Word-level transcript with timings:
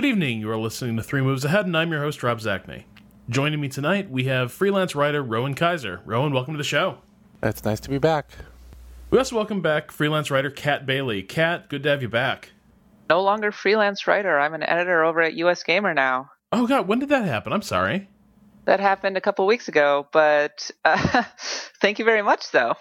Good 0.00 0.08
evening. 0.08 0.40
You 0.40 0.50
are 0.50 0.56
listening 0.56 0.96
to 0.96 1.02
Three 1.02 1.20
Moves 1.20 1.44
Ahead, 1.44 1.66
and 1.66 1.76
I'm 1.76 1.92
your 1.92 2.00
host, 2.00 2.22
Rob 2.22 2.38
Zacny. 2.38 2.84
Joining 3.28 3.60
me 3.60 3.68
tonight, 3.68 4.10
we 4.10 4.24
have 4.24 4.50
freelance 4.50 4.94
writer 4.94 5.22
Rowan 5.22 5.52
Kaiser. 5.52 6.00
Rowan, 6.06 6.32
welcome 6.32 6.54
to 6.54 6.58
the 6.58 6.64
show. 6.64 7.00
It's 7.42 7.66
nice 7.66 7.80
to 7.80 7.90
be 7.90 7.98
back. 7.98 8.30
We 9.10 9.18
also 9.18 9.36
welcome 9.36 9.60
back 9.60 9.92
freelance 9.92 10.30
writer 10.30 10.48
Kat 10.48 10.86
Bailey. 10.86 11.22
Kat, 11.22 11.68
good 11.68 11.82
to 11.82 11.90
have 11.90 12.00
you 12.00 12.08
back. 12.08 12.52
No 13.10 13.20
longer 13.20 13.52
freelance 13.52 14.06
writer. 14.06 14.40
I'm 14.40 14.54
an 14.54 14.62
editor 14.62 15.04
over 15.04 15.20
at 15.20 15.34
US 15.34 15.62
Gamer 15.64 15.92
now. 15.92 16.30
Oh, 16.50 16.66
God, 16.66 16.88
when 16.88 16.98
did 16.98 17.10
that 17.10 17.26
happen? 17.26 17.52
I'm 17.52 17.60
sorry. 17.60 18.08
That 18.64 18.80
happened 18.80 19.18
a 19.18 19.20
couple 19.20 19.46
weeks 19.46 19.68
ago, 19.68 20.08
but 20.14 20.70
uh, 20.82 21.24
thank 21.82 21.98
you 21.98 22.06
very 22.06 22.22
much, 22.22 22.52
though. 22.52 22.72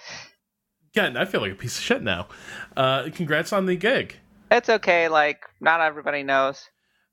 God, 0.95 1.17
I 1.17 1.25
feel 1.25 1.41
like 1.41 1.51
a 1.51 1.55
piece 1.55 1.77
of 1.77 1.83
shit 1.83 2.01
now. 2.01 2.29
Uh, 2.77 3.09
congrats 3.13 3.51
on 3.51 3.65
the 3.65 3.75
gig. 3.75 4.15
It's 4.49 4.69
okay. 4.69 5.09
Like, 5.09 5.43
not 5.59 5.81
everybody 5.81 6.23
knows. 6.23 6.69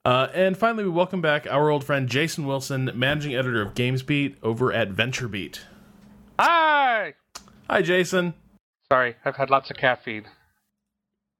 Uh, 0.06 0.30
and 0.34 0.56
finally, 0.56 0.84
we 0.84 0.90
welcome 0.90 1.20
back 1.20 1.48
our 1.50 1.68
old 1.68 1.82
friend 1.82 2.08
Jason 2.08 2.46
Wilson, 2.46 2.92
managing 2.94 3.34
editor 3.34 3.60
of 3.60 3.74
GamesBeat 3.74 4.36
over 4.40 4.72
at 4.72 4.92
VentureBeat. 4.92 5.62
Hi! 6.38 7.14
Hi, 7.68 7.82
Jason. 7.82 8.34
Sorry, 8.88 9.16
I've 9.24 9.34
had 9.34 9.50
lots 9.50 9.68
of 9.68 9.76
caffeine. 9.76 10.26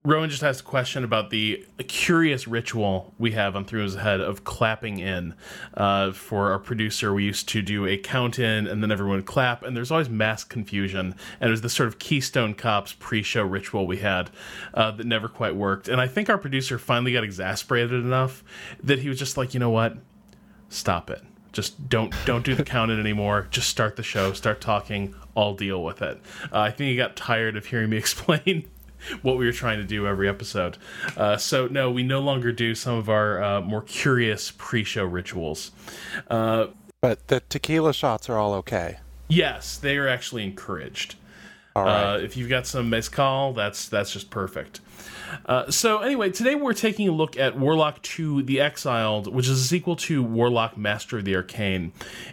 Rowan 0.07 0.31
just 0.31 0.45
asked 0.45 0.61
a 0.61 0.63
question 0.65 1.03
about 1.03 1.31
the 1.31 1.67
curious 1.89 2.47
ritual 2.47 3.13
we 3.19 3.33
have 3.33 3.57
on 3.57 3.65
Through 3.65 3.91
Head 3.97 4.21
of 4.21 4.45
clapping 4.45 5.01
in. 5.01 5.35
Uh, 5.75 6.13
for 6.13 6.53
our 6.53 6.61
producer, 6.61 7.13
we 7.13 7.25
used 7.25 7.49
to 7.49 7.61
do 7.61 7.87
a 7.87 7.97
count 7.97 8.39
in 8.39 8.69
and 8.69 8.85
then 8.85 8.93
everyone 8.93 9.17
would 9.17 9.27
clap, 9.27 9.65
and 9.65 9.77
there's 9.77 9.91
always 9.91 10.09
mass 10.09 10.45
confusion. 10.45 11.17
And 11.41 11.49
it 11.49 11.51
was 11.51 11.63
this 11.63 11.75
sort 11.75 11.89
of 11.89 11.99
Keystone 11.99 12.55
Cops 12.55 12.93
pre 12.93 13.25
show 13.25 13.43
ritual 13.43 13.85
we 13.89 13.97
had 13.97 14.31
uh, 14.75 14.93
that 14.93 15.07
never 15.07 15.29
quite 15.29 15.57
worked. 15.57 15.89
And 15.89 16.01
I 16.01 16.07
think 16.07 16.31
our 16.31 16.39
producer 16.39 16.79
finally 16.79 17.13
got 17.13 17.25
exasperated 17.25 17.93
enough 17.93 18.45
that 18.85 19.01
he 19.01 19.09
was 19.09 19.19
just 19.19 19.37
like, 19.37 19.55
you 19.55 19.61
know 19.61 19.71
what? 19.71 19.97
Stop 20.69 21.11
it. 21.11 21.23
Just 21.51 21.89
don't 21.89 22.15
don't 22.25 22.45
do 22.45 22.55
the 22.55 22.63
count 22.63 22.93
in 22.93 23.01
anymore. 23.01 23.49
Just 23.51 23.71
start 23.71 23.97
the 23.97 24.05
show. 24.05 24.33
Start 24.35 24.61
talking. 24.61 25.17
I'll 25.37 25.55
deal 25.55 25.83
with 25.83 26.01
it. 26.01 26.21
Uh, 26.53 26.61
I 26.61 26.71
think 26.71 26.91
he 26.91 26.97
got 26.97 27.17
tired 27.17 27.57
of 27.57 27.67
hearing 27.67 27.91
me 27.91 27.97
explain 27.97 28.69
what 29.23 29.37
we 29.37 29.47
were 29.47 29.53
trying 29.53 29.79
to 29.79 29.85
do 29.85 30.07
every 30.07 30.29
episode. 30.29 30.77
Uh, 31.17 31.37
so 31.37 31.67
no, 31.67 31.91
we 31.91 32.03
no 32.03 32.21
longer 32.21 32.53
do 32.53 32.75
some 32.75 32.97
of 32.97 33.09
our 33.09 33.43
uh, 33.43 33.61
more 33.61 33.83
curious 33.83 34.51
pre-show 34.51 35.05
rituals. 35.05 35.71
Uh, 36.29 36.69
but 37.01 37.29
the 37.29 37.41
tequila 37.49 37.93
shots 37.93 38.29
are 38.29 38.39
all 38.39 38.55
okay. 38.55 38.99
Yes, 39.29 39.77
they 39.77 39.97
are 39.97 40.09
actually 40.09 40.45
encouraged. 40.45 41.17
All 41.75 41.85
right. 41.85 42.15
Uh, 42.15 42.19
if 42.19 42.37
you've 42.37 42.49
got 42.49 42.67
some 42.67 42.89
mezcal, 42.89 43.53
that's 43.53 43.89
that's 43.89 44.13
just 44.13 44.31
perfect. 44.31 44.81
Uh, 45.47 45.71
so 45.71 45.99
anyway, 45.99 46.31
today 46.31 46.55
we're 46.55 46.73
taking 46.73 47.09
a 47.09 47.13
look 47.13 47.37
at 47.39 47.59
Warlock 47.59 48.03
2: 48.03 48.43
The 48.43 48.61
Exiled, 48.61 49.33
which 49.33 49.49
is 49.49 49.61
a 49.61 49.65
sequel 49.65 49.97
to 49.97 50.23
Warlock: 50.23 50.77
Master 50.77 51.19
of 51.19 51.25
the 51.25 51.37
Arcane. 51.37 51.93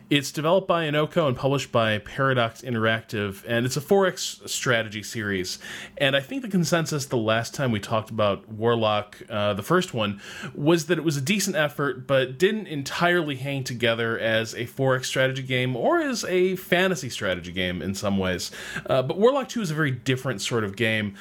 It's 0.09 0.31
developed 0.31 0.67
by 0.67 0.85
Ino-Co 0.87 1.27
and 1.27 1.37
published 1.37 1.71
by 1.71 1.99
Paradox 1.99 2.61
Interactive, 2.61 3.43
and 3.47 3.65
it's 3.65 3.77
a 3.77 3.81
4X 3.81 4.47
strategy 4.49 5.03
series. 5.03 5.59
And 5.97 6.15
I 6.15 6.19
think 6.19 6.41
the 6.41 6.49
consensus 6.49 7.05
the 7.05 7.17
last 7.17 7.53
time 7.53 7.71
we 7.71 7.79
talked 7.79 8.09
about 8.09 8.49
Warlock, 8.49 9.17
uh, 9.29 9.53
the 9.53 9.63
first 9.63 9.93
one, 9.93 10.21
was 10.53 10.85
that 10.87 10.97
it 10.97 11.03
was 11.03 11.17
a 11.17 11.21
decent 11.21 11.55
effort, 11.55 12.07
but 12.07 12.37
didn't 12.37 12.67
entirely 12.67 13.35
hang 13.35 13.63
together 13.63 14.17
as 14.19 14.53
a 14.53 14.65
4X 14.65 15.05
strategy 15.05 15.43
game 15.43 15.75
or 15.75 15.99
as 15.99 16.23
a 16.25 16.55
fantasy 16.55 17.09
strategy 17.09 17.51
game 17.51 17.81
in 17.81 17.95
some 17.95 18.17
ways. 18.17 18.51
Uh, 18.85 19.01
but 19.01 19.17
Warlock 19.17 19.49
2 19.49 19.61
is 19.61 19.71
a 19.71 19.75
very 19.75 19.91
different 19.91 20.41
sort 20.41 20.63
of 20.63 20.75
game 20.75 21.15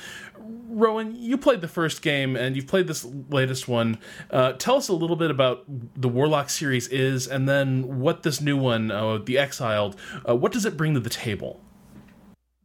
Rowan, 0.45 1.15
you 1.15 1.37
played 1.37 1.61
the 1.61 1.69
first 1.69 2.03
game 2.03 2.37
and 2.37 2.57
you've 2.57 2.67
played 2.67 2.87
this 2.87 3.07
latest 3.31 3.69
one. 3.69 3.99
Uh, 4.31 4.53
tell 4.53 4.77
us 4.77 4.89
a 4.89 4.95
little 4.95 5.17
bit 5.17 5.31
about 5.31 5.65
the 6.01 6.09
Warlock 6.09 6.51
series 6.51 6.89
is, 6.89 7.27
and 7.27 7.49
then 7.49 8.01
what 8.01 8.23
this 8.23 8.41
new 8.41 8.57
one, 8.57 8.91
uh, 8.91 9.19
The 9.19 9.39
Exiled, 9.39 9.97
uh, 10.29 10.35
what 10.35 10.53
does 10.53 10.65
it 10.65 10.77
bring 10.77 10.95
to 10.95 11.01
the 11.01 11.11
table? 11.11 11.61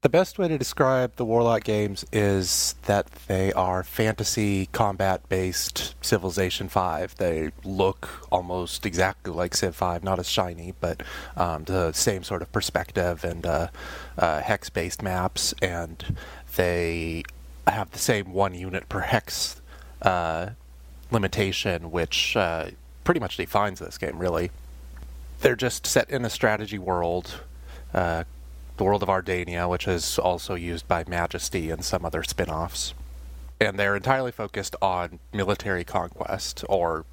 The 0.01 0.09
best 0.09 0.37
way 0.37 0.47
to 0.47 0.59
describe 0.59 1.15
the 1.15 1.25
Warlock 1.25 1.63
games 1.63 2.05
is 2.13 2.75
that 2.83 3.07
they 3.27 3.51
are 3.53 3.83
fantasy 3.83 4.67
combat 4.67 5.27
based 5.27 5.95
Civilization 6.01 6.69
5. 6.69 7.15
They 7.15 7.51
look 7.63 8.07
almost 8.31 8.85
exactly 8.85 9.33
like 9.33 9.55
Civ 9.55 9.75
5, 9.75 10.03
not 10.03 10.19
as 10.19 10.29
shiny, 10.29 10.75
but 10.79 11.01
um, 11.35 11.63
the 11.63 11.93
same 11.93 12.23
sort 12.23 12.43
of 12.43 12.51
perspective 12.51 13.23
and 13.23 13.45
uh, 13.45 13.67
uh, 14.19 14.41
hex 14.41 14.69
based 14.69 15.01
maps, 15.01 15.55
and 15.63 16.15
they 16.55 17.23
have 17.71 17.91
the 17.91 17.99
same 17.99 18.33
one 18.33 18.53
unit 18.53 18.89
per 18.89 19.01
hex 19.01 19.61
uh, 20.01 20.51
limitation, 21.11 21.91
which 21.91 22.35
uh, 22.35 22.67
pretty 23.03 23.19
much 23.19 23.37
defines 23.37 23.79
this 23.79 23.97
game, 23.97 24.19
really. 24.19 24.51
They're 25.41 25.55
just 25.55 25.85
set 25.85 26.09
in 26.09 26.25
a 26.25 26.29
strategy 26.29 26.79
world, 26.79 27.41
uh, 27.93 28.23
the 28.77 28.83
world 28.83 29.03
of 29.03 29.09
Ardania, 29.09 29.69
which 29.69 29.87
is 29.87 30.19
also 30.19 30.55
used 30.55 30.87
by 30.87 31.03
Majesty 31.07 31.69
and 31.69 31.83
some 31.83 32.05
other 32.05 32.23
spin 32.23 32.49
offs. 32.49 32.93
And 33.59 33.79
they're 33.79 33.95
entirely 33.95 34.31
focused 34.31 34.75
on 34.81 35.19
military 35.33 35.83
conquest, 35.83 36.63
or 36.69 37.05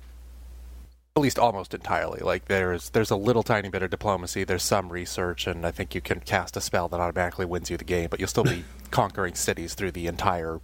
at 1.17 1.23
least 1.23 1.39
almost 1.39 1.73
entirely. 1.73 2.21
Like 2.21 2.47
there's 2.47 2.91
there's 2.91 3.11
a 3.11 3.17
little 3.17 3.43
tiny 3.43 3.69
bit 3.69 3.83
of 3.83 3.91
diplomacy, 3.91 4.45
there's 4.45 4.65
some 4.65 4.91
research, 4.91 5.47
and 5.47 5.65
I 5.65 5.71
think 5.71 5.95
you 5.95 6.01
can 6.01 6.21
cast 6.21 6.57
a 6.57 6.61
spell 6.61 6.89
that 6.89 7.01
automatically 7.01 7.47
wins 7.47 7.71
you 7.71 7.77
the 7.77 7.85
game, 7.85 8.09
but 8.11 8.19
you'll 8.19 8.29
still 8.29 8.45
be 8.45 8.65
conquering 8.95 9.35
cities 9.35 9.75
through 9.75 9.91
the 9.91 10.07
entire 10.07 10.61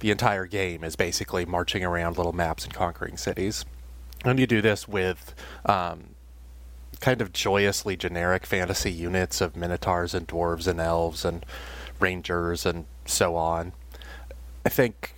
the 0.00 0.10
entire 0.10 0.44
game 0.44 0.84
is 0.84 0.94
basically 0.94 1.46
marching 1.46 1.82
around 1.82 2.18
little 2.18 2.34
maps 2.34 2.64
and 2.64 2.74
conquering 2.74 3.16
cities. 3.16 3.64
And 4.26 4.38
you 4.38 4.46
do 4.46 4.60
this 4.60 4.86
with 4.86 5.34
um, 5.64 6.10
kind 7.00 7.22
of 7.22 7.32
joyously 7.32 7.96
generic 7.96 8.44
fantasy 8.44 8.92
units 8.92 9.40
of 9.40 9.56
minotaurs 9.56 10.12
and 10.12 10.28
dwarves 10.28 10.66
and 10.68 10.78
elves 10.78 11.24
and 11.24 11.46
rangers 11.98 12.66
and 12.66 12.84
so 13.06 13.36
on. 13.36 13.72
I 14.66 14.68
think 14.68 15.14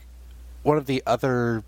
one 0.63 0.79
of 0.79 0.87
the 0.87 1.03
other 1.09 1.65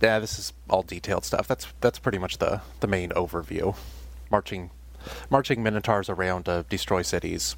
yeah, 0.00 0.18
this 0.18 0.38
is 0.38 0.54
all 0.70 0.82
detailed 0.82 1.26
stuff. 1.26 1.46
That's 1.46 1.66
that's 1.82 1.98
pretty 1.98 2.18
much 2.18 2.38
the 2.38 2.62
the 2.80 2.86
main 2.86 3.10
overview. 3.10 3.76
Marching 4.30 4.70
marching 5.28 5.62
minotaurs 5.62 6.08
around 6.08 6.46
to 6.46 6.64
destroy 6.70 7.02
cities. 7.02 7.56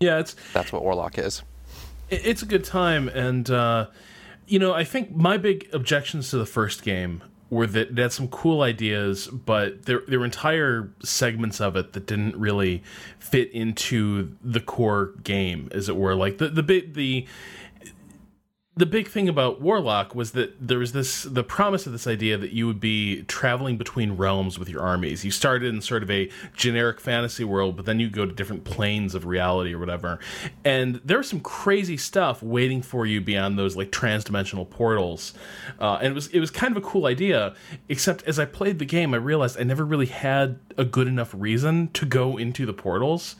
Yeah, 0.00 0.18
it's 0.18 0.36
that's 0.52 0.70
what 0.70 0.82
Warlock 0.82 1.16
is. 1.16 1.42
It's 2.10 2.42
a 2.42 2.46
good 2.46 2.64
time, 2.64 3.08
and 3.08 3.48
uh, 3.50 3.88
you 4.46 4.58
know, 4.58 4.72
I 4.72 4.84
think 4.84 5.14
my 5.14 5.36
big 5.36 5.68
objections 5.72 6.30
to 6.30 6.38
the 6.38 6.46
first 6.46 6.82
game 6.82 7.22
were 7.50 7.66
that 7.66 7.90
it 7.90 7.98
had 7.98 8.12
some 8.12 8.28
cool 8.28 8.62
ideas, 8.62 9.26
but 9.28 9.84
there 9.84 10.02
there 10.08 10.18
were 10.18 10.24
entire 10.24 10.90
segments 11.02 11.60
of 11.60 11.76
it 11.76 11.92
that 11.92 12.06
didn't 12.06 12.36
really 12.36 12.82
fit 13.18 13.50
into 13.52 14.36
the 14.42 14.60
core 14.60 15.14
game, 15.22 15.68
as 15.72 15.88
it 15.88 15.96
were. 15.96 16.14
Like 16.14 16.38
the 16.38 16.48
the 16.48 16.62
bit 16.62 16.94
the 16.94 17.26
the 18.78 18.86
big 18.86 19.08
thing 19.08 19.28
about 19.28 19.60
Warlock 19.60 20.14
was 20.14 20.30
that 20.32 20.54
there 20.64 20.78
was 20.78 20.92
this 20.92 21.24
the 21.24 21.42
promise 21.42 21.84
of 21.86 21.92
this 21.92 22.06
idea 22.06 22.38
that 22.38 22.52
you 22.52 22.68
would 22.68 22.78
be 22.78 23.24
traveling 23.24 23.76
between 23.76 24.12
realms 24.12 24.56
with 24.56 24.68
your 24.68 24.82
armies. 24.82 25.24
You 25.24 25.32
started 25.32 25.74
in 25.74 25.80
sort 25.80 26.04
of 26.04 26.10
a 26.12 26.30
generic 26.54 27.00
fantasy 27.00 27.42
world, 27.42 27.74
but 27.74 27.86
then 27.86 27.98
you 27.98 28.08
go 28.08 28.24
to 28.24 28.32
different 28.32 28.62
planes 28.62 29.16
of 29.16 29.26
reality 29.26 29.74
or 29.74 29.80
whatever. 29.80 30.20
And 30.64 31.00
there 31.04 31.18
was 31.18 31.28
some 31.28 31.40
crazy 31.40 31.96
stuff 31.96 32.40
waiting 32.40 32.80
for 32.80 33.04
you 33.04 33.20
beyond 33.20 33.58
those 33.58 33.76
like 33.76 33.90
transdimensional 33.90 34.70
portals. 34.70 35.34
Uh, 35.80 35.94
and 35.96 36.06
it 36.06 36.14
was 36.14 36.28
it 36.28 36.38
was 36.38 36.52
kind 36.52 36.76
of 36.76 36.80
a 36.80 36.86
cool 36.86 37.06
idea. 37.06 37.56
Except 37.88 38.22
as 38.28 38.38
I 38.38 38.44
played 38.44 38.78
the 38.78 38.86
game, 38.86 39.12
I 39.12 39.16
realized 39.16 39.58
I 39.58 39.64
never 39.64 39.84
really 39.84 40.06
had 40.06 40.60
a 40.76 40.84
good 40.84 41.08
enough 41.08 41.34
reason 41.36 41.88
to 41.94 42.06
go 42.06 42.36
into 42.36 42.64
the 42.64 42.72
portals. 42.72 43.34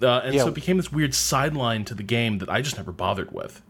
Uh, 0.00 0.20
and 0.24 0.34
yeah. 0.34 0.44
so 0.44 0.48
it 0.48 0.54
became 0.54 0.78
this 0.78 0.90
weird 0.90 1.14
sideline 1.14 1.84
to 1.84 1.94
the 1.94 2.02
game 2.02 2.38
that 2.38 2.48
I 2.48 2.62
just 2.62 2.78
never 2.78 2.92
bothered 2.92 3.32
with. 3.32 3.60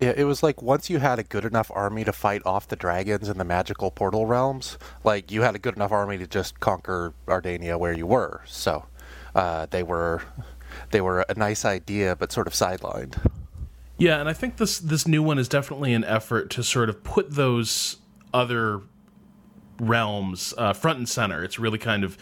Yeah, 0.00 0.12
it 0.16 0.24
was 0.24 0.42
like 0.42 0.60
once 0.60 0.90
you 0.90 0.98
had 0.98 1.18
a 1.18 1.22
good 1.22 1.44
enough 1.44 1.70
army 1.72 2.04
to 2.04 2.12
fight 2.12 2.42
off 2.44 2.68
the 2.68 2.76
dragons 2.76 3.28
in 3.28 3.38
the 3.38 3.44
magical 3.44 3.90
portal 3.90 4.26
realms, 4.26 4.76
like 5.04 5.30
you 5.30 5.42
had 5.42 5.54
a 5.54 5.58
good 5.58 5.76
enough 5.76 5.92
army 5.92 6.18
to 6.18 6.26
just 6.26 6.60
conquer 6.60 7.14
Ardania 7.26 7.78
where 7.78 7.92
you 7.92 8.06
were. 8.06 8.42
So 8.46 8.86
uh, 9.34 9.66
they 9.70 9.82
were 9.82 10.22
they 10.90 11.00
were 11.00 11.24
a 11.28 11.34
nice 11.34 11.64
idea, 11.64 12.16
but 12.16 12.32
sort 12.32 12.46
of 12.46 12.52
sidelined. 12.52 13.18
Yeah, 13.96 14.18
and 14.18 14.28
I 14.28 14.32
think 14.32 14.56
this 14.56 14.78
this 14.78 15.06
new 15.06 15.22
one 15.22 15.38
is 15.38 15.48
definitely 15.48 15.94
an 15.94 16.04
effort 16.04 16.50
to 16.50 16.64
sort 16.64 16.88
of 16.88 17.04
put 17.04 17.30
those 17.30 17.98
other 18.32 18.82
realms 19.80 20.54
uh, 20.58 20.72
front 20.72 20.98
and 20.98 21.08
center. 21.08 21.42
It's 21.42 21.58
really 21.58 21.78
kind 21.78 22.04
of 22.04 22.18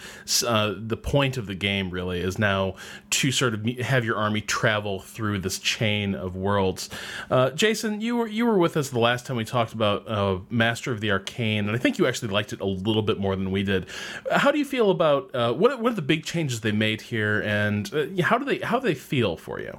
uh, 0.47 0.75
the 0.77 0.97
point 0.97 1.37
of 1.37 1.47
the 1.47 1.55
game. 1.55 1.91
Really 1.91 2.21
is 2.21 2.39
now 2.39 2.77
to 3.11 3.33
sort 3.33 3.55
of 3.55 3.65
have 3.81 4.05
your 4.05 4.17
army 4.17 4.41
travel 4.41 5.01
through 5.01 5.41
this 5.41 5.59
chain 5.59 6.15
of 6.15 6.37
worlds. 6.37 6.91
Uh, 7.31 7.51
Jason, 7.51 8.01
you 8.01 8.17
were 8.17 8.27
you 8.27 8.47
were 8.47 8.59
with 8.59 8.77
us 8.77 8.91
the 8.91 8.99
last 8.99 9.27
time 9.27 9.37
we 9.37 9.45
talked 9.45 9.73
about 9.73 10.09
uh, 10.09 10.39
Master 10.51 10.93
of 10.93 11.01
the 11.01 11.11
Arcane, 11.11 11.67
and 11.67 11.77
I 11.77 11.79
think 11.79 11.99
you 11.99 12.07
actually 12.07 12.29
liked 12.29 12.53
it 12.53 12.61
a 12.61 12.67
little 12.67 13.03
bit 13.03 13.19
more 13.19 13.37
than 13.37 13.51
we 13.51 13.63
did. 13.63 13.87
How 14.31 14.51
do 14.51 14.59
you 14.59 14.65
feel 14.65 14.91
about 14.91 15.35
uh, 15.35 15.53
what 15.53 15.81
what 15.81 15.93
are 15.93 15.97
the 15.97 16.03
big 16.03 16.25
changes 16.25 16.61
they 16.61 16.73
made 16.73 17.01
here, 17.01 17.41
and 17.43 17.93
uh, 17.95 18.23
how 18.23 18.39
do 18.39 18.45
they 18.45 18.59
how 18.59 18.79
do 18.79 18.87
they 18.87 18.95
feel 18.95 19.37
for 19.37 19.61
you? 19.61 19.79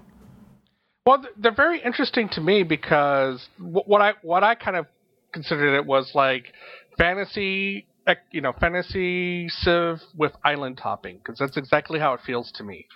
Well, 1.05 1.25
they're 1.37 1.53
very 1.53 1.81
interesting 1.81 2.29
to 2.29 2.41
me 2.41 2.63
because 2.63 3.49
what 3.57 4.01
I 4.01 4.13
what 4.21 4.43
I 4.43 4.55
kind 4.55 4.77
of 4.77 4.85
considered 5.33 5.75
it 5.75 5.85
was 5.85 6.11
like 6.13 6.53
fantasy 6.97 7.87
you 8.31 8.41
know 8.41 8.53
fantasy 8.59 9.47
civ 9.49 9.99
with 10.15 10.33
island 10.43 10.79
hopping 10.79 11.17
because 11.17 11.39
that's 11.39 11.57
exactly 11.57 11.99
how 11.99 12.13
it 12.13 12.19
feels 12.25 12.51
to 12.53 12.63
me. 12.63 12.87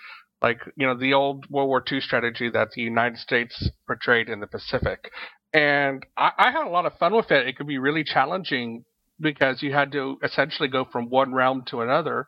Like 0.42 0.60
you 0.76 0.86
know 0.86 0.96
the 0.96 1.14
old 1.14 1.46
World 1.50 1.68
War 1.68 1.82
II 1.90 2.00
strategy 2.00 2.50
that 2.50 2.70
the 2.72 2.82
United 2.82 3.18
States 3.18 3.70
portrayed 3.86 4.28
in 4.28 4.40
the 4.40 4.46
Pacific, 4.46 5.10
and 5.52 6.04
I, 6.16 6.30
I 6.38 6.50
had 6.50 6.66
a 6.66 6.70
lot 6.70 6.86
of 6.86 6.96
fun 6.98 7.14
with 7.14 7.30
it. 7.30 7.48
It 7.48 7.56
could 7.56 7.66
be 7.66 7.78
really 7.78 8.04
challenging 8.04 8.84
because 9.20 9.62
you 9.62 9.72
had 9.72 9.92
to 9.92 10.18
essentially 10.22 10.68
go 10.68 10.84
from 10.84 11.10
one 11.10 11.34
realm 11.34 11.64
to 11.66 11.80
another. 11.80 12.26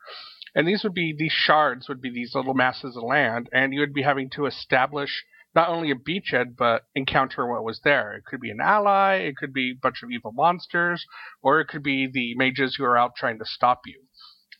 And 0.53 0.67
these 0.67 0.83
would 0.83 0.93
be 0.93 1.15
these 1.17 1.31
shards 1.31 1.87
would 1.87 2.01
be 2.01 2.11
these 2.11 2.35
little 2.35 2.53
masses 2.53 2.97
of 2.97 3.03
land, 3.03 3.47
and 3.53 3.73
you 3.73 3.79
would 3.79 3.93
be 3.93 4.01
having 4.01 4.29
to 4.31 4.45
establish 4.45 5.23
not 5.55 5.69
only 5.69 5.91
a 5.91 5.95
beachhead 5.95 6.55
but 6.57 6.83
encounter 6.95 7.47
what 7.47 7.63
was 7.63 7.81
there. 7.83 8.13
It 8.13 8.25
could 8.25 8.39
be 8.39 8.51
an 8.51 8.61
ally, 8.61 9.15
it 9.15 9.37
could 9.37 9.53
be 9.53 9.71
a 9.71 9.79
bunch 9.81 10.03
of 10.03 10.11
evil 10.11 10.31
monsters, 10.31 11.05
or 11.41 11.59
it 11.59 11.67
could 11.67 11.83
be 11.83 12.07
the 12.11 12.35
mages 12.35 12.75
who 12.75 12.83
are 12.83 12.97
out 12.97 13.15
trying 13.15 13.39
to 13.39 13.45
stop 13.45 13.81
you. 13.85 14.01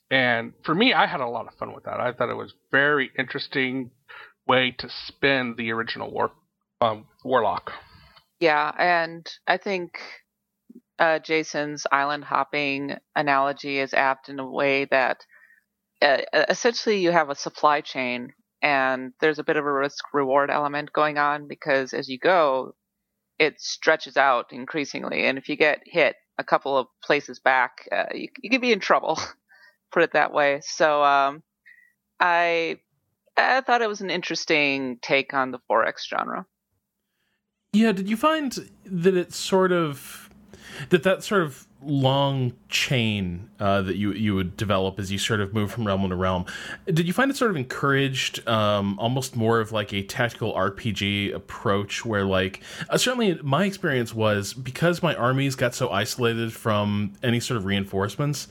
And 0.10 0.54
for 0.66 0.76
me, 0.76 0.94
I 0.94 1.08
had 1.08 1.22
a 1.22 1.28
lot 1.28 1.48
of 1.48 1.54
fun 1.56 1.74
with 1.74 1.86
that. 1.86 2.02
I 2.02 2.12
thought 2.12 2.30
it 2.30 2.36
was 2.36 2.54
very 2.72 3.12
interesting 3.18 3.92
way 4.46 4.76
to 4.80 4.90
spin 5.08 5.56
the 5.58 5.72
original 5.72 6.12
war 6.12 6.32
um, 6.82 7.06
warlock. 7.24 7.72
Yeah, 8.40 8.72
and 8.78 9.26
I 9.48 9.58
think 9.58 10.00
uh, 11.00 11.20
Jason's 11.20 11.86
island 11.92 12.26
hopping 12.26 12.96
analogy 13.16 13.80
is 13.80 13.94
apt 13.94 14.30
in 14.30 14.40
a 14.40 14.50
way 14.50 14.86
that 14.86 15.26
uh, 16.02 16.18
essentially 16.50 17.00
you 17.00 17.12
have 17.12 17.30
a 17.30 17.36
supply 17.36 17.82
chain 17.82 18.34
and 18.62 19.14
there's 19.20 19.40
a 19.40 19.44
bit 19.44 19.58
of 19.58 19.66
a 19.66 19.72
risk 19.72 20.14
reward 20.14 20.50
element 20.50 20.94
going 20.94 21.18
on 21.18 21.48
because 21.48 21.94
as 21.94 22.08
you 22.08 22.20
go, 22.20 22.76
it 23.40 23.60
stretches 23.60 24.18
out 24.18 24.54
increasingly. 24.54 25.26
And 25.26 25.38
if 25.38 25.50
you 25.50 25.56
get 25.56 25.82
hit 25.86 26.16
a 26.38 26.44
couple 26.44 26.78
of 26.78 26.88
places 27.04 27.40
back, 27.40 27.88
uh, 27.92 28.06
you, 28.14 28.28
you 28.42 28.50
could 28.50 28.62
be 28.62 28.72
in 28.72 28.80
trouble, 28.80 29.20
put 29.92 30.04
it 30.04 30.14
that 30.14 30.32
way. 30.32 30.62
So 30.64 31.04
um, 31.04 31.42
I, 32.20 32.78
I 33.36 33.62
thought 33.62 33.82
it 33.82 33.90
was 33.90 34.02
an 34.02 34.12
interesting 34.12 35.00
take 35.02 35.34
on 35.34 35.52
the 35.52 35.60
4X 35.70 36.08
genre. 36.10 36.46
Yeah, 37.74 37.94
did 37.94 38.10
you 38.10 38.18
find 38.18 38.70
that 38.86 39.16
it 39.16 39.34
sort 39.34 39.72
of 39.72 40.30
that 40.90 41.04
that 41.04 41.24
sort 41.24 41.44
of 41.44 41.68
long 41.84 42.54
chain 42.70 43.50
uh, 43.60 43.82
that 43.82 43.96
you 43.96 44.12
you 44.14 44.36
would 44.36 44.56
develop 44.56 45.00
as 45.00 45.12
you 45.12 45.18
sort 45.18 45.40
of 45.40 45.54
move 45.54 45.72
from 45.72 45.86
realm 45.86 46.08
to 46.10 46.16
realm. 46.16 46.46
Did 46.86 47.08
you 47.08 47.14
find 47.14 47.30
it 47.30 47.38
sort 47.38 47.52
of 47.52 47.58
encouraged 47.58 48.48
um, 48.48 48.98
almost 49.00 49.36
more 49.36 49.60
of 49.60 49.72
like 49.72 49.94
a 49.94 50.04
tactical 50.04 50.54
RPG 50.54 51.34
approach, 51.34 52.06
where 52.06 52.24
like 52.24 52.62
uh, 52.90 52.98
certainly 52.98 53.40
my 53.44 53.66
experience 53.66 54.14
was 54.14 54.54
because 54.54 55.04
my 55.04 55.16
armies 55.16 55.56
got 55.56 55.76
so 55.76 55.90
isolated 55.90 56.54
from 56.54 57.14
any 57.24 57.40
sort 57.40 57.58
of 57.58 57.66
reinforcements 57.66 58.48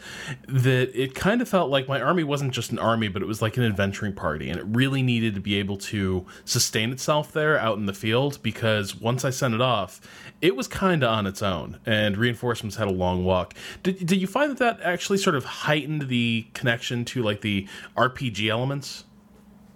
that 0.48 0.90
it 0.94 1.14
kind 1.14 1.40
of 1.40 1.48
felt 1.48 1.70
like 1.70 1.88
my 1.88 2.00
army 2.00 2.24
wasn't 2.24 2.52
just 2.52 2.72
an 2.72 2.78
army, 2.78 3.08
but 3.08 3.22
it 3.22 3.26
was 3.26 3.40
like 3.42 3.56
an 3.56 3.64
adventuring 3.64 4.12
party, 4.12 4.50
and 4.50 4.58
it 4.58 4.64
really 4.66 5.02
needed 5.02 5.34
to 5.34 5.40
be 5.40 5.56
able 5.56 5.76
to 5.76 6.26
sustain 6.44 6.92
itself 6.92 7.32
there 7.32 7.58
out 7.58 7.78
in 7.78 7.86
the 7.86 7.94
field 7.94 8.38
because 8.42 8.94
once 8.94 9.24
I 9.24 9.30
sent 9.30 9.54
it 9.54 9.60
off, 9.60 10.00
it 10.40 10.56
was 10.56 10.68
kind 10.68 11.02
of 11.02 11.10
on 11.10 11.26
its 11.26 11.42
own, 11.42 11.78
and 11.86 12.16
reinforcements 12.16 12.76
had 12.76 12.88
a 12.88 12.92
long 12.92 13.19
walk. 13.20 13.54
Did, 13.82 14.04
did 14.06 14.20
you 14.20 14.26
find 14.26 14.50
that 14.50 14.58
that 14.58 14.80
actually 14.82 15.18
sort 15.18 15.36
of 15.36 15.44
heightened 15.44 16.08
the 16.08 16.46
connection 16.54 17.04
to 17.06 17.22
like 17.22 17.40
the 17.40 17.66
RPG 17.96 18.48
elements? 18.48 19.04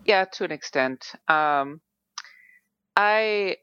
Yeah, 0.04 0.24
to 0.32 0.44
an 0.44 0.52
extent. 0.52 1.12
Um, 1.28 1.80
I 2.96 3.56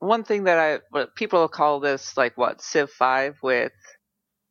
one 0.00 0.24
thing 0.24 0.44
that 0.44 0.82
I 0.94 1.04
people 1.16 1.48
call 1.48 1.80
this 1.80 2.16
like 2.16 2.36
what 2.36 2.60
Civ 2.62 2.90
Five 2.90 3.36
with 3.42 3.72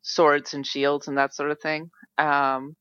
swords 0.02 0.54
and 0.54 0.66
shields 0.66 1.08
and 1.08 1.18
that 1.18 1.34
sort 1.34 1.50
of 1.50 1.60
thing. 1.60 1.90
Um, 2.16 2.76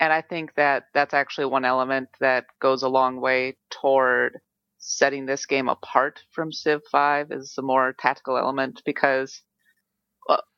and 0.00 0.12
I 0.12 0.20
think 0.20 0.54
that 0.56 0.84
that's 0.94 1.14
actually 1.14 1.46
one 1.46 1.64
element 1.64 2.08
that 2.20 2.44
goes 2.60 2.82
a 2.82 2.88
long 2.88 3.20
way 3.20 3.56
toward 3.70 4.38
setting 4.78 5.26
this 5.26 5.46
game 5.46 5.68
apart 5.68 6.20
from 6.30 6.52
Civ 6.52 6.82
5 6.90 7.32
is 7.32 7.52
the 7.56 7.62
more 7.62 7.94
tactical 7.98 8.38
element 8.38 8.80
because 8.84 9.42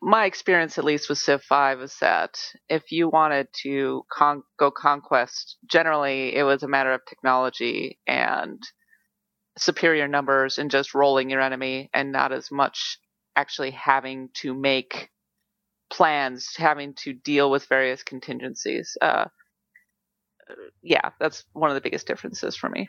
my 0.02 0.25
experience, 0.25 0.78
at 0.78 0.84
least 0.84 1.08
with 1.08 1.19
Civ 1.19 1.43
5, 1.43 1.81
is 1.82 1.96
that 2.00 2.38
if 2.69 2.90
you 2.90 3.08
wanted 3.08 3.49
to 3.62 4.05
con- 4.12 4.43
go 4.58 4.70
conquest, 4.70 5.56
generally 5.67 6.34
it 6.34 6.43
was 6.43 6.62
a 6.62 6.69
matter 6.69 6.93
of 6.93 7.02
technology 7.08 7.99
and 8.06 8.61
superior 9.58 10.08
numbers 10.08 10.58
and 10.58 10.70
just 10.70 10.94
rolling 10.94 11.31
your 11.31 11.40
enemy 11.40 11.90
and 11.93 12.12
not 12.12 12.32
as 12.32 12.50
much 12.50 12.99
actually 13.37 13.70
having 13.70 14.31
to 14.34 14.55
make 14.55 15.11
plans, 15.93 16.55
having 16.56 16.94
to 16.94 17.12
deal 17.12 17.50
with 17.50 17.66
various 17.66 18.02
contingencies. 18.02 18.96
Uh, 19.00 19.26
yeah, 20.82 21.11
that's 21.20 21.44
one 21.52 21.70
of 21.70 21.75
the 21.75 21.81
biggest 21.81 22.06
differences 22.06 22.56
for 22.56 22.69
me. 22.69 22.88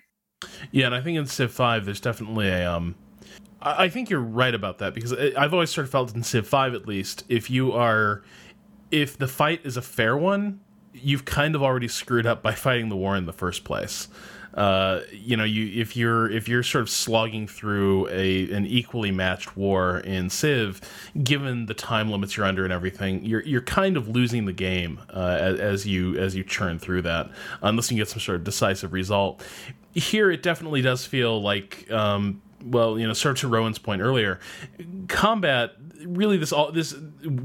Yeah, 0.72 0.88
and 0.88 0.96
I 0.96 1.02
think 1.02 1.18
in 1.18 1.26
Civ 1.26 1.52
Five, 1.52 1.86
there's 1.86 2.02
definitely 2.02 2.48
a 2.48 2.72
um. 2.72 2.96
I 3.62 3.90
think 3.90 4.10
you're 4.10 4.20
right 4.20 4.54
about 4.54 4.80
that 4.80 4.94
because 4.94 5.14
I've 5.14 5.54
always 5.54 5.70
sort 5.70 5.86
of 5.86 5.92
felt 5.92 6.16
in 6.16 6.24
Civ 6.24 6.48
Five, 6.48 6.74
at 6.74 6.88
least, 6.88 7.24
if 7.30 7.50
you 7.50 7.74
are, 7.74 8.24
if 8.90 9.18
the 9.18 9.28
fight 9.28 9.62
is 9.64 9.78
a 9.78 9.82
fair 9.82 10.18
one, 10.18 10.62
you've 10.94 11.26
kind 11.26 11.56
of 11.56 11.62
already 11.62 11.88
screwed 11.88 12.26
up 12.26 12.42
by 12.42 12.54
fighting 12.56 12.90
the 12.90 12.96
war 12.96 13.16
in 13.16 13.26
the 13.26 13.34
first 13.34 13.64
place. 13.64 14.08
Uh, 14.54 15.00
you 15.14 15.38
know, 15.38 15.46
you 15.46 15.80
if 15.82 15.96
you're 15.96 16.30
if 16.30 16.50
you're 16.50 16.64
sort 16.64 16.82
of 16.82 16.90
slogging 16.90 17.48
through 17.48 18.10
a 18.10 18.52
an 18.52 18.66
equally 18.66 19.12
matched 19.12 19.56
war 19.56 20.00
in 20.00 20.30
Civ, 20.30 20.82
given 21.24 21.68
the 21.68 21.74
time 21.74 22.10
limits 22.10 22.36
you're 22.36 22.46
under 22.46 22.66
and 22.66 22.74
everything, 22.74 23.24
you're 23.24 23.44
you're 23.44 23.62
kind 23.62 23.96
of 23.96 24.10
losing 24.10 24.46
the 24.46 24.54
game 24.54 25.00
uh, 25.14 25.38
as, 25.40 25.60
as, 25.60 25.88
you 25.88 26.18
as 26.18 26.36
you 26.36 26.44
churn 26.44 26.80
through 26.80 27.04
that, 27.04 27.30
unless 27.62 27.92
you 27.92 27.98
get 27.98 28.10
some 28.10 28.20
sort 28.20 28.36
of 28.38 28.44
decisive 28.44 28.92
result. 28.92 29.42
Here, 29.94 30.30
it 30.32 30.44
definitely 30.44 30.82
does 30.82 31.06
feel 31.06 31.42
like. 31.42 31.90
Um, 31.92 32.42
well, 32.64 33.00
you 33.00 33.08
know, 33.08 33.14
sort 33.14 33.38
to 33.38 33.48
Rowan's 33.48 33.80
point 33.80 34.02
earlier, 34.02 34.40
combat 35.08 35.74
really 36.06 36.38
this 36.38 36.52
all 36.52 36.72
this 36.72 36.96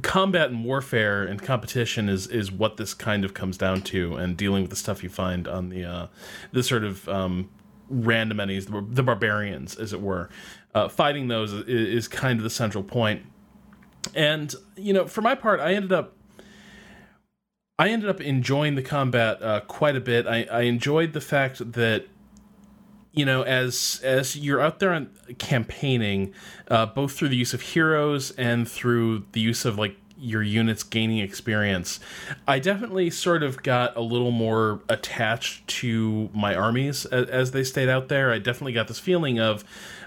combat 0.02 0.50
and 0.50 0.64
warfare 0.64 1.24
and 1.24 1.42
competition 1.42 2.08
is 2.08 2.26
is 2.26 2.50
what 2.50 2.76
this 2.76 2.94
kind 2.94 3.24
of 3.24 3.34
comes 3.34 3.56
down 3.56 3.82
to, 3.82 4.16
and 4.16 4.36
dealing 4.36 4.62
with 4.62 4.70
the 4.70 4.76
stuff 4.76 5.02
you 5.02 5.08
find 5.08 5.46
on 5.46 5.68
the 5.68 5.84
uh, 5.84 6.06
the 6.52 6.62
sort 6.62 6.84
of 6.84 7.08
um, 7.08 7.50
random 7.88 8.40
enemies, 8.40 8.66
the, 8.66 8.84
the 8.88 9.02
barbarians, 9.02 9.76
as 9.76 9.92
it 9.92 10.00
were. 10.00 10.28
Uh, 10.74 10.88
fighting 10.88 11.28
those 11.28 11.52
is, 11.52 11.64
is 11.68 12.08
kind 12.08 12.38
of 12.38 12.44
the 12.44 12.50
central 12.50 12.84
point. 12.84 13.22
And 14.14 14.54
you 14.76 14.92
know, 14.92 15.06
for 15.06 15.22
my 15.22 15.34
part, 15.34 15.60
I 15.60 15.74
ended 15.74 15.92
up 15.92 16.14
I 17.78 17.88
ended 17.88 18.08
up 18.08 18.20
enjoying 18.20 18.74
the 18.74 18.82
combat 18.82 19.42
uh, 19.42 19.60
quite 19.60 19.96
a 19.96 20.00
bit. 20.00 20.26
I, 20.26 20.44
I 20.44 20.62
enjoyed 20.62 21.12
the 21.12 21.20
fact 21.20 21.72
that 21.72 22.06
you 23.16 23.24
know, 23.24 23.42
as 23.42 24.00
as 24.04 24.36
you're 24.36 24.60
out 24.60 24.78
there 24.78 25.06
campaigning, 25.38 26.34
uh, 26.68 26.86
both 26.86 27.12
through 27.12 27.30
the 27.30 27.36
use 27.36 27.54
of 27.54 27.62
heroes 27.62 28.30
and 28.32 28.68
through 28.68 29.24
the 29.32 29.40
use 29.40 29.64
of 29.64 29.78
like 29.78 29.96
your 30.18 30.42
units 30.42 30.82
gaining 30.82 31.18
experience, 31.18 31.98
I 32.46 32.58
definitely 32.58 33.10
sort 33.10 33.42
of 33.42 33.62
got 33.62 33.96
a 33.96 34.00
little 34.00 34.30
more 34.30 34.80
attached 34.88 35.66
to 35.68 36.30
my 36.34 36.54
armies 36.54 37.06
as, 37.06 37.28
as 37.28 37.50
they 37.50 37.64
stayed 37.64 37.88
out 37.88 38.08
there. 38.08 38.30
I 38.32 38.38
definitely 38.38 38.74
got 38.74 38.86
this 38.86 38.98
feeling 38.98 39.40
of 39.40 39.64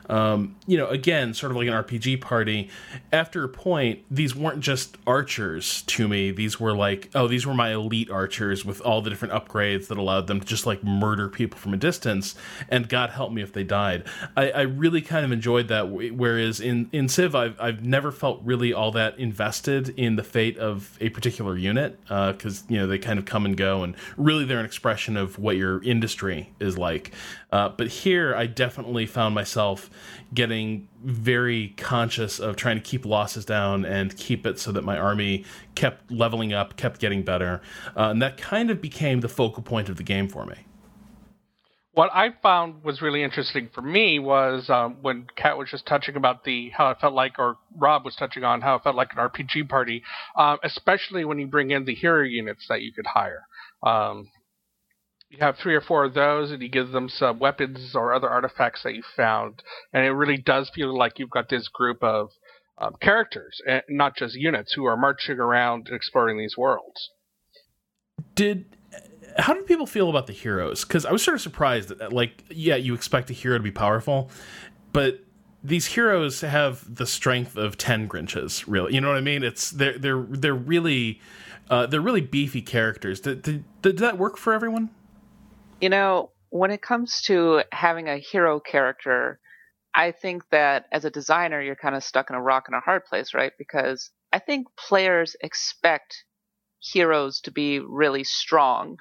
um, 0.10 0.56
you 0.66 0.78
know, 0.78 0.88
again, 0.88 1.34
sort 1.34 1.52
of 1.52 1.58
like 1.58 1.68
an 1.68 1.74
RPG 1.74 2.20
party. 2.22 2.70
After 3.14 3.44
a 3.44 3.50
point, 3.50 4.04
these 4.10 4.36
weren't 4.36 4.62
just 4.62 4.98
archers 5.06 5.84
to 5.84 6.08
me. 6.08 6.32
These 6.32 6.60
were 6.60 6.76
like, 6.76 7.10
oh, 7.14 7.28
these 7.28 7.46
were 7.46 7.54
my 7.54 7.74
elite 7.74 8.10
archers 8.10 8.66
with 8.66 8.82
all 8.82 9.02
the 9.02 9.10
different 9.10 9.34
upgrades 9.34 9.88
that 9.88 9.98
allowed 9.98 10.28
them 10.28 10.40
to 10.40 10.46
just 10.46 10.66
like 10.66 10.84
murder 10.84 11.30
people 11.30 11.60
from 11.60 11.74
a 11.74 11.78
distance. 11.78 12.36
And 12.70 12.90
God 12.90 13.12
help 13.12 13.32
me 13.32 13.44
if 13.44 13.54
they 13.54 13.64
died. 13.64 14.06
I, 14.36 14.50
I 14.52 14.62
really 14.62 15.02
kind 15.02 15.26
of 15.26 15.32
enjoyed 15.32 15.68
that. 15.68 15.90
Whereas 15.90 16.60
in 16.60 16.90
in 16.92 17.08
Civ, 17.08 17.36
I've 17.36 17.60
I've 17.60 17.84
never 17.84 18.12
felt 18.12 18.42
really 18.44 18.74
all 18.74 18.92
that 18.94 19.20
invested 19.20 19.90
in 19.90 20.16
the 20.16 20.24
fate 20.24 20.58
of 20.58 20.98
a 21.00 21.10
particular 21.10 21.56
unit 21.56 22.00
because 22.04 22.62
uh, 22.62 22.66
you 22.68 22.78
know 22.78 22.88
they 22.88 22.98
kind 22.98 23.20
of 23.20 23.26
come 23.26 23.46
and 23.46 23.56
go, 23.56 23.84
and 23.84 23.96
really 24.18 24.46
they're 24.46 24.60
an 24.60 24.66
expression 24.66 25.18
of 25.18 25.38
what 25.38 25.56
your 25.56 25.84
industry 25.84 26.52
is 26.60 26.78
like. 26.78 27.12
Uh, 27.52 27.70
but 27.70 27.88
here, 27.88 28.36
I 28.36 28.46
definitely 28.46 29.06
found 29.06 29.34
myself 29.34 29.90
getting 30.34 30.88
very 31.04 31.70
conscious 31.78 32.40
of 32.40 32.56
trying 32.56 32.76
to 32.78 32.82
keep 32.82 33.06
losses 33.06 33.46
down 33.46 33.86
and 33.86 34.16
keep 34.16 34.46
it 34.46 34.60
so 34.60 34.72
that 34.72 34.84
my 34.84 34.98
army 34.98 35.46
kept 35.76 36.12
leveling 36.12 36.54
up, 36.54 36.78
kept 36.78 37.00
getting 37.00 37.24
better. 37.24 37.62
Uh, 37.98 38.10
and 38.10 38.22
that 38.22 38.38
kind 38.38 38.70
of 38.70 38.82
became 38.82 39.22
the 39.22 39.30
focal 39.30 39.64
point 39.64 39.90
of 39.90 39.98
the 39.98 40.04
game 40.04 40.28
for 40.28 40.46
me. 40.46 40.56
What 41.94 42.12
I 42.14 42.30
found 42.42 42.84
was 42.84 43.02
really 43.02 43.24
interesting 43.24 43.70
for 43.74 43.82
me 43.82 44.20
was 44.20 44.70
um, 44.70 44.98
when 45.02 45.26
Kat 45.36 45.58
was 45.58 45.70
just 45.70 45.86
touching 45.88 46.16
about 46.16 46.44
the 46.44 46.70
how 46.70 46.92
it 46.92 46.98
felt 47.02 47.14
like, 47.14 47.40
or 47.40 47.58
Rob 47.76 48.06
was 48.06 48.16
touching 48.16 48.44
on 48.44 48.62
how 48.62 48.76
it 48.76 48.84
felt 48.84 48.96
like 48.96 49.10
an 49.12 49.18
RPG 49.18 49.68
party, 49.68 50.04
um, 50.38 50.60
especially 50.64 51.26
when 51.26 51.40
you 51.40 51.48
bring 51.48 51.72
in 51.72 51.86
the 51.86 51.96
hero 51.96 52.24
units 52.24 52.68
that 52.70 52.84
you 52.84 52.94
could 52.94 53.08
hire. 53.08 53.42
Um, 53.84 54.30
you 55.30 55.38
have 55.40 55.58
three 55.58 55.76
or 55.76 55.82
four 55.82 56.06
of 56.06 56.14
those, 56.14 56.52
and 56.52 56.62
you 56.62 56.70
give 56.70 56.90
them 56.92 57.08
some 57.08 57.40
weapons 57.40 57.96
or 57.96 58.14
other 58.14 58.30
artifacts 58.30 58.84
that 58.84 58.96
you 58.96 59.04
found, 59.16 59.62
and 59.94 60.04
it 60.06 60.12
really 60.12 60.38
does 60.38 60.72
feel 60.74 60.98
like 60.98 61.20
you've 61.20 61.30
got 61.30 61.50
this 61.50 61.68
group 61.68 62.04
of 62.04 62.30
um, 62.80 62.96
characters, 63.02 63.62
and 63.68 63.84
not 63.90 64.16
just 64.16 64.36
units 64.36 64.74
who 64.74 64.86
are 64.86 64.98
marching 64.98 65.40
around 65.40 65.90
exploring 65.92 66.38
these 66.38 66.58
worlds. 66.58 67.10
Did 68.36 68.66
how 69.38 69.54
did 69.54 69.68
people 69.68 69.86
feel 69.86 70.10
about 70.10 70.28
the 70.28 70.34
heroes? 70.34 70.84
Because 70.84 71.06
I 71.06 71.12
was 71.12 71.24
sort 71.24 71.36
of 71.36 71.42
surprised 71.42 71.90
that, 71.90 72.12
like, 72.12 72.44
yeah, 72.50 72.76
you 72.76 72.94
expect 72.94 73.30
a 73.30 73.34
hero 73.34 73.58
to 73.58 73.64
be 73.64 73.72
powerful, 73.72 74.32
but 74.92 75.24
these 75.64 75.88
heroes 75.88 76.42
have 76.42 76.96
the 76.96 77.06
strength 77.06 77.56
of 77.56 77.78
ten 77.78 78.08
Grinches. 78.08 78.64
Really, 78.68 78.96
you 78.96 79.02
know 79.02 79.10
what 79.10 79.18
I 79.18 79.22
mean? 79.22 79.44
It's 79.44 79.70
they're 79.70 79.98
they're 79.98 80.26
they're 80.30 80.54
really 80.54 81.22
uh, 81.70 81.86
they're 81.86 82.02
really 82.02 82.22
beefy 82.22 82.62
characters. 82.62 83.20
Did, 83.20 83.44
did, 83.44 83.64
did 83.82 83.98
that 84.00 84.18
work 84.18 84.38
for 84.38 84.54
everyone? 84.54 84.90
You 85.82 85.90
know, 85.90 86.32
when 86.50 86.72
it 86.72 86.82
comes 86.82 87.22
to 87.24 87.64
having 87.72 88.10
a 88.10 88.18
hero 88.18 88.60
character, 88.60 89.40
I 89.96 90.12
think 90.12 90.44
that 90.52 90.86
as 90.92 91.06
a 91.06 91.10
designer, 91.10 91.62
you're 91.62 91.76
kind 91.76 91.96
of 91.96 92.04
stuck 92.04 92.30
in 92.30 92.36
a 92.36 92.42
rock 92.42 92.66
and 92.68 92.76
a 92.76 92.82
hard 92.82 93.06
place, 93.06 93.34
right? 93.34 93.54
Because 93.58 94.12
I 94.34 94.40
think 94.40 94.68
players 94.76 95.36
expect 95.42 96.26
heroes 96.80 97.42
to 97.42 97.52
be 97.52 97.80
really 97.80 98.24
strong. 98.24 98.98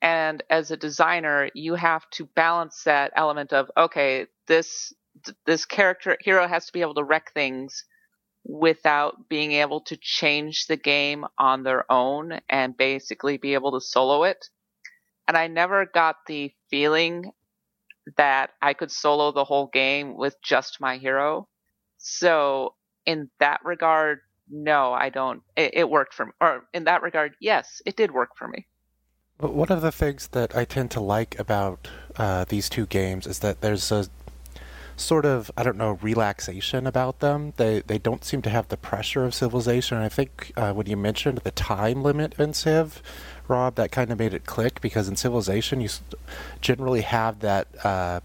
And 0.00 0.42
as 0.48 0.70
a 0.70 0.76
designer, 0.76 1.50
you 1.54 1.74
have 1.74 2.08
to 2.10 2.24
balance 2.24 2.84
that 2.84 3.12
element 3.16 3.52
of, 3.52 3.70
okay, 3.76 4.26
this 4.46 4.92
this 5.44 5.66
character 5.66 6.16
hero 6.20 6.46
has 6.46 6.66
to 6.66 6.72
be 6.72 6.80
able 6.80 6.94
to 6.94 7.04
wreck 7.04 7.32
things 7.34 7.84
without 8.44 9.28
being 9.28 9.52
able 9.52 9.80
to 9.82 9.98
change 10.00 10.66
the 10.66 10.76
game 10.76 11.26
on 11.36 11.62
their 11.62 11.90
own 11.92 12.40
and 12.48 12.76
basically 12.76 13.36
be 13.36 13.54
able 13.54 13.72
to 13.72 13.80
solo 13.80 14.22
it. 14.22 14.48
And 15.28 15.36
I 15.36 15.46
never 15.46 15.86
got 15.86 16.16
the 16.26 16.52
feeling 16.70 17.32
that 18.16 18.50
I 18.60 18.74
could 18.74 18.90
solo 18.90 19.32
the 19.32 19.44
whole 19.44 19.68
game 19.72 20.16
with 20.16 20.36
just 20.42 20.80
my 20.80 20.98
hero. 20.98 21.48
So 21.98 22.74
in 23.06 23.30
that 23.38 23.60
regard, 23.64 24.20
no, 24.50 24.92
I 24.92 25.10
don't. 25.10 25.42
It, 25.56 25.72
it 25.74 25.90
worked 25.90 26.14
for 26.14 26.26
me. 26.26 26.32
Or 26.40 26.64
in 26.74 26.84
that 26.84 27.02
regard, 27.02 27.34
yes, 27.40 27.80
it 27.86 27.96
did 27.96 28.10
work 28.10 28.30
for 28.36 28.48
me. 28.48 28.66
One 29.38 29.70
of 29.70 29.80
the 29.80 29.92
things 29.92 30.28
that 30.28 30.54
I 30.54 30.64
tend 30.64 30.90
to 30.92 31.00
like 31.00 31.38
about 31.38 31.88
uh, 32.16 32.44
these 32.48 32.68
two 32.68 32.86
games 32.86 33.26
is 33.26 33.38
that 33.38 33.62
there's 33.62 33.90
a 33.90 34.06
sort 35.00 35.24
of 35.24 35.50
I 35.56 35.62
don't 35.62 35.78
know 35.78 35.98
relaxation 36.02 36.86
about 36.86 37.20
them. 37.20 37.54
They 37.56 37.80
they 37.80 37.98
don't 37.98 38.24
seem 38.24 38.42
to 38.42 38.50
have 38.50 38.68
the 38.68 38.76
pressure 38.76 39.24
of 39.24 39.34
Civilization. 39.34 39.96
And 39.96 40.04
I 40.04 40.10
think 40.10 40.52
uh, 40.56 40.72
when 40.72 40.86
you 40.86 40.96
mentioned 40.96 41.38
the 41.38 41.50
time 41.52 42.02
limit 42.02 42.34
in 42.38 42.52
Civ, 42.52 43.02
Rob, 43.50 43.74
that 43.74 43.90
kind 43.90 44.10
of 44.10 44.18
made 44.18 44.32
it 44.32 44.46
click 44.46 44.80
because 44.80 45.08
in 45.08 45.16
Civilization 45.16 45.80
you 45.80 45.88
generally 46.60 47.02
have 47.02 47.40
that 47.40 47.66
uh, 47.84 48.20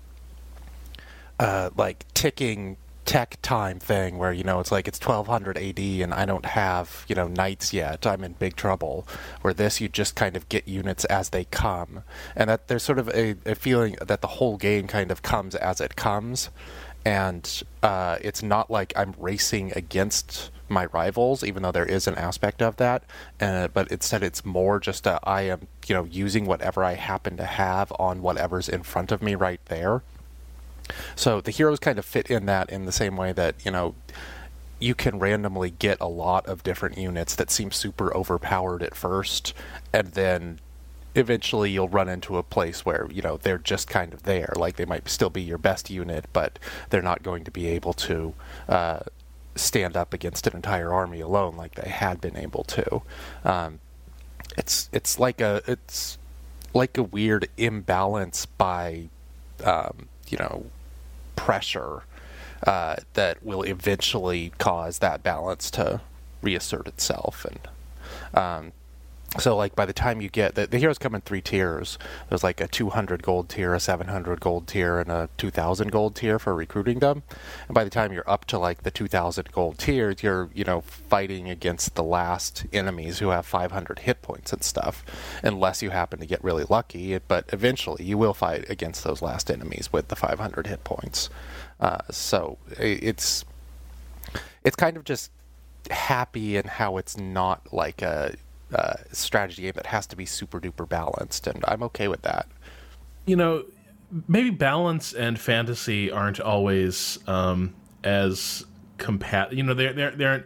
uh, 1.39 1.71
like 1.75 2.05
ticking 2.13 2.77
tech 3.05 3.37
time 3.43 3.79
thing 3.79 4.17
where 4.17 4.33
you 4.33 4.43
know 4.43 4.59
it's 4.59 4.71
like 4.71 4.87
it's 4.87 4.99
1200 4.99 5.57
AD 5.57 5.79
and 5.79 6.11
I 6.13 6.25
don't 6.25 6.45
have 6.45 7.05
you 7.07 7.13
know 7.13 7.27
knights 7.27 7.71
yet 7.71 8.05
I'm 8.05 8.23
in 8.23 8.33
big 8.33 8.55
trouble. 8.55 9.07
Where 9.41 9.53
this 9.53 9.81
you 9.81 9.89
just 9.89 10.15
kind 10.15 10.35
of 10.35 10.47
get 10.49 10.67
units 10.67 11.05
as 11.05 11.29
they 11.29 11.45
come. 11.45 12.03
And 12.35 12.49
that 12.49 12.67
there's 12.67 12.83
sort 12.83 12.99
of 12.99 13.09
a, 13.09 13.35
a 13.45 13.55
feeling 13.55 13.97
that 14.01 14.21
the 14.21 14.27
whole 14.27 14.57
game 14.57 14.87
kind 14.87 15.11
of 15.11 15.21
comes 15.21 15.55
as 15.55 15.81
it 15.81 15.95
comes. 15.95 16.49
And 17.03 17.63
uh, 17.83 18.17
it's 18.21 18.41
not 18.41 18.71
like 18.71 18.91
I'm 18.95 19.13
racing 19.19 19.73
against 19.75 20.49
my 20.69 20.85
rivals, 20.85 21.43
even 21.43 21.63
though 21.63 21.71
there 21.71 21.85
is 21.85 22.07
an 22.07 22.15
aspect 22.15 22.61
of 22.61 22.77
that. 22.77 23.03
Uh, 23.39 23.67
but 23.67 23.91
instead, 23.91 24.23
it's 24.23 24.45
more 24.45 24.79
just 24.79 25.05
a, 25.05 25.19
I 25.23 25.41
am, 25.43 25.67
you 25.87 25.95
know, 25.95 26.05
using 26.05 26.45
whatever 26.45 26.83
I 26.83 26.93
happen 26.93 27.37
to 27.37 27.45
have 27.45 27.91
on 27.99 28.21
whatever's 28.21 28.69
in 28.69 28.83
front 28.83 29.11
of 29.11 29.21
me 29.21 29.35
right 29.35 29.61
there. 29.65 30.01
So 31.15 31.41
the 31.41 31.51
heroes 31.51 31.79
kind 31.79 31.97
of 31.97 32.05
fit 32.05 32.29
in 32.29 32.45
that 32.45 32.69
in 32.69 32.85
the 32.85 32.91
same 32.91 33.17
way 33.17 33.31
that 33.33 33.55
you 33.65 33.71
know 33.71 33.95
you 34.79 34.93
can 34.93 35.19
randomly 35.19 35.71
get 35.71 35.97
a 35.99 36.07
lot 36.07 36.45
of 36.45 36.63
different 36.63 36.97
units 36.97 37.35
that 37.35 37.49
seem 37.49 37.71
super 37.71 38.15
overpowered 38.15 38.83
at 38.83 38.93
first, 38.93 39.53
and 39.93 40.09
then 40.09 40.59
eventually 41.15 41.71
you'll 41.71 41.87
run 41.87 42.09
into 42.09 42.37
a 42.37 42.43
place 42.43 42.85
where 42.85 43.07
you 43.11 43.21
know 43.21 43.37
they're 43.37 43.57
just 43.57 43.87
kind 43.87 44.13
of 44.13 44.23
there 44.23 44.51
like 44.57 44.75
they 44.75 44.83
might 44.83 45.07
still 45.07 45.29
be 45.29 45.41
your 45.41 45.57
best 45.57 45.89
unit 45.89 46.25
but 46.33 46.59
they're 46.89 47.01
not 47.01 47.23
going 47.23 47.45
to 47.45 47.51
be 47.51 47.67
able 47.67 47.93
to 47.93 48.33
uh, 48.67 48.99
stand 49.55 49.95
up 49.95 50.13
against 50.13 50.47
an 50.47 50.55
entire 50.55 50.93
army 50.93 51.21
alone 51.21 51.55
like 51.55 51.75
they 51.75 51.89
had 51.89 52.21
been 52.21 52.37
able 52.37 52.63
to. 52.63 53.01
Um, 53.43 53.79
it's 54.57 54.89
it's 54.91 55.19
like 55.19 55.41
a 55.41 55.61
it's 55.67 56.17
like 56.73 56.97
a 56.97 57.03
weird 57.03 57.47
imbalance 57.57 58.45
by 58.45 59.09
um, 59.63 60.09
you 60.27 60.37
know 60.37 60.65
pressure 61.35 62.03
uh, 62.65 62.95
that 63.13 63.43
will 63.43 63.63
eventually 63.63 64.51
cause 64.57 64.99
that 64.99 65.23
balance 65.23 65.69
to 65.71 66.01
reassert 66.41 66.87
itself. 66.87 67.45
And 67.45 67.59
um, 68.33 68.71
so 69.39 69.55
like 69.55 69.75
by 69.75 69.85
the 69.85 69.93
time 69.93 70.21
you 70.21 70.29
get 70.29 70.55
the, 70.55 70.67
the 70.67 70.77
heroes 70.77 70.97
come 70.97 71.15
in 71.15 71.21
three 71.21 71.41
tiers. 71.41 71.97
There's 72.29 72.43
like 72.43 72.61
a 72.61 72.67
200 72.67 73.21
gold 73.23 73.49
tier 73.49 73.73
a 73.73 73.79
700 73.79 74.39
gold 74.39 74.67
tier 74.67 74.99
and 74.99 75.11
a 75.11 75.29
2000 75.37 75.91
gold 75.91 76.15
tier 76.15 76.39
for 76.39 76.55
recruiting 76.55 76.99
them. 76.99 77.23
And 77.67 77.75
by 77.75 77.83
the 77.83 77.89
time 77.89 78.13
you're 78.13 78.29
up 78.29 78.45
to 78.45 78.57
like 78.57 78.83
the 78.83 78.91
2000 78.91 79.51
gold 79.51 79.77
tier 79.77 80.15
you're 80.21 80.49
you 80.53 80.63
know 80.63 80.81
fighting 80.81 81.49
against 81.49 81.95
the 81.95 82.03
last 82.03 82.65
enemies 82.71 83.19
who 83.19 83.29
have 83.29 83.45
500 83.45 83.99
hit 83.99 84.21
points 84.21 84.53
and 84.53 84.63
stuff 84.63 85.03
unless 85.43 85.81
you 85.81 85.89
happen 85.89 86.19
to 86.19 86.25
get 86.25 86.43
really 86.43 86.65
lucky. 86.69 87.17
But 87.19 87.45
eventually 87.51 88.05
you 88.05 88.17
will 88.17 88.33
fight 88.33 88.69
against 88.69 89.03
those 89.03 89.21
last 89.21 89.51
enemies 89.51 89.91
with 89.91 90.07
the 90.07 90.15
500 90.15 90.67
hit 90.67 90.83
points. 90.83 91.29
Uh, 91.79 91.99
so 92.09 92.57
it's 92.79 93.43
it's 94.63 94.75
kind 94.75 94.97
of 94.97 95.03
just 95.03 95.31
happy 95.91 96.57
in 96.57 96.65
how 96.65 96.97
it's 96.97 97.17
not 97.17 97.71
like 97.71 98.01
a 98.01 98.35
uh, 98.75 98.95
strategy 99.11 99.63
game 99.63 99.73
that 99.75 99.87
has 99.87 100.05
to 100.07 100.15
be 100.15 100.25
super 100.25 100.59
duper 100.59 100.87
balanced, 100.87 101.47
and 101.47 101.63
I'm 101.67 101.83
okay 101.83 102.07
with 102.07 102.21
that. 102.23 102.47
You 103.25 103.35
know, 103.35 103.65
maybe 104.27 104.49
balance 104.49 105.13
and 105.13 105.39
fantasy 105.39 106.11
aren't 106.11 106.39
always 106.39 107.19
um, 107.27 107.75
as 108.03 108.65
compat. 108.97 109.53
You 109.55 109.63
know, 109.63 109.73
they're 109.73 109.93
they're 109.93 110.11
they're 110.11 110.43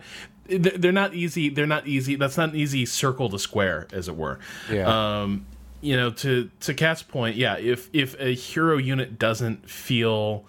they're 0.48 0.92
not 0.92 1.14
easy. 1.14 1.50
They're 1.50 1.68
not 1.68 1.88
easy. 1.88 2.16
That's 2.16 2.38
not 2.38 2.50
an 2.50 2.56
easy 2.56 2.86
circle 2.86 3.30
to 3.30 3.40
square, 3.40 3.88
as 3.94 4.08
it 4.08 4.16
were. 4.16 4.40
Yeah. 4.72 5.22
Um, 5.22 5.46
you 5.82 5.96
know, 5.96 6.12
to 6.12 6.50
to 6.62 6.74
Kat's 6.74 7.04
point, 7.04 7.36
yeah. 7.36 7.58
If 7.58 7.90
if 7.94 8.20
a 8.20 8.34
hero 8.34 8.78
unit 8.78 9.20
doesn't 9.20 9.70
feel 9.70 10.46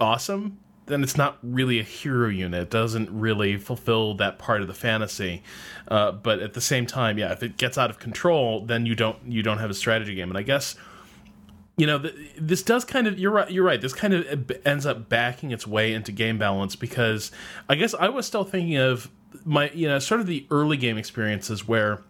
awesome, 0.00 0.58
then 0.86 1.02
it's 1.02 1.16
not 1.16 1.38
really 1.42 1.78
a 1.78 1.82
hero 1.82 2.28
unit. 2.28 2.62
It 2.62 2.70
doesn't 2.70 3.08
really 3.10 3.56
fulfill 3.56 4.14
that 4.14 4.38
part 4.38 4.60
of 4.60 4.68
the 4.68 4.74
fantasy. 4.74 5.42
Uh, 5.88 6.12
but 6.12 6.40
at 6.40 6.52
the 6.52 6.60
same 6.60 6.86
time, 6.86 7.18
yeah, 7.18 7.32
if 7.32 7.42
it 7.42 7.56
gets 7.56 7.78
out 7.78 7.90
of 7.90 7.98
control, 7.98 8.64
then 8.64 8.86
you 8.86 8.94
don't 8.94 9.18
you 9.26 9.42
don't 9.42 9.58
have 9.58 9.70
a 9.70 9.74
strategy 9.74 10.14
game. 10.14 10.30
And 10.30 10.38
I 10.38 10.42
guess 10.42 10.76
you 11.76 11.86
know 11.86 12.02
this 12.38 12.62
does 12.62 12.84
kind 12.84 13.06
of 13.06 13.18
you're 13.18 13.32
right 13.32 13.50
you're 13.50 13.64
right. 13.64 13.80
This 13.80 13.94
kind 13.94 14.14
of 14.14 14.52
ends 14.64 14.86
up 14.86 15.08
backing 15.08 15.50
its 15.50 15.66
way 15.66 15.92
into 15.92 16.12
game 16.12 16.38
balance 16.38 16.76
because 16.76 17.32
I 17.68 17.74
guess 17.74 17.94
I 17.94 18.08
was 18.08 18.26
still 18.26 18.44
thinking 18.44 18.76
of 18.76 19.10
my 19.44 19.70
you 19.70 19.88
know 19.88 19.98
sort 19.98 20.20
of 20.20 20.26
the 20.26 20.46
early 20.50 20.76
game 20.76 20.98
experiences 20.98 21.66
where 21.66 22.02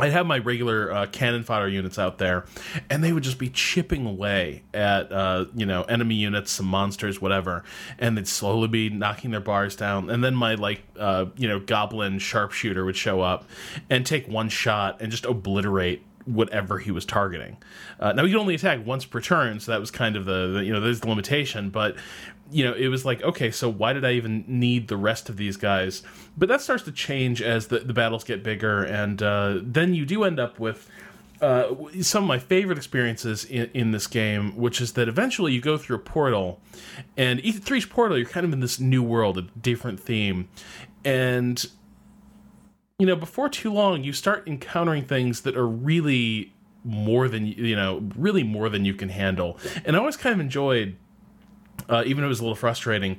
I'd 0.00 0.12
have 0.12 0.26
my 0.26 0.38
regular 0.38 0.92
uh, 0.92 1.06
cannon 1.06 1.42
fodder 1.42 1.68
units 1.68 1.98
out 1.98 2.18
there, 2.18 2.44
and 2.88 3.02
they 3.02 3.12
would 3.12 3.24
just 3.24 3.38
be 3.38 3.48
chipping 3.48 4.06
away 4.06 4.62
at 4.72 5.10
uh, 5.10 5.46
you 5.54 5.66
know 5.66 5.82
enemy 5.82 6.14
units, 6.16 6.52
some 6.52 6.66
monsters, 6.66 7.20
whatever, 7.20 7.64
and 7.98 8.16
they'd 8.16 8.28
slowly 8.28 8.68
be 8.68 8.90
knocking 8.90 9.30
their 9.30 9.40
bars 9.40 9.74
down. 9.76 10.10
And 10.10 10.22
then 10.22 10.34
my 10.34 10.54
like 10.54 10.82
uh, 10.98 11.26
you 11.36 11.48
know 11.48 11.58
goblin 11.58 12.18
sharpshooter 12.18 12.84
would 12.84 12.96
show 12.96 13.20
up 13.20 13.44
and 13.90 14.06
take 14.06 14.28
one 14.28 14.48
shot 14.48 15.00
and 15.00 15.10
just 15.10 15.24
obliterate 15.24 16.02
whatever 16.28 16.78
he 16.78 16.90
was 16.90 17.04
targeting. 17.04 17.56
Uh, 17.98 18.12
now 18.12 18.24
he 18.24 18.30
could 18.30 18.40
only 18.40 18.54
attack 18.54 18.84
once 18.84 19.04
per 19.04 19.20
turn, 19.20 19.58
so 19.60 19.72
that 19.72 19.80
was 19.80 19.90
kind 19.90 20.14
of 20.14 20.26
the, 20.26 20.48
the, 20.48 20.64
you 20.64 20.72
know 20.72 20.80
there's 20.80 21.00
the 21.00 21.08
limitation. 21.08 21.70
But 21.70 21.96
you 22.50 22.64
know 22.64 22.72
it 22.72 22.88
was 22.88 23.04
like 23.04 23.22
okay, 23.22 23.50
so 23.50 23.68
why 23.68 23.92
did 23.92 24.04
I 24.04 24.12
even 24.12 24.44
need 24.46 24.88
the 24.88 24.96
rest 24.96 25.28
of 25.28 25.36
these 25.36 25.56
guys? 25.56 26.02
But 26.36 26.48
that 26.48 26.60
starts 26.60 26.84
to 26.84 26.92
change 26.92 27.42
as 27.42 27.68
the, 27.68 27.80
the 27.80 27.92
battles 27.92 28.24
get 28.24 28.42
bigger, 28.42 28.82
and 28.84 29.22
uh, 29.22 29.58
then 29.62 29.94
you 29.94 30.04
do 30.04 30.24
end 30.24 30.38
up 30.40 30.58
with. 30.58 30.88
Uh, 31.40 31.72
some 32.00 32.24
of 32.24 32.26
my 32.26 32.40
favorite 32.40 32.76
experiences 32.76 33.44
in, 33.44 33.70
in, 33.72 33.92
this 33.92 34.08
game, 34.08 34.56
which 34.56 34.80
is 34.80 34.94
that 34.94 35.06
eventually 35.06 35.52
you 35.52 35.60
go 35.60 35.78
through 35.78 35.94
a 35.94 36.00
portal, 36.00 36.60
and 37.16 37.40
through 37.62 37.76
each 37.76 37.88
portal, 37.88 38.18
you're 38.18 38.26
kind 38.26 38.44
of 38.44 38.52
in 38.52 38.58
this 38.58 38.80
new 38.80 39.04
world, 39.04 39.38
a 39.38 39.42
different 39.42 40.00
theme, 40.00 40.48
and 41.04 41.64
you 42.98 43.06
know, 43.06 43.14
before 43.14 43.48
too 43.48 43.72
long, 43.72 44.02
you 44.02 44.12
start 44.12 44.48
encountering 44.48 45.04
things 45.04 45.42
that 45.42 45.56
are 45.56 45.68
really 45.68 46.52
more 46.84 47.28
than 47.28 47.46
you 47.46 47.76
know, 47.76 48.02
really 48.16 48.42
more 48.42 48.68
than 48.68 48.84
you 48.84 48.94
can 48.94 49.08
handle. 49.08 49.58
And 49.84 49.94
I 49.94 49.98
always 50.00 50.16
kind 50.16 50.34
of 50.34 50.40
enjoyed, 50.40 50.96
uh, 51.88 52.02
even 52.06 52.24
if 52.24 52.26
it 52.26 52.28
was 52.28 52.40
a 52.40 52.42
little 52.42 52.56
frustrating, 52.56 53.18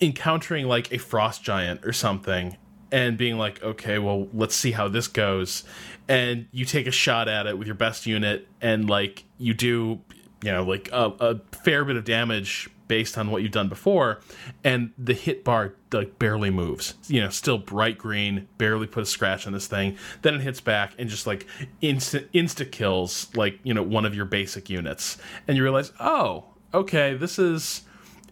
encountering 0.00 0.66
like 0.66 0.92
a 0.92 0.98
frost 0.98 1.42
giant 1.42 1.84
or 1.84 1.92
something, 1.92 2.56
and 2.92 3.16
being 3.18 3.38
like, 3.38 3.62
okay, 3.62 3.98
well, 3.98 4.28
let's 4.32 4.54
see 4.54 4.70
how 4.70 4.88
this 4.88 5.08
goes. 5.08 5.64
And 6.08 6.46
you 6.52 6.64
take 6.64 6.86
a 6.86 6.92
shot 6.92 7.28
at 7.28 7.46
it 7.46 7.58
with 7.58 7.66
your 7.66 7.74
best 7.74 8.06
unit, 8.06 8.46
and 8.60 8.88
like 8.88 9.24
you 9.38 9.54
do, 9.54 10.00
you 10.42 10.52
know, 10.52 10.64
like 10.64 10.88
a, 10.92 11.12
a 11.20 11.40
fair 11.64 11.84
bit 11.84 11.96
of 11.96 12.04
damage 12.04 12.68
based 12.86 13.16
on 13.16 13.30
what 13.30 13.42
you've 13.42 13.52
done 13.52 13.68
before, 13.68 14.20
and 14.62 14.92
the 14.98 15.14
hit 15.14 15.42
bar 15.42 15.74
like 15.92 16.18
barely 16.18 16.50
moves. 16.50 16.94
You 17.08 17.22
know, 17.22 17.30
still 17.30 17.58
bright 17.58 17.98
green, 17.98 18.46
barely 18.58 18.86
put 18.86 19.02
a 19.02 19.06
scratch 19.06 19.46
on 19.46 19.52
this 19.52 19.66
thing. 19.66 19.96
Then 20.22 20.34
it 20.34 20.42
hits 20.42 20.60
back 20.60 20.92
and 20.98 21.08
just 21.08 21.26
like 21.26 21.46
instant 21.80 22.30
insta 22.32 22.70
kills 22.70 23.34
like 23.34 23.58
you 23.62 23.74
know 23.74 23.82
one 23.82 24.04
of 24.04 24.14
your 24.14 24.26
basic 24.26 24.70
units, 24.70 25.18
and 25.48 25.56
you 25.56 25.62
realize, 25.62 25.92
oh, 25.98 26.44
okay, 26.74 27.14
this 27.14 27.38
is 27.38 27.82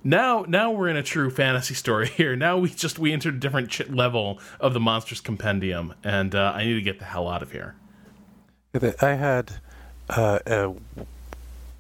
now 0.04 0.44
now 0.48 0.72
we're 0.72 0.88
in 0.88 0.96
a 0.96 1.02
true 1.02 1.30
fantasy 1.30 1.74
story 1.74 2.08
here. 2.16 2.36
Now 2.36 2.58
we 2.58 2.68
just 2.70 2.98
we 2.98 3.12
entered 3.12 3.34
a 3.34 3.38
different 3.38 3.70
ch- 3.70 3.88
level 3.88 4.40
of 4.60 4.74
the 4.74 4.80
monsters 4.80 5.20
compendium, 5.20 5.94
and 6.04 6.34
uh, 6.34 6.52
I 6.54 6.64
need 6.64 6.74
to 6.74 6.82
get 6.82 6.98
the 6.98 7.06
hell 7.06 7.28
out 7.28 7.42
of 7.42 7.52
here. 7.52 7.76
I 9.00 9.14
had 9.14 9.52
uh, 10.10 10.38
uh, 10.46 10.72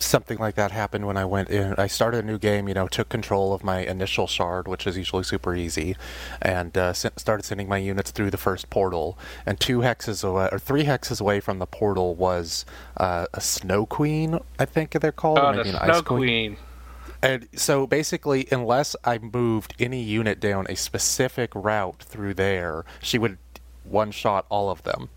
something 0.04 0.38
like 0.38 0.54
that 0.56 0.70
happened 0.70 1.06
when 1.06 1.16
I 1.16 1.24
went 1.24 1.50
in. 1.50 1.74
I 1.78 1.86
started 1.86 2.24
a 2.24 2.26
new 2.26 2.38
game, 2.38 2.68
you 2.68 2.74
know, 2.74 2.88
took 2.88 3.08
control 3.08 3.52
of 3.52 3.64
my 3.64 3.80
initial 3.80 4.26
shard, 4.26 4.68
which 4.68 4.86
is 4.86 4.96
usually 4.96 5.24
super 5.24 5.54
easy, 5.54 5.96
and 6.40 6.76
uh, 6.76 6.92
started 6.92 7.44
sending 7.44 7.68
my 7.68 7.78
units 7.78 8.10
through 8.10 8.30
the 8.30 8.36
first 8.36 8.70
portal. 8.70 9.18
And 9.46 9.58
two 9.58 9.78
hexes 9.78 10.24
away, 10.24 10.48
or 10.52 10.58
three 10.58 10.84
hexes 10.84 11.20
away 11.20 11.40
from 11.40 11.58
the 11.58 11.66
portal, 11.66 12.14
was 12.14 12.64
uh, 12.96 13.26
a 13.32 13.40
Snow 13.40 13.86
Queen, 13.86 14.38
I 14.58 14.64
think 14.64 14.92
they're 14.92 15.12
called. 15.12 15.38
Oh, 15.38 15.52
the 15.54 15.64
Snow 15.64 16.02
Queen. 16.02 16.18
queen. 16.18 16.56
And 17.22 17.48
so 17.54 17.86
basically, 17.86 18.48
unless 18.50 18.96
I 19.04 19.18
moved 19.18 19.74
any 19.78 20.02
unit 20.02 20.40
down 20.40 20.66
a 20.68 20.74
specific 20.74 21.54
route 21.54 22.02
through 22.02 22.34
there, 22.34 22.84
she 23.00 23.16
would 23.16 23.38
one 23.84 24.10
shot 24.10 24.46
all 24.48 24.70
of 24.70 24.82
them 24.82 25.08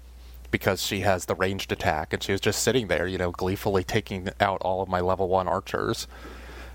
because 0.56 0.82
she 0.82 1.02
has 1.02 1.26
the 1.26 1.36
ranged 1.36 1.74
attack, 1.74 2.14
and 2.14 2.24
she 2.24 2.32
was 2.32 2.40
just 2.40 2.64
sitting 2.64 2.88
there, 2.88 3.06
you 3.06 3.18
know, 3.18 3.30
gleefully 3.30 3.84
taking 3.84 4.30
out 4.40 4.62
all 4.62 4.82
of 4.82 4.88
my 4.88 5.02
level 5.02 5.28
one 5.28 5.50
archers. 5.50 6.08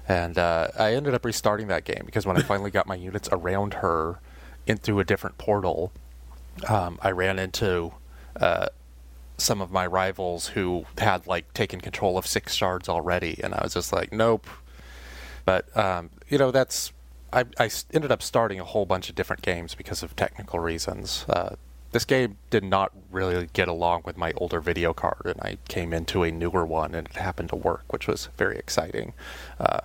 And 0.06 0.36
uh, 0.36 0.68
I 0.78 0.92
ended 0.92 1.14
up 1.14 1.24
restarting 1.24 1.68
that 1.68 1.84
game 1.84 2.02
because 2.04 2.26
when 2.26 2.36
I 2.36 2.42
finally 2.52 2.70
got 2.70 2.86
my 2.86 2.94
units 2.94 3.30
around 3.32 3.72
her 3.72 4.20
in 4.66 4.76
through 4.76 5.00
a 5.00 5.04
different 5.04 5.38
portal, 5.38 5.92
um, 6.68 6.98
I 7.00 7.10
ran 7.12 7.38
into 7.38 7.94
uh, 8.38 8.66
some 9.38 9.62
of 9.62 9.72
my 9.72 9.86
rivals 9.86 10.48
who 10.48 10.84
had 10.98 11.26
like 11.26 11.54
taken 11.54 11.80
control 11.80 12.18
of 12.18 12.26
six 12.26 12.52
shards 12.52 12.86
already, 12.86 13.40
and 13.42 13.54
I 13.54 13.62
was 13.62 13.72
just 13.72 13.94
like, 13.94 14.12
nope. 14.12 14.46
But 15.46 15.74
um, 15.74 16.10
you 16.28 16.36
know, 16.36 16.50
that's 16.50 16.92
I, 17.32 17.46
I, 17.58 17.70
ended 17.94 18.12
up 18.12 18.20
starting 18.20 18.60
a 18.60 18.64
whole 18.64 18.84
bunch 18.84 19.08
of 19.08 19.14
different 19.14 19.40
games 19.40 19.74
because 19.74 20.02
of 20.02 20.14
technical 20.16 20.58
reasons. 20.60 21.24
Uh, 21.30 21.56
this 21.92 22.04
game 22.04 22.36
did 22.50 22.62
not 22.62 22.92
really 23.10 23.48
get 23.52 23.68
along 23.68 24.02
with 24.04 24.16
my 24.16 24.32
older 24.36 24.60
video 24.60 24.92
card, 24.92 25.22
and 25.24 25.40
I 25.40 25.58
came 25.68 25.92
into 25.92 26.22
a 26.22 26.30
newer 26.30 26.64
one, 26.64 26.94
and 26.94 27.06
it 27.08 27.16
happened 27.16 27.48
to 27.50 27.56
work, 27.56 27.84
which 27.88 28.06
was 28.06 28.28
very 28.36 28.58
exciting. 28.58 29.12
Uh, 29.58 29.80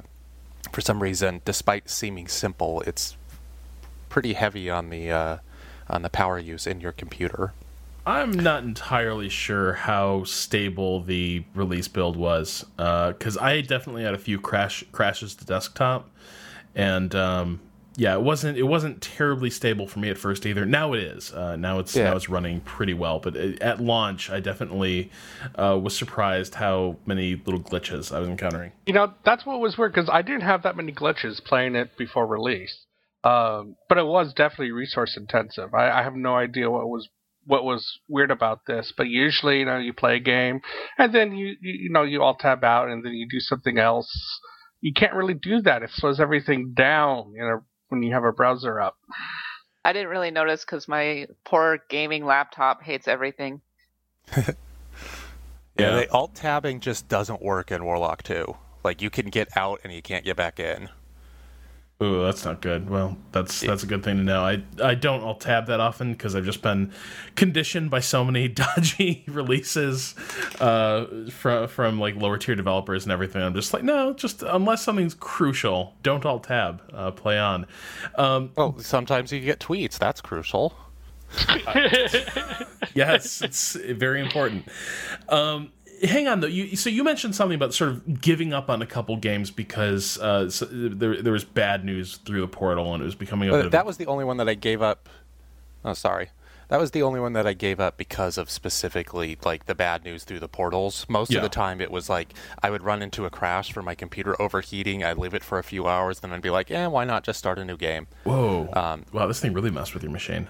for 0.72 0.82
some 0.82 1.02
reason, 1.02 1.42
despite 1.46 1.90
seeming 1.90 2.28
simple, 2.28 2.82
it's 2.82 3.18
pretty 4.10 4.34
heavy 4.34 4.70
on 4.70 4.90
the 4.90 5.12
uh, 5.12 5.38
on 5.90 6.02
the 6.02 6.10
power 6.10 6.40
use 6.40 6.68
in 6.68 6.82
your 6.82 6.92
computer. 6.92 7.54
I'm 8.08 8.32
not 8.32 8.64
entirely 8.64 9.30
sure 9.30 9.74
how 9.74 10.26
stable 10.26 11.02
the 11.02 11.44
release 11.56 11.88
build 11.88 12.16
was, 12.16 12.64
because 12.78 13.38
uh, 13.38 13.42
I 13.42 13.62
definitely 13.62 14.04
had 14.04 14.14
a 14.14 14.20
few 14.20 14.40
crash 14.40 14.84
crashes 14.92 15.34
to 15.36 15.46
desktop, 15.46 16.10
and 16.76 17.16
um, 17.16 17.62
yeah, 17.98 18.14
it 18.14 18.22
wasn't 18.22 18.58
it 18.58 18.64
wasn't 18.64 19.02
terribly 19.02 19.50
stable 19.50 19.88
for 19.88 20.00
me 20.00 20.10
at 20.10 20.18
first 20.18 20.46
either. 20.46 20.66
Now 20.66 20.94
it 20.94 21.04
is. 21.04 21.32
Uh, 21.32 21.56
now 21.56 21.80
it's 21.80 21.96
yeah. 21.96 22.06
now 22.06 22.16
it's 22.16 22.30
running 22.30 22.60
pretty 22.62 22.94
well. 22.94 23.20
But 23.20 23.36
it, 23.36 23.62
at 23.62 23.80
launch, 23.82 24.30
I 24.30 24.42
definitely 24.42 25.12
uh, 25.56 25.80
was 25.82 25.98
surprised 25.98 26.56
how 26.56 26.98
many 27.06 27.36
little 27.36 27.62
glitches 27.62 28.14
I 28.14 28.20
was 28.20 28.28
encountering. 28.28 28.74
You 28.86 28.94
know, 28.94 29.14
that's 29.24 29.46
what 29.46 29.60
was 29.60 29.78
weird 29.78 29.94
because 29.94 30.10
I 30.12 30.22
didn't 30.22 30.42
have 30.42 30.64
that 30.64 30.76
many 30.76 30.92
glitches 30.92 31.44
playing 31.44 31.76
it 31.76 31.98
before 31.98 32.28
release. 32.28 32.86
Um, 33.24 33.76
but 33.88 33.98
it 33.98 34.06
was 34.06 34.34
definitely 34.34 34.72
resource 34.72 35.18
intensive. 35.18 35.74
I, 35.74 35.90
I 35.90 36.04
have 36.04 36.16
no 36.16 36.36
idea 36.36 36.70
what 36.70 36.88
was 36.88 37.08
what 37.46 37.64
was 37.64 38.00
weird 38.10 38.32
about 38.32 38.62
this. 38.68 38.92
But 38.96 39.08
usually, 39.08 39.60
you 39.60 39.66
know, 39.66 39.78
you 39.78 39.94
play 39.94 40.18
a 40.18 40.20
game 40.20 40.60
and 40.98 41.16
then 41.16 41.34
you 41.34 41.56
you, 41.62 41.74
you 41.84 41.90
know 41.92 42.04
you 42.04 42.22
alt 42.22 42.40
tab 42.40 42.64
out 42.66 42.90
and 42.90 43.06
then 43.06 43.14
you 43.14 43.26
do 43.30 43.40
something 43.40 43.78
else. 43.78 44.12
You 44.82 44.92
can't 44.94 45.14
really 45.14 45.34
do 45.34 45.62
that. 45.62 45.82
It 45.82 45.92
slows 45.94 46.20
everything 46.20 46.74
down. 46.76 47.32
You 47.34 47.42
know 47.42 47.62
when 47.90 48.04
you 48.04 48.14
have 48.14 48.24
a 48.24 48.32
browser 48.32 48.80
up. 48.80 48.98
I 49.84 49.94
didn't 49.94 50.10
really 50.10 50.32
notice 50.32 50.66
because 50.66 50.88
my 50.88 51.28
poor 51.44 51.80
gaming 51.90 52.26
laptop 52.26 52.82
hates 52.82 53.08
everything. 53.08 53.62
yeah, 54.38 54.54
yeah. 55.78 55.96
The 55.96 56.12
alt 56.12 56.34
tabbing 56.34 56.80
just 56.80 57.08
doesn't 57.08 57.42
work 57.42 57.72
in 57.72 57.86
Warlock 57.86 58.24
2. 58.24 58.56
Like 58.84 59.02
you 59.02 59.10
can 59.10 59.30
get 59.30 59.56
out 59.56 59.82
and 59.84 59.94
you 59.94 60.02
can't 60.02 60.26
get 60.26 60.36
back 60.36 60.60
in. 60.60 60.90
Ooh, 62.04 62.26
that's 62.26 62.44
not 62.44 62.62
good. 62.62 62.90
Well, 62.90 63.16
that's 63.32 63.62
that's 63.62 63.84
a 63.84 63.86
good 63.86 64.04
thing 64.04 64.18
to 64.18 64.24
know. 64.24 64.44
I 64.44 64.62
I 64.84 64.96
don't 64.96 65.22
alt 65.22 65.40
tab 65.40 65.68
that 65.68 65.80
often 65.80 66.12
because 66.12 66.36
I've 66.36 66.44
just 66.44 66.62
been 66.62 66.92
conditioned 67.36 67.90
by 67.90 68.02
so 68.02 68.26
many 68.26 68.48
dodgy 68.50 69.24
releases 69.28 70.14
uh, 70.60 71.06
from 71.32 71.70
from 71.70 71.98
like 71.98 72.18
lower 72.18 72.38
tier 72.38 72.56
developers 72.56 73.06
and 73.06 73.14
everything. 73.14 73.42
I'm 73.42 73.54
just 73.54 73.74
like, 73.74 73.84
no, 73.84 74.12
just 74.14 74.44
unless 74.44 74.84
something's 74.84 75.14
crucial, 75.14 75.96
don't 76.04 76.26
alt 76.26 76.44
tab. 76.44 76.82
Uh, 76.94 77.12
play 77.12 77.40
on. 77.40 77.66
Um, 78.16 78.52
well, 78.58 78.78
sometimes 78.80 79.32
you 79.32 79.40
get 79.40 79.62
tweets. 79.62 79.98
That's 79.98 80.20
crucial. 80.20 80.76
yes, 82.94 83.42
it's 83.42 83.76
very 83.76 84.20
important. 84.20 84.66
Um, 85.30 85.72
hang 86.04 86.28
on 86.28 86.40
though. 86.40 86.48
You, 86.48 86.76
so 86.76 86.90
you 86.90 87.04
mentioned 87.04 87.36
something 87.36 87.56
about 87.56 87.74
sort 87.74 87.92
of 87.92 88.22
giving 88.22 88.54
up 88.54 88.70
on 88.70 88.82
a 88.82 88.86
couple 88.86 89.16
games 89.18 89.52
because 89.52 90.18
uh, 90.20 90.50
so 90.50 90.66
there 90.66 91.22
there 91.22 91.34
was 91.34 91.44
bad 91.44 91.86
news 91.86 92.18
through 92.18 92.42
the 92.42 92.48
portal 92.48 92.94
and 92.94 93.02
it 93.02 93.06
was 93.06 93.16
becoming 93.16 93.50
a 93.50 93.54
uh, 93.54 93.62
bit. 93.64 93.72
That 93.72 93.86
was 93.86 93.98
the 93.98 94.08
only 94.08 94.26
one 94.26 94.38
that 94.38 94.50
I 94.50 94.54
gave 94.54 94.82
up. 94.82 95.10
Oh, 95.84 95.94
sorry. 95.94 96.30
That 96.68 96.80
was 96.80 96.92
the 96.92 97.04
only 97.04 97.20
one 97.20 97.34
that 97.34 97.46
I 97.46 97.54
gave 97.54 97.80
up 97.80 97.96
because 97.96 98.38
of 98.38 98.50
specifically 98.50 99.38
like 99.46 99.66
the 99.68 99.76
bad 99.76 100.04
news 100.04 100.24
through 100.24 100.40
the 100.40 100.48
portals. 100.48 101.06
Most 101.08 101.32
yeah. 101.32 101.38
of 101.38 101.44
the 101.44 101.50
time, 101.50 101.80
it 101.80 101.92
was 101.92 102.10
like 102.10 102.34
I 102.64 102.72
would 102.72 102.82
run 102.82 103.02
into 103.02 103.26
a 103.26 103.30
crash 103.30 103.72
for 103.72 103.84
my 103.84 103.94
computer 103.94 104.40
overheating. 104.42 105.04
I'd 105.04 105.18
leave 105.18 105.36
it 105.36 105.44
for 105.44 105.60
a 105.60 105.64
few 105.64 105.88
hours, 105.88 106.22
then 106.22 106.32
I'd 106.32 106.42
be 106.42 106.50
like, 106.50 106.72
"Eh, 106.72 106.88
why 106.88 107.06
not 107.06 107.24
just 107.24 107.38
start 107.38 107.60
a 107.60 107.66
new 107.66 107.78
game?" 107.78 108.08
Whoa! 108.24 108.68
Um, 108.74 109.06
wow, 109.14 109.28
this 109.28 109.40
thing 109.40 109.54
really 109.54 109.70
messed 109.70 109.94
with 109.94 110.02
your 110.02 110.12
machine. 110.12 110.48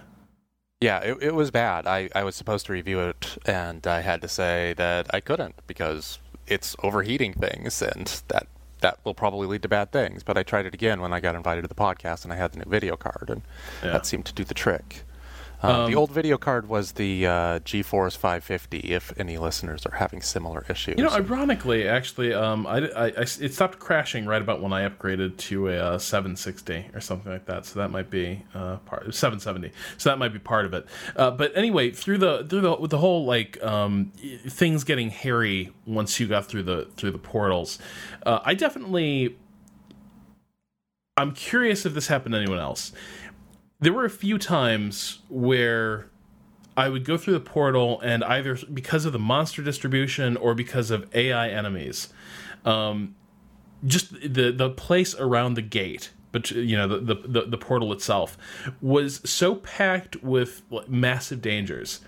Yeah, 0.85 0.99
it, 0.99 1.17
it 1.19 1.33
was 1.33 1.49
bad. 1.49 1.87
I, 1.87 2.09
I 2.13 2.23
was 2.23 2.35
supposed 2.35 2.67
to 2.67 2.73
review 2.73 2.99
it, 2.99 3.39
and 3.47 3.87
I 3.87 4.01
had 4.01 4.21
to 4.21 4.27
say 4.27 4.75
that 4.77 5.07
I 5.11 5.19
couldn't 5.19 5.55
because 5.65 6.19
it's 6.45 6.75
overheating 6.83 7.33
things, 7.33 7.81
and 7.81 8.21
that 8.27 8.45
that 8.81 8.99
will 9.03 9.15
probably 9.15 9.47
lead 9.47 9.63
to 9.63 9.67
bad 9.67 9.91
things. 9.91 10.21
But 10.21 10.37
I 10.37 10.43
tried 10.43 10.67
it 10.67 10.75
again 10.75 11.01
when 11.01 11.11
I 11.11 11.19
got 11.19 11.33
invited 11.33 11.63
to 11.63 11.67
the 11.67 11.73
podcast, 11.73 12.23
and 12.23 12.31
I 12.31 12.35
had 12.35 12.51
the 12.51 12.59
new 12.59 12.69
video 12.69 12.95
card, 12.95 13.31
and 13.31 13.41
yeah. 13.83 13.93
that 13.93 14.05
seemed 14.05 14.25
to 14.25 14.33
do 14.33 14.43
the 14.43 14.53
trick. 14.53 15.01
Um, 15.61 15.89
the 15.89 15.95
old 15.95 16.11
video 16.11 16.37
card 16.37 16.67
was 16.67 16.93
the 16.93 17.25
uh, 17.25 17.59
GeForce 17.59 18.17
550. 18.17 18.79
If 18.79 19.13
any 19.17 19.37
listeners 19.37 19.85
are 19.85 19.95
having 19.95 20.21
similar 20.21 20.65
issues, 20.69 20.95
you 20.97 21.03
know, 21.03 21.09
ironically, 21.09 21.87
actually, 21.87 22.33
um, 22.33 22.67
I, 22.67 22.89
I, 22.89 23.05
I, 23.05 23.21
it 23.21 23.53
stopped 23.53 23.79
crashing 23.79 24.25
right 24.25 24.41
about 24.41 24.61
when 24.61 24.73
I 24.73 24.87
upgraded 24.87 25.37
to 25.37 25.69
a 25.69 25.77
uh, 25.77 25.97
760 25.97 26.89
or 26.93 26.99
something 26.99 27.31
like 27.31 27.45
that. 27.45 27.65
So 27.65 27.79
that 27.79 27.89
might 27.89 28.09
be 28.09 28.43
uh, 28.53 28.77
part 28.77 29.13
770. 29.13 29.71
So 29.97 30.09
that 30.09 30.17
might 30.17 30.33
be 30.33 30.39
part 30.39 30.65
of 30.65 30.73
it. 30.73 30.85
Uh, 31.15 31.31
but 31.31 31.55
anyway, 31.55 31.91
through 31.91 32.19
the 32.19 32.45
through 32.49 32.61
the 32.61 32.75
with 32.75 32.91
the 32.91 32.99
whole 32.99 33.25
like 33.25 33.61
um, 33.63 34.11
things 34.47 34.83
getting 34.83 35.09
hairy 35.09 35.71
once 35.85 36.19
you 36.19 36.27
got 36.27 36.45
through 36.45 36.63
the 36.63 36.87
through 36.95 37.11
the 37.11 37.17
portals, 37.17 37.79
uh, 38.25 38.39
I 38.43 38.53
definitely. 38.53 39.37
I'm 41.17 41.31
curious 41.31 41.85
if 41.85 41.93
this 41.93 42.07
happened 42.07 42.33
to 42.33 42.39
anyone 42.39 42.59
else 42.59 42.91
there 43.79 43.93
were 43.93 44.05
a 44.05 44.09
few 44.09 44.38
times 44.38 45.19
where 45.29 46.09
I 46.77 46.89
would 46.89 47.05
go 47.05 47.17
through 47.17 47.33
the 47.33 47.39
portal 47.39 47.99
and 48.01 48.23
either 48.23 48.57
because 48.73 49.05
of 49.05 49.13
the 49.13 49.19
monster 49.19 49.61
distribution 49.61 50.38
or 50.38 50.53
because 50.53 50.91
of 50.91 51.13
AI 51.15 51.49
enemies, 51.49 52.09
um, 52.65 53.15
just 53.85 54.11
the 54.21 54.51
the 54.51 54.69
place 54.69 55.15
around 55.15 55.53
the 55.53 55.61
gate, 55.61 56.11
but 56.31 56.51
you 56.51 56.75
know 56.75 56.88
the, 56.88 57.15
the 57.15 57.41
the 57.41 57.57
portal 57.57 57.93
itself 57.93 58.38
was 58.81 59.21
so 59.29 59.55
packed 59.55 60.21
with 60.23 60.63
massive 60.88 61.41
dangers 61.41 62.01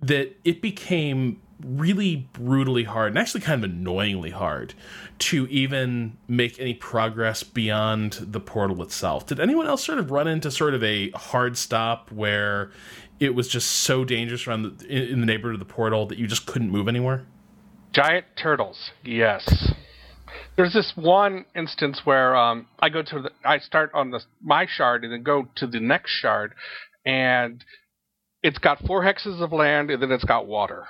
that 0.00 0.36
it 0.44 0.60
became 0.62 1.40
really 1.64 2.28
brutally 2.32 2.84
hard 2.84 3.12
and 3.12 3.18
actually 3.18 3.40
kind 3.40 3.64
of 3.64 3.70
annoyingly 3.70 4.30
hard 4.30 4.74
to 5.18 5.46
even 5.48 6.16
make 6.28 6.58
any 6.58 6.74
progress 6.74 7.42
beyond 7.42 8.12
the 8.20 8.40
portal 8.40 8.82
itself. 8.82 9.26
Did 9.26 9.40
anyone 9.40 9.66
else 9.66 9.84
sort 9.84 9.98
of 9.98 10.10
run 10.10 10.28
into 10.28 10.50
sort 10.50 10.74
of 10.74 10.82
a 10.82 11.10
hard 11.10 11.56
stop 11.56 12.10
where 12.10 12.70
it 13.18 13.34
was 13.34 13.48
just 13.48 13.68
so 13.70 14.04
dangerous 14.04 14.46
around 14.46 14.62
the, 14.62 14.86
in, 14.86 15.20
the 15.20 15.26
neighborhood 15.26 15.60
of 15.60 15.66
the 15.66 15.72
portal 15.72 16.06
that 16.06 16.18
you 16.18 16.26
just 16.26 16.46
couldn't 16.46 16.70
move 16.70 16.88
anywhere? 16.88 17.26
Giant 17.92 18.24
turtles, 18.40 18.90
yes. 19.04 19.72
There's 20.56 20.72
this 20.72 20.92
one 20.94 21.44
instance 21.56 22.02
where 22.04 22.36
um, 22.36 22.66
I 22.78 22.88
go 22.88 23.02
to 23.02 23.22
the, 23.22 23.30
I 23.44 23.58
start 23.58 23.90
on 23.94 24.10
the 24.10 24.20
my 24.42 24.66
shard 24.66 25.04
and 25.04 25.12
then 25.12 25.22
go 25.22 25.48
to 25.56 25.66
the 25.66 25.80
next 25.80 26.12
shard, 26.12 26.54
and 27.04 27.64
it's 28.42 28.58
got 28.58 28.78
four 28.86 29.02
hexes 29.02 29.42
of 29.42 29.52
land 29.52 29.90
and 29.90 30.00
then 30.00 30.12
it's 30.12 30.24
got 30.24 30.46
water 30.46 30.86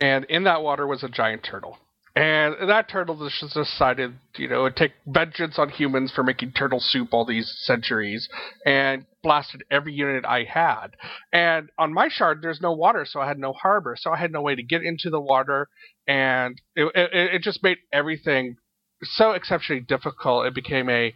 and 0.00 0.24
in 0.24 0.44
that 0.44 0.62
water 0.62 0.86
was 0.86 1.02
a 1.02 1.08
giant 1.08 1.42
turtle. 1.42 1.78
And 2.16 2.68
that 2.68 2.88
turtle 2.88 3.28
just 3.28 3.54
decided, 3.54 4.14
you 4.36 4.48
know, 4.48 4.68
to 4.68 4.74
take 4.74 4.92
vengeance 5.06 5.58
on 5.60 5.68
humans 5.68 6.10
for 6.12 6.24
making 6.24 6.52
turtle 6.52 6.80
soup 6.80 7.10
all 7.12 7.24
these 7.24 7.54
centuries 7.62 8.28
and 8.66 9.06
blasted 9.22 9.62
every 9.70 9.92
unit 9.92 10.24
I 10.24 10.42
had. 10.42 10.88
And 11.32 11.70
on 11.78 11.94
my 11.94 12.08
shard, 12.08 12.42
there's 12.42 12.60
no 12.60 12.72
water, 12.72 13.04
so 13.04 13.20
I 13.20 13.28
had 13.28 13.38
no 13.38 13.52
harbor, 13.52 13.96
so 13.96 14.10
I 14.10 14.16
had 14.16 14.32
no 14.32 14.42
way 14.42 14.56
to 14.56 14.62
get 14.62 14.82
into 14.82 15.08
the 15.08 15.20
water, 15.20 15.68
and 16.08 16.60
it, 16.74 16.90
it, 16.96 17.34
it 17.34 17.42
just 17.42 17.62
made 17.62 17.78
everything 17.92 18.56
so 19.02 19.30
exceptionally 19.30 19.80
difficult. 19.80 20.46
It 20.46 20.54
became 20.54 20.90
a, 20.90 21.14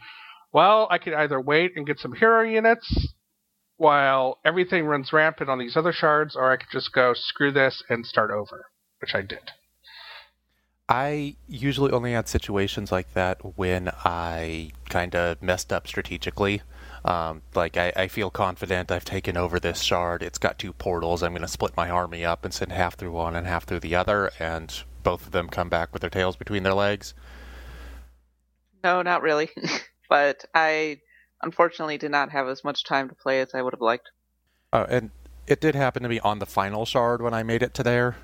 well, 0.52 0.86
I 0.90 0.98
could 0.98 1.14
either 1.14 1.40
wait 1.40 1.72
and 1.74 1.86
get 1.86 1.98
some 1.98 2.14
hero 2.14 2.42
units 2.44 3.08
while 3.76 4.38
everything 4.44 4.86
runs 4.86 5.12
rampant 5.12 5.50
on 5.50 5.58
these 5.58 5.76
other 5.76 5.92
shards, 5.92 6.36
or 6.36 6.52
I 6.52 6.56
could 6.56 6.70
just 6.70 6.92
go 6.92 7.14
screw 7.14 7.50
this 7.50 7.82
and 7.88 8.06
start 8.06 8.30
over, 8.30 8.66
which 9.04 9.14
I 9.14 9.20
did. 9.20 9.52
I 10.88 11.36
usually 11.46 11.92
only 11.92 12.12
had 12.12 12.26
situations 12.26 12.90
like 12.90 13.12
that 13.12 13.58
when 13.58 13.90
I 14.02 14.70
kind 14.88 15.14
of 15.14 15.42
messed 15.42 15.74
up 15.74 15.86
strategically. 15.86 16.62
Um, 17.04 17.42
like 17.54 17.76
I, 17.76 17.92
I, 17.94 18.08
feel 18.08 18.30
confident 18.30 18.90
I've 18.90 19.04
taken 19.04 19.36
over 19.36 19.60
this 19.60 19.82
shard. 19.82 20.22
It's 20.22 20.38
got 20.38 20.58
two 20.58 20.72
portals. 20.72 21.22
I'm 21.22 21.32
going 21.32 21.42
to 21.42 21.48
split 21.48 21.76
my 21.76 21.90
army 21.90 22.24
up 22.24 22.46
and 22.46 22.54
send 22.54 22.72
half 22.72 22.94
through 22.94 23.12
one 23.12 23.36
and 23.36 23.46
half 23.46 23.64
through 23.64 23.80
the 23.80 23.94
other, 23.94 24.30
and 24.40 24.72
both 25.02 25.26
of 25.26 25.32
them 25.32 25.50
come 25.50 25.68
back 25.68 25.92
with 25.92 26.00
their 26.00 26.08
tails 26.08 26.36
between 26.36 26.62
their 26.62 26.72
legs. 26.72 27.12
No, 28.82 29.02
not 29.02 29.20
really. 29.20 29.50
but 30.08 30.46
I 30.54 31.00
unfortunately 31.42 31.98
did 31.98 32.10
not 32.10 32.30
have 32.30 32.48
as 32.48 32.64
much 32.64 32.84
time 32.84 33.10
to 33.10 33.14
play 33.14 33.42
as 33.42 33.54
I 33.54 33.60
would 33.60 33.74
have 33.74 33.82
liked. 33.82 34.10
Uh, 34.72 34.86
and 34.88 35.10
it 35.46 35.60
did 35.60 35.74
happen 35.74 36.02
to 36.04 36.08
be 36.08 36.20
on 36.20 36.38
the 36.38 36.46
final 36.46 36.86
shard 36.86 37.20
when 37.20 37.34
I 37.34 37.42
made 37.42 37.62
it 37.62 37.74
to 37.74 37.82
there. 37.82 38.16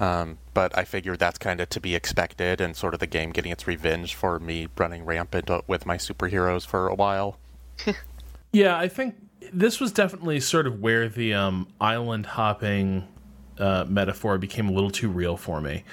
Um, 0.00 0.38
but 0.54 0.76
I 0.76 0.84
figured 0.84 1.18
that's 1.18 1.38
kind 1.38 1.60
of 1.60 1.68
to 1.68 1.80
be 1.80 1.94
expected 1.94 2.60
and 2.60 2.74
sort 2.74 2.94
of 2.94 3.00
the 3.00 3.06
game 3.06 3.30
getting 3.30 3.52
its 3.52 3.66
revenge 3.66 4.14
for 4.14 4.40
me 4.40 4.68
running 4.76 5.04
rampant 5.04 5.50
with 5.68 5.84
my 5.84 5.98
superheroes 5.98 6.66
for 6.66 6.88
a 6.88 6.94
while. 6.94 7.36
yeah, 8.52 8.78
I 8.78 8.88
think 8.88 9.14
this 9.52 9.78
was 9.78 9.92
definitely 9.92 10.40
sort 10.40 10.66
of 10.66 10.80
where 10.80 11.08
the 11.08 11.34
um, 11.34 11.68
island 11.80 12.24
hopping 12.24 13.06
uh, 13.58 13.84
metaphor 13.86 14.38
became 14.38 14.68
a 14.68 14.72
little 14.72 14.90
too 14.90 15.10
real 15.10 15.36
for 15.36 15.60
me. 15.60 15.84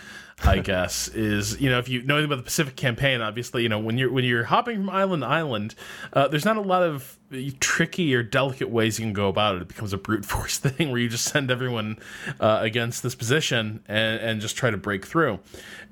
I 0.44 0.60
guess 0.60 1.08
is 1.10 1.60
you 1.60 1.70
know 1.70 1.80
if 1.80 1.90
you 1.90 2.04
know 2.04 2.16
anything 2.16 2.32
about 2.32 2.38
the 2.38 2.44
Pacific 2.44 2.76
campaign, 2.76 3.22
obviously 3.22 3.64
you 3.64 3.70
know 3.70 3.80
when 3.80 3.98
you're 3.98 4.12
when 4.12 4.24
you're 4.24 4.44
hopping 4.44 4.78
from 4.78 4.90
island 4.90 5.24
to 5.24 5.28
island, 5.28 5.76
uh, 6.14 6.28
there's 6.28 6.46
not 6.46 6.58
a 6.58 6.62
lot 6.62 6.84
of 6.84 7.18
tricky 7.60 8.14
or 8.14 8.22
delicate 8.22 8.70
ways 8.70 9.00
you 9.00 9.06
can 9.06 9.14
go 9.14 9.30
about 9.30 9.56
it. 9.56 9.64
It 9.64 9.68
becomes 9.68 9.94
a 9.94 9.98
brute 9.98 10.26
force 10.34 10.58
thing 10.58 10.92
where 10.92 11.00
you 11.00 11.10
just 11.10 11.26
send 11.26 11.50
everyone 11.50 11.98
uh, 12.40 12.60
against 12.62 13.04
this 13.04 13.16
position 13.16 13.84
and 13.88 14.22
and 14.22 14.42
just 14.42 14.56
try 14.56 14.70
to 14.70 14.78
break 14.78 15.06
through. 15.06 15.40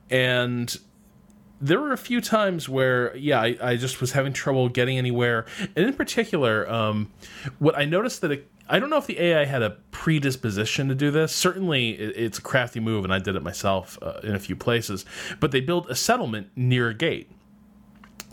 And 0.09 0.75
there 1.59 1.79
were 1.79 1.93
a 1.93 1.97
few 1.97 2.21
times 2.21 2.69
where 2.69 3.15
yeah 3.15 3.41
I, 3.41 3.57
I, 3.61 3.75
just 3.77 4.01
was 4.01 4.11
having 4.11 4.33
trouble 4.33 4.67
getting 4.67 4.97
anywhere 4.97 5.45
and 5.75 5.85
in 5.85 5.93
particular 5.93 6.69
um, 6.69 7.11
what 7.59 7.77
i 7.77 7.85
noticed 7.85 8.19
that 8.21 8.31
it, 8.31 8.51
I 8.67 8.79
don't 8.79 8.89
know 8.89 8.97
if 8.97 9.05
the 9.05 9.19
AI 9.19 9.45
had 9.45 9.61
a 9.61 9.71
predisposition 9.91 10.87
to 10.89 10.95
do 10.95 11.11
this. 11.11 11.31
Certainly, 11.31 11.91
it's 11.91 12.39
a 12.39 12.41
crafty 12.41 12.79
move, 12.79 13.03
and 13.03 13.13
I 13.13 13.19
did 13.19 13.35
it 13.35 13.43
myself 13.43 13.99
uh, 14.01 14.19
in 14.23 14.33
a 14.33 14.39
few 14.39 14.55
places. 14.55 15.05
But 15.39 15.51
they 15.51 15.61
built 15.61 15.89
a 15.89 15.95
settlement 15.95 16.49
near 16.55 16.89
a 16.89 16.93
gate, 16.93 17.29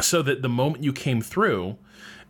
so 0.00 0.22
that 0.22 0.40
the 0.40 0.48
moment 0.48 0.84
you 0.84 0.92
came 0.92 1.20
through, 1.20 1.76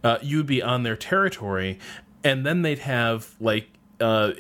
uh, 0.03 0.19
you'd 0.21 0.47
be 0.47 0.61
on 0.61 0.83
their 0.83 0.97
territory, 0.97 1.79
and 2.25 2.45
then 2.45 2.63
they'd 2.63 2.81
have 2.81 3.35
like 3.39 3.69
uh, 4.01 4.33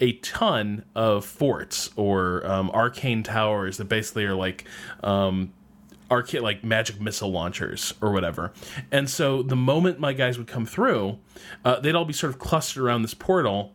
a 0.00 0.12
ton 0.14 0.84
of 0.94 1.24
forts 1.24 1.90
or 1.96 2.46
um, 2.46 2.70
arcane 2.70 3.22
towers 3.22 3.76
that 3.76 3.84
basically 3.84 4.24
are 4.24 4.34
like 4.34 4.64
um, 5.04 5.52
arcade 6.12 6.42
like 6.42 6.62
magic 6.62 7.00
missile 7.00 7.32
launchers 7.32 7.94
or 8.00 8.12
whatever. 8.12 8.52
And 8.92 9.08
so 9.08 9.42
the 9.42 9.56
moment 9.56 9.98
my 9.98 10.12
guys 10.12 10.36
would 10.36 10.46
come 10.46 10.66
through, 10.66 11.18
uh, 11.64 11.80
they'd 11.80 11.94
all 11.94 12.04
be 12.04 12.12
sort 12.12 12.32
of 12.32 12.38
clustered 12.38 12.82
around 12.82 13.02
this 13.02 13.14
portal. 13.14 13.74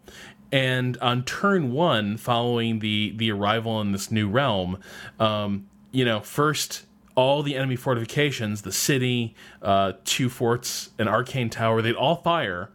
And 0.51 0.97
on 0.99 1.25
turn 1.25 1.73
one, 1.73 2.15
following 2.15 2.79
the 2.79 3.13
the 3.17 3.31
arrival 3.31 3.81
in 3.81 3.91
this 3.91 4.11
new 4.11 4.29
realm, 4.29 4.77
um, 5.19 5.67
you 5.91 6.05
know, 6.05 6.21
first 6.21 6.85
all 7.15 7.41
the 7.41 7.55
enemy 7.55 7.75
fortifications, 7.75 8.61
the 8.61 8.71
city, 8.71 9.35
uh, 9.63 9.93
two 10.05 10.29
forts, 10.29 10.91
an 10.99 11.07
arcane 11.07 11.49
tower, 11.49 11.81
they'd 11.81 11.95
all 11.95 12.17
fire 12.17 12.69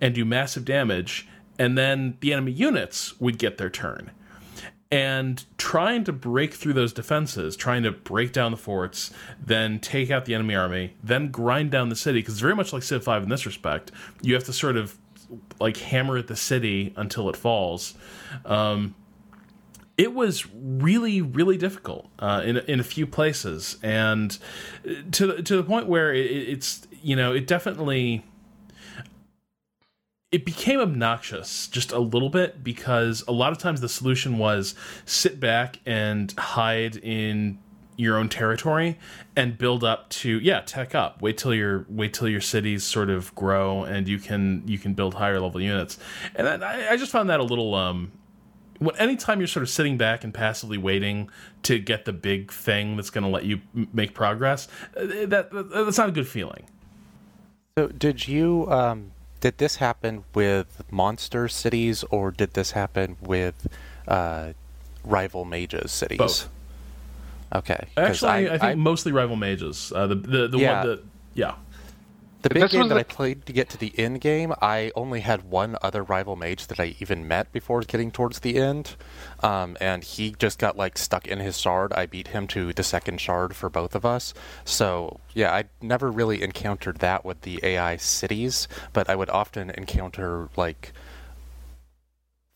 and 0.00 0.14
do 0.14 0.24
massive 0.24 0.64
damage. 0.64 1.26
And 1.58 1.76
then 1.76 2.16
the 2.20 2.32
enemy 2.32 2.52
units 2.52 3.20
would 3.20 3.36
get 3.36 3.58
their 3.58 3.68
turn 3.68 4.12
and 4.90 5.44
trying 5.56 6.02
to 6.04 6.12
break 6.12 6.54
through 6.54 6.72
those 6.72 6.92
defenses, 6.92 7.56
trying 7.56 7.84
to 7.84 7.92
break 7.92 8.32
down 8.32 8.50
the 8.50 8.56
forts, 8.56 9.12
then 9.44 9.78
take 9.78 10.10
out 10.10 10.24
the 10.24 10.34
enemy 10.34 10.54
army, 10.54 10.94
then 11.02 11.30
grind 11.30 11.70
down 11.70 11.88
the 11.88 11.96
city. 11.96 12.18
Because 12.20 12.34
it's 12.34 12.40
very 12.40 12.56
much 12.56 12.72
like 12.72 12.82
Civ 12.82 13.04
5 13.04 13.22
in 13.22 13.28
this 13.28 13.46
respect. 13.46 13.92
You 14.20 14.34
have 14.34 14.44
to 14.44 14.52
sort 14.52 14.76
of 14.76 14.98
like 15.60 15.76
hammer 15.76 16.16
at 16.16 16.26
the 16.26 16.36
city 16.36 16.92
until 16.96 17.28
it 17.28 17.36
falls. 17.36 17.94
Um, 18.44 18.96
it 19.96 20.14
was 20.14 20.46
really, 20.54 21.20
really 21.20 21.58
difficult 21.58 22.08
uh, 22.18 22.40
in 22.42 22.56
in 22.56 22.80
a 22.80 22.84
few 22.84 23.06
places, 23.06 23.76
and 23.82 24.38
to 25.12 25.42
to 25.42 25.56
the 25.56 25.62
point 25.62 25.88
where 25.88 26.14
it, 26.14 26.24
it's 26.24 26.88
you 27.02 27.14
know 27.14 27.34
it 27.34 27.46
definitely 27.46 28.24
it 30.32 30.44
became 30.44 30.78
obnoxious 30.78 31.66
just 31.68 31.90
a 31.90 31.98
little 31.98 32.28
bit 32.28 32.62
because 32.62 33.24
a 33.26 33.32
lot 33.32 33.50
of 33.50 33.58
times 33.58 33.80
the 33.80 33.88
solution 33.88 34.38
was 34.38 34.74
sit 35.04 35.40
back 35.40 35.80
and 35.84 36.32
hide 36.38 36.96
in 36.96 37.58
your 37.96 38.16
own 38.16 38.28
territory 38.28 38.96
and 39.36 39.58
build 39.58 39.84
up 39.84 40.08
to 40.08 40.38
yeah 40.38 40.60
tech 40.60 40.94
up. 40.94 41.20
Wait 41.20 41.36
till 41.36 41.52
your 41.52 41.84
wait 41.88 42.14
till 42.14 42.28
your 42.28 42.40
cities 42.40 42.84
sort 42.84 43.10
of 43.10 43.34
grow 43.34 43.84
and 43.84 44.08
you 44.08 44.18
can 44.18 44.62
you 44.66 44.78
can 44.78 44.94
build 44.94 45.14
higher 45.14 45.40
level 45.40 45.60
units. 45.60 45.98
And 46.34 46.64
I, 46.64 46.92
I 46.92 46.96
just 46.96 47.12
found 47.12 47.28
that 47.28 47.40
a 47.40 47.44
little 47.44 47.74
um 47.74 48.12
when 48.78 48.96
anytime 48.96 49.40
you're 49.40 49.48
sort 49.48 49.64
of 49.64 49.68
sitting 49.68 49.98
back 49.98 50.24
and 50.24 50.32
passively 50.32 50.78
waiting 50.78 51.28
to 51.64 51.78
get 51.78 52.06
the 52.06 52.12
big 52.12 52.50
thing 52.50 52.96
that's 52.96 53.10
going 53.10 53.24
to 53.24 53.30
let 53.30 53.44
you 53.44 53.60
make 53.92 54.14
progress 54.14 54.68
uh, 54.96 55.04
that, 55.26 55.50
that, 55.50 55.70
that's 55.70 55.98
not 55.98 56.08
a 56.08 56.12
good 56.12 56.28
feeling. 56.28 56.64
So 57.76 57.88
did 57.88 58.26
you 58.28 58.70
um 58.70 59.10
did 59.40 59.58
this 59.58 59.76
happen 59.76 60.24
with 60.34 60.82
monster 60.90 61.48
cities 61.48 62.04
or 62.10 62.30
did 62.30 62.54
this 62.54 62.72
happen 62.72 63.16
with 63.20 63.66
uh, 64.06 64.52
rival 65.04 65.44
mages 65.44 65.90
cities? 65.90 66.18
Both. 66.18 66.48
Okay. 67.54 67.88
Actually, 67.96 68.30
I, 68.30 68.54
I 68.54 68.58
think 68.58 68.62
I, 68.62 68.74
mostly 68.74 69.12
rival 69.12 69.36
mages. 69.36 69.92
Uh, 69.94 70.06
the 70.06 70.14
the, 70.14 70.48
the 70.48 70.58
yeah. 70.58 70.78
one 70.78 70.86
that 70.86 71.04
yeah. 71.34 71.54
The 72.42 72.48
big 72.48 72.70
game 72.70 72.88
that 72.88 72.96
I 72.96 73.02
played 73.02 73.44
to 73.46 73.52
get 73.52 73.68
to 73.70 73.76
the 73.76 73.92
end 73.98 74.22
game, 74.22 74.54
I 74.62 74.92
only 74.94 75.20
had 75.20 75.42
one 75.42 75.76
other 75.82 76.02
rival 76.02 76.36
mage 76.36 76.68
that 76.68 76.80
I 76.80 76.96
even 76.98 77.28
met 77.28 77.52
before 77.52 77.82
getting 77.82 78.10
towards 78.10 78.40
the 78.40 78.56
end, 78.56 78.96
um, 79.40 79.76
and 79.78 80.02
he 80.02 80.34
just 80.38 80.58
got 80.58 80.76
like 80.76 80.96
stuck 80.96 81.26
in 81.26 81.38
his 81.38 81.60
shard. 81.60 81.92
I 81.92 82.06
beat 82.06 82.28
him 82.28 82.46
to 82.48 82.72
the 82.72 82.82
second 82.82 83.20
shard 83.20 83.54
for 83.54 83.68
both 83.68 83.94
of 83.94 84.06
us. 84.06 84.32
So 84.64 85.20
yeah, 85.34 85.52
I 85.52 85.64
never 85.82 86.10
really 86.10 86.42
encountered 86.42 86.98
that 86.98 87.26
with 87.26 87.42
the 87.42 87.60
AI 87.62 87.96
cities, 87.96 88.68
but 88.94 89.10
I 89.10 89.16
would 89.16 89.30
often 89.30 89.70
encounter 89.70 90.48
like 90.56 90.92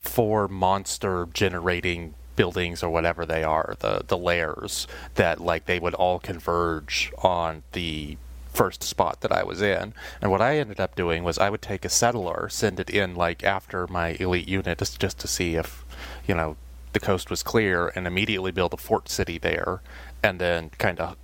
four 0.00 0.48
monster 0.48 1.28
generating 1.34 2.14
buildings 2.36 2.82
or 2.82 2.90
whatever 2.90 3.26
they 3.26 3.42
are, 3.42 3.76
the 3.80 4.02
the 4.06 4.18
lairs 4.18 4.86
that 5.16 5.40
like 5.40 5.66
they 5.66 5.78
would 5.78 5.94
all 5.94 6.18
converge 6.18 7.12
on 7.22 7.62
the 7.72 8.16
first 8.54 8.82
spot 8.82 9.20
that 9.20 9.32
I 9.32 9.42
was 9.42 9.60
in. 9.60 9.92
And 10.22 10.30
what 10.30 10.40
I 10.40 10.58
ended 10.58 10.80
up 10.80 10.94
doing 10.94 11.24
was 11.24 11.38
I 11.38 11.50
would 11.50 11.62
take 11.62 11.84
a 11.84 11.88
settler, 11.88 12.48
send 12.48 12.80
it 12.80 12.88
in 12.88 13.14
like 13.14 13.44
after 13.44 13.86
my 13.88 14.10
elite 14.20 14.48
unit 14.48 14.78
just, 14.78 15.00
just 15.00 15.18
to 15.20 15.28
see 15.28 15.56
if, 15.56 15.84
you 16.26 16.34
know, 16.34 16.56
the 16.92 17.00
coast 17.00 17.28
was 17.28 17.42
clear 17.42 17.92
and 17.96 18.06
immediately 18.06 18.52
build 18.52 18.72
a 18.72 18.76
fort 18.76 19.08
city 19.08 19.36
there 19.36 19.82
and 20.22 20.40
then 20.40 20.70
kind 20.78 21.00
of 21.00 21.16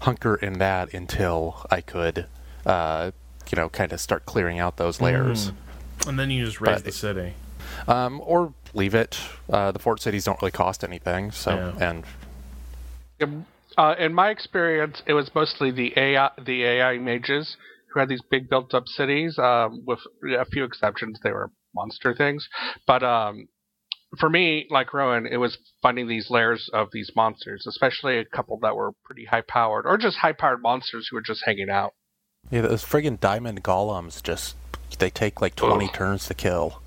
hunker 0.00 0.36
in 0.36 0.58
that 0.58 0.92
until 0.92 1.66
I 1.70 1.80
could, 1.80 2.26
uh, 2.66 3.10
you 3.50 3.56
know, 3.56 3.68
kind 3.70 3.92
of 3.92 4.00
start 4.00 4.26
clearing 4.26 4.58
out 4.58 4.76
those 4.76 5.00
lairs. 5.00 5.50
Mm. 5.50 6.08
And 6.08 6.18
then 6.18 6.30
you 6.30 6.44
just 6.44 6.60
raise 6.60 6.76
but, 6.76 6.84
the 6.84 6.92
city. 6.92 7.34
Um, 7.88 8.20
or 8.24 8.52
leave 8.74 8.94
it. 8.94 9.18
Uh, 9.50 9.72
the 9.72 9.78
fort 9.78 10.00
cities 10.00 10.24
don't 10.24 10.40
really 10.42 10.52
cost 10.52 10.84
anything, 10.84 11.30
so 11.30 11.74
yeah. 11.78 11.88
and 13.18 13.44
uh, 13.76 13.94
in 13.98 14.14
my 14.14 14.30
experience, 14.30 15.02
it 15.06 15.14
was 15.14 15.30
mostly 15.34 15.70
the 15.70 15.92
AI, 15.96 16.30
the 16.44 16.64
AI 16.64 16.98
mages 16.98 17.56
who 17.92 18.00
had 18.00 18.08
these 18.08 18.22
big 18.30 18.48
built-up 18.48 18.86
cities. 18.86 19.38
Um, 19.38 19.82
with 19.86 20.00
a 20.38 20.44
few 20.46 20.64
exceptions, 20.64 21.18
they 21.22 21.32
were 21.32 21.50
monster 21.74 22.14
things. 22.14 22.48
But 22.86 23.02
um, 23.02 23.48
for 24.18 24.28
me, 24.28 24.66
like 24.70 24.92
Rowan, 24.92 25.26
it 25.26 25.36
was 25.36 25.58
finding 25.82 26.08
these 26.08 26.30
lairs 26.30 26.68
of 26.72 26.88
these 26.92 27.10
monsters, 27.16 27.66
especially 27.68 28.18
a 28.18 28.24
couple 28.24 28.58
that 28.62 28.76
were 28.76 28.92
pretty 29.04 29.24
high-powered, 29.24 29.86
or 29.86 29.98
just 29.98 30.18
high-powered 30.18 30.62
monsters 30.62 31.08
who 31.10 31.16
were 31.16 31.22
just 31.22 31.42
hanging 31.44 31.70
out. 31.70 31.94
Yeah, 32.50 32.62
those 32.62 32.84
friggin' 32.84 33.20
diamond 33.20 33.64
golems 33.64 34.22
just—they 34.22 35.10
take 35.10 35.40
like 35.40 35.56
twenty 35.56 35.86
Ugh. 35.86 35.94
turns 35.94 36.26
to 36.26 36.34
kill. 36.34 36.82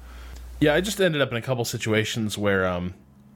Yeah, 0.60 0.76
I 0.76 0.82
just 0.82 1.02
ended 1.02 1.21
up 1.21 1.32
in 1.32 1.38
a 1.38 1.41
couple 1.41 1.65
situations 1.65 2.38
where 2.38 2.67
um, 2.67 2.93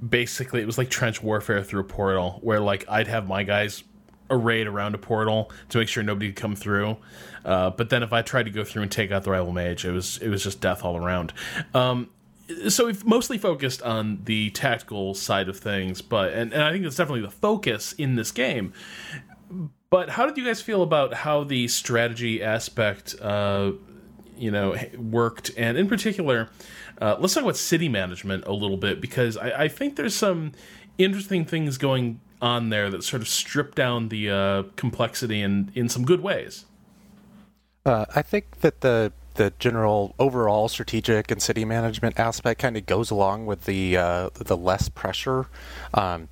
basically 0.07 0.61
it 0.61 0.65
was 0.65 0.77
like 0.77 0.89
trench 0.89 1.21
warfare 1.21 1.63
through 1.63 1.81
a 1.81 1.85
portal 1.85 2.39
where 2.41 2.59
like 2.59 2.85
I'd 2.89 3.07
have 3.07 3.27
my 3.27 3.43
guys 3.43 3.83
arrayed 4.29 4.65
around 4.65 4.95
a 4.95 4.97
portal 4.97 5.51
to 5.69 5.77
make 5.77 5.87
sure 5.87 6.01
nobody 6.01 6.27
could 6.27 6.41
come 6.41 6.55
through. 6.55 6.97
Uh, 7.43 7.69
but 7.69 7.89
then 7.89 8.01
if 8.01 8.13
I 8.13 8.21
tried 8.21 8.43
to 8.43 8.51
go 8.51 8.63
through 8.63 8.83
and 8.83 8.91
take 8.91 9.11
out 9.11 9.23
the 9.23 9.31
rival 9.31 9.51
mage, 9.51 9.85
it 9.85 9.91
was 9.91 10.17
it 10.17 10.29
was 10.29 10.43
just 10.43 10.61
death 10.61 10.83
all 10.83 10.97
around. 10.97 11.33
Um, 11.73 12.09
so 12.69 12.87
we've 12.87 13.05
mostly 13.05 13.37
focused 13.37 13.81
on 13.81 14.21
the 14.25 14.49
tactical 14.51 15.13
side 15.13 15.47
of 15.49 15.59
things, 15.59 16.01
but 16.01 16.33
and, 16.33 16.53
and 16.53 16.63
I 16.63 16.71
think 16.71 16.83
that's 16.83 16.95
definitely 16.95 17.21
the 17.21 17.31
focus 17.31 17.93
in 17.93 18.15
this 18.15 18.31
game. 18.31 18.73
But 19.89 20.09
how 20.09 20.25
did 20.25 20.37
you 20.37 20.45
guys 20.45 20.61
feel 20.61 20.83
about 20.83 21.13
how 21.13 21.43
the 21.43 21.67
strategy 21.67 22.41
aspect, 22.41 23.15
uh, 23.21 23.73
you 24.37 24.49
know, 24.49 24.75
worked, 24.97 25.51
and 25.57 25.77
in 25.77 25.87
particular, 25.87 26.49
uh, 27.01 27.17
let's 27.19 27.33
talk 27.33 27.43
about 27.43 27.57
city 27.57 27.89
management 27.89 28.45
a 28.45 28.53
little 28.53 28.77
bit 28.77 29.01
because 29.01 29.35
I, 29.35 29.63
I, 29.63 29.67
think 29.67 29.95
there's 29.95 30.15
some 30.15 30.51
interesting 30.99 31.45
things 31.45 31.77
going 31.77 32.21
on 32.41 32.69
there 32.69 32.89
that 32.91 33.03
sort 33.03 33.23
of 33.23 33.27
strip 33.27 33.73
down 33.73 34.09
the 34.09 34.29
uh, 34.29 34.63
complexity 34.75 35.41
in 35.41 35.71
in 35.73 35.89
some 35.89 36.05
good 36.05 36.21
ways. 36.21 36.65
Uh, 37.85 38.05
I 38.15 38.21
think 38.21 38.61
that 38.61 38.81
the 38.81 39.11
the 39.35 39.53
general 39.57 40.13
overall 40.19 40.67
strategic 40.67 41.31
and 41.31 41.41
city 41.41 41.65
management 41.65 42.19
aspect 42.19 42.61
kind 42.61 42.77
of 42.77 42.85
goes 42.85 43.09
along 43.09 43.47
with 43.47 43.65
the 43.65 43.97
uh, 43.97 44.29
the 44.35 44.55
less 44.57 44.87
pressure. 44.87 45.47
Um, 45.93 46.29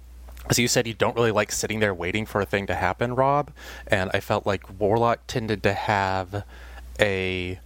as 0.49 0.57
you 0.57 0.67
said, 0.67 0.87
you 0.87 0.93
don't 0.93 1.15
really 1.15 1.31
like 1.31 1.51
sitting 1.51 1.79
there 1.79 1.93
waiting 1.93 2.25
for 2.25 2.41
a 2.41 2.45
thing 2.45 2.65
to 2.67 2.75
happen, 2.75 3.13
Rob. 3.13 3.51
And 3.87 4.09
I 4.13 4.19
felt 4.19 4.47
like 4.47 4.79
Warlock 4.79 5.27
tended 5.27 5.61
to 5.63 5.73
have 5.73 6.43
a 6.99 7.59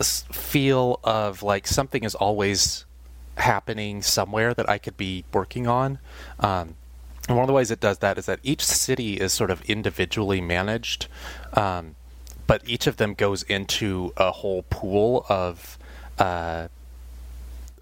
feel 0.00 1.00
of 1.04 1.42
like 1.42 1.66
something 1.66 2.04
is 2.04 2.14
always 2.14 2.84
happening 3.36 4.02
somewhere 4.02 4.54
that 4.54 4.68
I 4.68 4.78
could 4.78 4.96
be 4.96 5.24
working 5.32 5.66
on. 5.66 5.98
Um, 6.40 6.76
and 7.28 7.36
one 7.36 7.44
of 7.44 7.46
the 7.46 7.54
ways 7.54 7.70
it 7.70 7.80
does 7.80 7.98
that 7.98 8.18
is 8.18 8.26
that 8.26 8.40
each 8.42 8.64
city 8.64 9.14
is 9.14 9.32
sort 9.32 9.50
of 9.50 9.62
individually 9.62 10.40
managed. 10.40 11.06
Um, 11.54 11.94
but 12.46 12.62
each 12.68 12.86
of 12.86 12.98
them 12.98 13.14
goes 13.14 13.42
into 13.44 14.12
a 14.16 14.30
whole 14.30 14.64
pool 14.68 15.24
of 15.28 15.78
uh, 16.18 16.68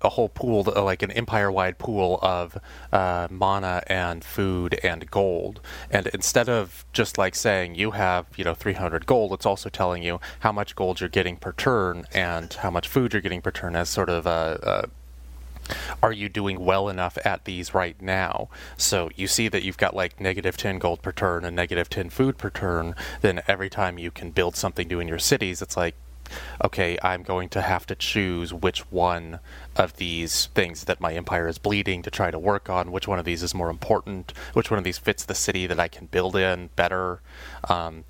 a 0.02 0.10
whole 0.10 0.28
pool, 0.28 0.64
uh, 0.74 0.82
like 0.82 1.02
an 1.02 1.10
empire-wide 1.10 1.78
pool 1.78 2.18
of 2.22 2.58
uh, 2.92 3.28
mana 3.30 3.82
and 3.86 4.24
food 4.24 4.78
and 4.82 5.10
gold. 5.10 5.60
And 5.90 6.06
instead 6.08 6.48
of 6.48 6.84
just 6.92 7.18
like 7.18 7.34
saying 7.34 7.74
you 7.74 7.92
have, 7.92 8.26
you 8.36 8.44
know, 8.44 8.54
300 8.54 9.06
gold, 9.06 9.32
it's 9.32 9.46
also 9.46 9.68
telling 9.68 10.02
you 10.02 10.20
how 10.40 10.52
much 10.52 10.76
gold 10.76 11.00
you're 11.00 11.08
getting 11.08 11.36
per 11.36 11.52
turn 11.52 12.04
and 12.12 12.52
how 12.52 12.70
much 12.70 12.88
food 12.88 13.12
you're 13.12 13.22
getting 13.22 13.42
per 13.42 13.50
turn 13.50 13.76
as 13.76 13.88
sort 13.88 14.08
of 14.08 14.26
a, 14.26 14.58
a 14.62 14.88
are 16.02 16.12
you 16.12 16.28
doing 16.28 16.64
well 16.64 16.88
enough 16.88 17.16
at 17.24 17.44
these 17.44 17.74
right 17.74 18.00
now? 18.00 18.48
So 18.76 19.10
you 19.14 19.26
see 19.28 19.48
that 19.48 19.62
you've 19.62 19.76
got 19.76 19.94
like 19.94 20.20
negative 20.20 20.56
10 20.56 20.78
gold 20.78 21.02
per 21.02 21.12
turn 21.12 21.44
and 21.44 21.54
negative 21.54 21.88
10 21.88 22.10
food 22.10 22.38
per 22.38 22.50
turn. 22.50 22.94
Then 23.20 23.42
every 23.46 23.70
time 23.70 23.98
you 23.98 24.10
can 24.10 24.30
build 24.30 24.56
something 24.56 24.88
new 24.88 25.00
in 25.00 25.08
your 25.08 25.18
cities, 25.18 25.62
it's 25.62 25.76
like, 25.76 25.94
okay, 26.64 26.98
I'm 27.02 27.22
going 27.22 27.48
to 27.50 27.60
have 27.62 27.86
to 27.86 27.94
choose 27.94 28.52
which 28.52 28.80
one 28.90 29.40
of 29.76 29.96
these 29.96 30.46
things 30.46 30.84
that 30.84 31.00
my 31.00 31.14
empire 31.14 31.48
is 31.48 31.58
bleeding 31.58 32.02
to 32.02 32.10
try 32.10 32.30
to 32.30 32.38
work 32.38 32.68
on, 32.68 32.92
which 32.92 33.08
one 33.08 33.18
of 33.18 33.24
these 33.24 33.42
is 33.42 33.54
more 33.54 33.70
important, 33.70 34.32
which 34.52 34.70
one 34.70 34.78
of 34.78 34.84
these 34.84 34.98
fits 34.98 35.24
the 35.24 35.34
city 35.34 35.66
that 35.66 35.80
I 35.80 35.88
can 35.88 36.06
build 36.06 36.36
in 36.36 36.70
better. 36.76 37.20
Um, 37.68 38.04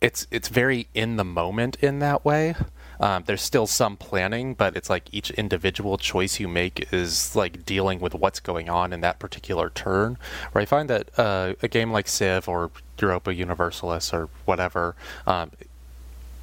it's 0.00 0.26
it's 0.30 0.48
very 0.48 0.88
in 0.94 1.16
the 1.16 1.24
moment 1.24 1.76
in 1.80 1.98
that 2.00 2.24
way. 2.24 2.54
Um, 3.00 3.24
there's 3.26 3.42
still 3.42 3.66
some 3.66 3.96
planning, 3.96 4.54
but 4.54 4.76
it's 4.76 4.88
like 4.88 5.08
each 5.12 5.30
individual 5.30 5.98
choice 5.98 6.40
you 6.40 6.48
make 6.48 6.92
is 6.92 7.36
like 7.36 7.66
dealing 7.66 8.00
with 8.00 8.14
what's 8.14 8.40
going 8.40 8.70
on 8.70 8.92
in 8.92 9.00
that 9.02 9.18
particular 9.18 9.70
turn. 9.70 10.16
Where 10.52 10.62
I 10.62 10.64
find 10.64 10.88
that 10.88 11.10
uh, 11.18 11.54
a 11.62 11.68
game 11.68 11.92
like 11.92 12.08
Civ 12.08 12.48
or 12.48 12.70
Europa 12.98 13.34
Universalis 13.34 14.12
or 14.14 14.28
whatever, 14.44 14.96
um, 15.26 15.50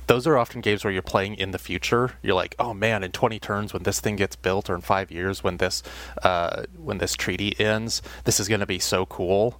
those 0.07 0.27
are 0.27 0.37
often 0.37 0.61
games 0.61 0.83
where 0.83 0.91
you're 0.91 1.01
playing 1.01 1.35
in 1.35 1.51
the 1.51 1.59
future. 1.59 2.13
You're 2.21 2.35
like, 2.35 2.55
oh 2.59 2.73
man, 2.73 3.03
in 3.03 3.11
20 3.11 3.39
turns 3.39 3.73
when 3.73 3.83
this 3.83 3.99
thing 3.99 4.15
gets 4.15 4.35
built, 4.35 4.69
or 4.69 4.75
in 4.75 4.81
five 4.81 5.11
years 5.11 5.43
when 5.43 5.57
this 5.57 5.83
uh, 6.23 6.63
when 6.77 6.97
this 6.97 7.15
treaty 7.15 7.59
ends, 7.59 8.01
this 8.25 8.39
is 8.39 8.47
going 8.47 8.59
to 8.59 8.65
be 8.65 8.79
so 8.79 9.05
cool. 9.05 9.59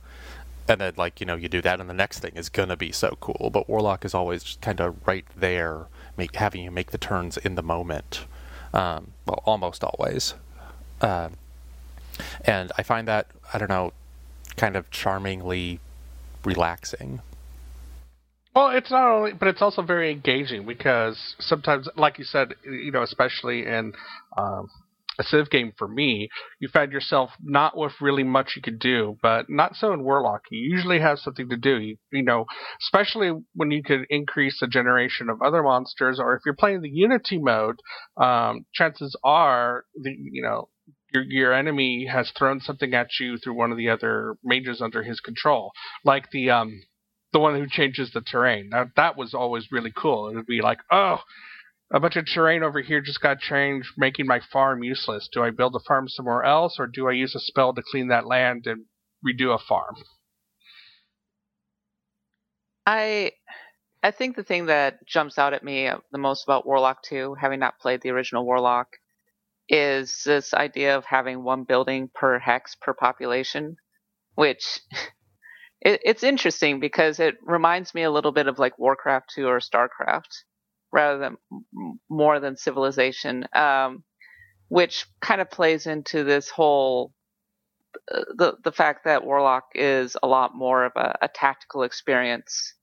And 0.68 0.80
then, 0.80 0.94
like 0.96 1.20
you 1.20 1.26
know, 1.26 1.36
you 1.36 1.50
do 1.50 1.62
that, 1.62 1.80
and 1.80 1.90
the 1.90 1.94
next 1.94 2.20
thing 2.20 2.34
is 2.36 2.50
going 2.50 2.70
to 2.70 2.78
be 2.78 2.92
so 2.92 3.18
cool. 3.20 3.50
But 3.52 3.68
Warlock 3.68 4.06
is 4.06 4.14
always 4.14 4.58
kind 4.62 4.80
of 4.80 4.96
right 5.06 5.26
there 5.36 5.88
make, 6.18 6.36
having 6.36 6.64
you 6.64 6.72
make 6.72 6.92
the 6.92 6.98
turns 6.98 7.38
in 7.38 7.56
the 7.56 7.64
moment. 7.64 8.26
Um, 8.74 9.12
well, 9.26 9.42
almost 9.46 9.84
always. 9.84 10.34
Uh, 11.02 11.30
and 12.46 12.72
I 12.78 12.84
find 12.84 13.08
that, 13.08 13.28
I 13.54 13.58
don't 13.58 13.70
know, 13.70 13.94
kind 14.56 14.76
of 14.76 14.90
charmingly 14.92 15.80
relaxing. 16.44 17.22
Well, 18.56 18.70
it's 18.70 18.92
not 18.92 19.10
only, 19.10 19.34
but 19.34 19.48
it's 19.48 19.62
also 19.62 19.82
very 19.82 20.12
engaging 20.12 20.66
because 20.66 21.36
sometimes, 21.40 21.88
like 21.96 22.20
you 22.20 22.24
said, 22.24 22.54
you 22.64 22.92
know, 22.92 23.02
especially 23.02 23.66
in 23.66 23.94
um, 24.38 24.68
a 25.20 25.24
Civ 25.24 25.50
game 25.50 25.74
for 25.78 25.88
me, 25.88 26.30
you 26.60 26.68
find 26.68 26.92
yourself 26.92 27.32
not 27.42 27.76
with 27.76 27.94
really 28.00 28.24
much 28.24 28.54
you 28.56 28.62
could 28.62 28.78
do, 28.80 29.18
but 29.24 29.48
not 29.50 29.76
so 29.76 29.92
in 29.92 30.04
Warlock. 30.04 30.42
You 30.52 30.60
usually 30.72 31.00
have 31.00 31.18
something 31.18 31.50
to 31.50 31.58
do. 31.58 31.80
You, 31.80 31.98
you 32.12 32.24
know, 32.24 32.46
especially 32.84 33.32
when 33.56 33.72
you 33.72 33.82
could 33.82 34.06
increase 34.10 34.60
the 34.60 34.68
generation 34.68 35.30
of 35.30 35.42
other 35.42 35.64
monsters, 35.64 36.20
or 36.20 36.36
if 36.36 36.42
you're 36.46 36.56
playing 36.56 36.82
the 36.82 36.90
Unity 36.90 37.40
mode, 37.40 37.80
um, 38.18 38.66
chances 38.74 39.16
are 39.24 39.86
the 40.00 40.12
you 40.12 40.44
know 40.44 40.70
your 41.12 41.24
your 41.24 41.54
enemy 41.54 42.08
has 42.12 42.32
thrown 42.38 42.60
something 42.60 42.94
at 42.94 43.08
you 43.20 43.38
through 43.38 43.54
one 43.56 43.72
of 43.72 43.78
the 43.78 43.90
other 43.90 44.36
mages 44.44 44.80
under 44.80 45.02
his 45.02 45.20
control, 45.20 45.72
like 46.04 46.30
the 46.32 46.52
um 46.52 46.82
the 47.34 47.40
one 47.40 47.56
who 47.56 47.68
changes 47.68 48.12
the 48.12 48.22
terrain. 48.22 48.70
Now 48.70 48.86
that 48.96 49.18
was 49.18 49.34
always 49.34 49.72
really 49.72 49.92
cool. 49.96 50.30
It 50.30 50.36
would 50.36 50.46
be 50.46 50.62
like, 50.62 50.80
oh, 50.92 51.20
a 51.92 52.00
bunch 52.00 52.16
of 52.16 52.26
terrain 52.26 52.64
over 52.64 52.82
here 52.82 53.02
just 53.02 53.22
got 53.22 53.40
changed, 53.40 53.90
making 53.98 54.26
my 54.26 54.40
farm 54.52 54.84
useless. 54.84 55.30
Do 55.32 55.44
I 55.44 55.52
build 55.52 55.76
a 55.76 55.80
farm 55.80 56.08
somewhere 56.08 56.44
else, 56.44 56.78
or 56.80 56.88
do 56.88 57.08
I 57.08 57.12
use 57.12 57.36
a 57.36 57.40
spell 57.40 57.74
to 57.74 57.84
clean 57.92 58.08
that 58.08 58.26
land 58.26 58.66
and 58.66 58.86
redo 59.26 59.54
a 59.54 59.60
farm? 59.60 59.96
I 62.86 63.32
I 64.02 64.12
think 64.12 64.36
the 64.36 64.44
thing 64.44 64.66
that 64.66 65.06
jumps 65.08 65.38
out 65.38 65.54
at 65.54 65.64
me 65.64 65.90
the 66.12 66.18
most 66.18 66.44
about 66.44 66.66
Warlock 66.66 67.04
2, 67.04 67.36
having 67.40 67.60
not 67.60 67.80
played 67.80 68.02
the 68.02 68.10
original 68.10 68.46
Warlock, 68.46 68.88
is 69.70 70.24
this 70.26 70.54
idea 70.54 70.98
of 70.98 71.06
having 71.06 71.44
one 71.44 71.64
building 71.64 72.10
per 72.14 72.40
hex 72.40 72.76
per 72.76 72.94
population, 72.94 73.78
which 74.36 74.82
it, 75.84 76.02
it's 76.06 76.24
interesting 76.24 76.80
because 76.80 77.20
it 77.20 77.36
reminds 77.44 77.94
me 77.94 78.04
a 78.04 78.12
little 78.12 78.32
bit 78.32 78.48
of 78.48 78.58
like 78.58 78.80
Warcraft 78.80 79.32
2 79.36 79.48
or 79.48 79.60
StarCraft 79.60 80.44
rather 80.92 81.20
than 81.20 81.38
more 82.10 82.40
than 82.40 82.56
civilization, 82.56 83.46
um, 83.54 84.04
which 84.70 85.06
kind 85.22 85.42
of 85.42 85.52
plays 85.52 85.88
into 85.88 86.24
this 86.24 86.50
whole 86.50 87.14
uh, 88.12 88.22
the 88.38 88.54
the 88.64 88.72
fact 88.72 89.06
that 89.06 89.26
Warlock 89.26 89.66
is 89.76 90.18
a 90.24 90.28
lot 90.28 90.56
more 90.56 90.86
of 90.86 90.94
a, 90.96 91.16
a 91.24 91.28
tactical 91.28 91.84
experience 91.84 92.74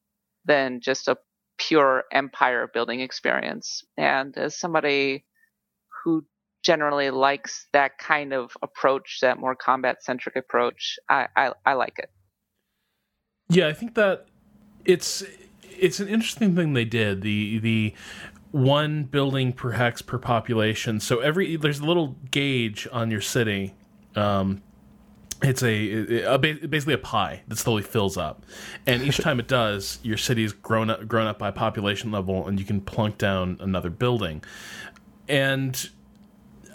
than 0.45 0.81
just 0.81 1.09
a 1.09 1.17
pure 1.59 2.05
empire 2.13 2.71
building 2.73 3.01
experience. 3.01 3.83
And 3.97 4.37
as 4.37 4.59
somebody 4.59 5.25
who 6.05 6.25
generally 6.63 7.11
likes 7.11 7.67
that 7.73 7.99
kind 7.99 8.33
of 8.33 8.53
approach, 8.63 9.19
that 9.23 9.39
more 9.39 9.55
combat 9.55 10.03
centric 10.03 10.37
approach, 10.37 10.99
I, 11.09 11.29
I, 11.37 11.53
I 11.67 11.73
like 11.75 11.99
it. 11.99 12.11
Yeah, 13.51 13.67
I 13.67 13.73
think 13.73 13.95
that 13.95 14.27
it's 14.85 15.25
it's 15.79 15.99
an 16.01 16.09
interesting 16.09 16.55
thing 16.55 16.73
they 16.73 16.85
did. 16.85 17.23
The 17.23 17.59
the 17.59 17.95
one 18.53 19.05
building 19.05 19.53
per 19.53 19.73
hex 19.73 20.03
per 20.03 20.19
population. 20.19 21.01
So 21.01 21.19
every 21.19 21.57
there's 21.57 21.81
a 21.81 21.85
little 21.85 22.17
gauge 22.31 22.87
on 22.93 23.11
your 23.11 23.21
city. 23.21 23.75
Um, 24.15 24.63
it's 25.43 25.63
a, 25.63 26.25
a, 26.25 26.39
basically 26.39 26.95
a 26.95 26.99
pie 26.99 27.43
that 27.49 27.57
slowly 27.57 27.83
fills 27.83 28.17
up, 28.17 28.45
and 28.87 29.03
each 29.03 29.19
time 29.23 29.41
it 29.41 29.49
does, 29.49 29.99
your 30.03 30.19
city's 30.19 30.53
grown 30.53 30.91
up 30.91 31.09
grown 31.09 31.27
up 31.27 31.39
by 31.39 31.51
population 31.51 32.13
level, 32.13 32.47
and 32.47 32.61
you 32.61 32.65
can 32.65 32.81
plunk 32.81 33.19
down 33.19 33.57
another 33.61 33.91
building. 33.91 34.45
And 35.29 35.91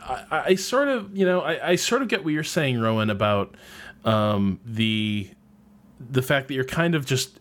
I, 0.03 0.43
I 0.47 0.55
sort 0.55 0.89
of 0.89 1.15
you 1.15 1.25
know 1.25 1.41
I, 1.41 1.69
I, 1.71 1.75
sort 1.75 2.01
of 2.01 2.09
get 2.09 2.23
what 2.25 2.33
you're 2.33 2.43
saying, 2.43 2.81
Rowan, 2.81 3.09
about 3.09 3.55
um, 4.03 4.59
the 4.65 5.29
the 6.09 6.21
fact 6.21 6.47
that 6.47 6.53
you're 6.53 6.63
kind 6.63 6.95
of 6.95 7.05
just 7.05 7.39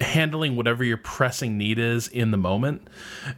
handling 0.00 0.56
whatever 0.56 0.82
your 0.82 0.96
pressing 0.96 1.58
need 1.58 1.78
is 1.78 2.08
in 2.08 2.30
the 2.30 2.36
moment. 2.36 2.88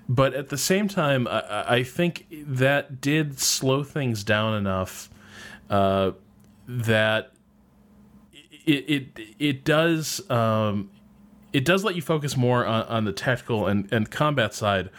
But 0.08 0.34
at 0.34 0.48
the 0.48 0.58
same 0.58 0.88
time, 0.88 1.26
I, 1.26 1.64
I 1.68 1.82
think 1.82 2.26
that 2.30 3.00
did 3.00 3.40
slow 3.40 3.82
things 3.82 4.22
down 4.22 4.54
enough 4.54 5.10
uh, 5.70 6.12
that 6.66 7.32
it 8.64 8.88
it 8.88 9.26
it 9.38 9.64
does 9.64 10.28
um, 10.30 10.90
it 11.52 11.64
does 11.64 11.84
let 11.84 11.96
you 11.96 12.02
focus 12.02 12.36
more 12.36 12.64
on, 12.64 12.84
on 12.84 13.04
the 13.04 13.12
tactical 13.12 13.66
and, 13.66 13.92
and 13.92 14.10
combat 14.10 14.54
side 14.54 14.90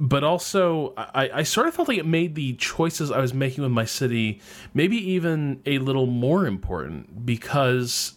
but 0.00 0.22
also 0.22 0.94
I, 0.96 1.30
I 1.34 1.42
sort 1.42 1.66
of 1.66 1.74
felt 1.74 1.88
like 1.88 1.98
it 1.98 2.06
made 2.06 2.36
the 2.36 2.54
choices 2.54 3.10
I 3.10 3.18
was 3.20 3.34
making 3.34 3.64
with 3.64 3.72
my 3.72 3.84
city 3.84 4.40
maybe 4.72 4.96
even 5.12 5.60
a 5.66 5.78
little 5.78 6.06
more 6.06 6.46
important 6.46 7.26
because 7.26 8.14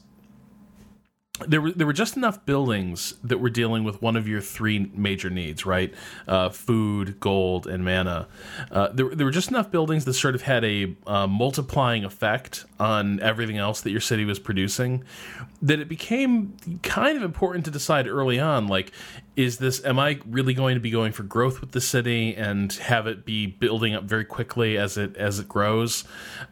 there 1.48 1.62
were 1.62 1.72
there 1.72 1.88
were 1.88 1.94
just 1.94 2.18
enough 2.18 2.46
buildings 2.46 3.16
that 3.24 3.40
were 3.40 3.50
dealing 3.50 3.84
with 3.84 4.02
one 4.02 4.16
of 4.16 4.28
your 4.28 4.42
three 4.42 4.92
major 4.94 5.30
needs, 5.30 5.66
right? 5.66 5.94
Uh, 6.28 6.50
food, 6.50 7.20
gold, 7.20 7.68
and 7.68 7.84
mana. 7.84 8.28
Uh, 8.72 8.90
there, 8.90 9.10
there 9.10 9.26
were 9.26 9.32
just 9.32 9.50
enough 9.50 9.72
buildings 9.72 10.06
that 10.06 10.14
sort 10.14 10.36
of 10.36 10.44
had 10.44 10.64
a 10.64 10.96
uh, 11.08 11.28
multiplying 11.28 12.04
effect 12.04 12.66
on 12.80 13.20
everything 13.22 13.58
else 13.58 13.82
that 13.82 13.92
your 13.92 14.02
city 14.02 14.26
was 14.26 14.40
producing. 14.40 15.04
That 15.62 15.80
it 15.80 15.88
became 15.88 16.56
kind 16.82 17.18
of 17.18 17.24
important 17.24 17.66
to 17.66 17.72
decide 17.72 18.08
early 18.08 18.40
on, 18.40 18.68
like, 18.68 18.92
is 19.36 19.58
this? 19.58 19.84
Am 19.86 20.00
I 20.00 20.20
really 20.26 20.54
going 20.54 20.76
to 20.76 20.82
be 20.82 20.92
going 20.92 21.12
for 21.12 21.24
growth 21.24 21.62
with 21.62 21.72
the 21.72 21.82
city 21.82 22.36
and 22.36 22.72
have 22.74 23.08
it 23.08 23.26
be 23.26 23.46
building 23.46 23.94
up 23.96 24.04
very 24.04 24.26
quickly 24.26 24.78
as 24.78 24.98
it 24.98 25.16
as 25.18 25.40
it 25.40 25.48
grows, 25.48 26.04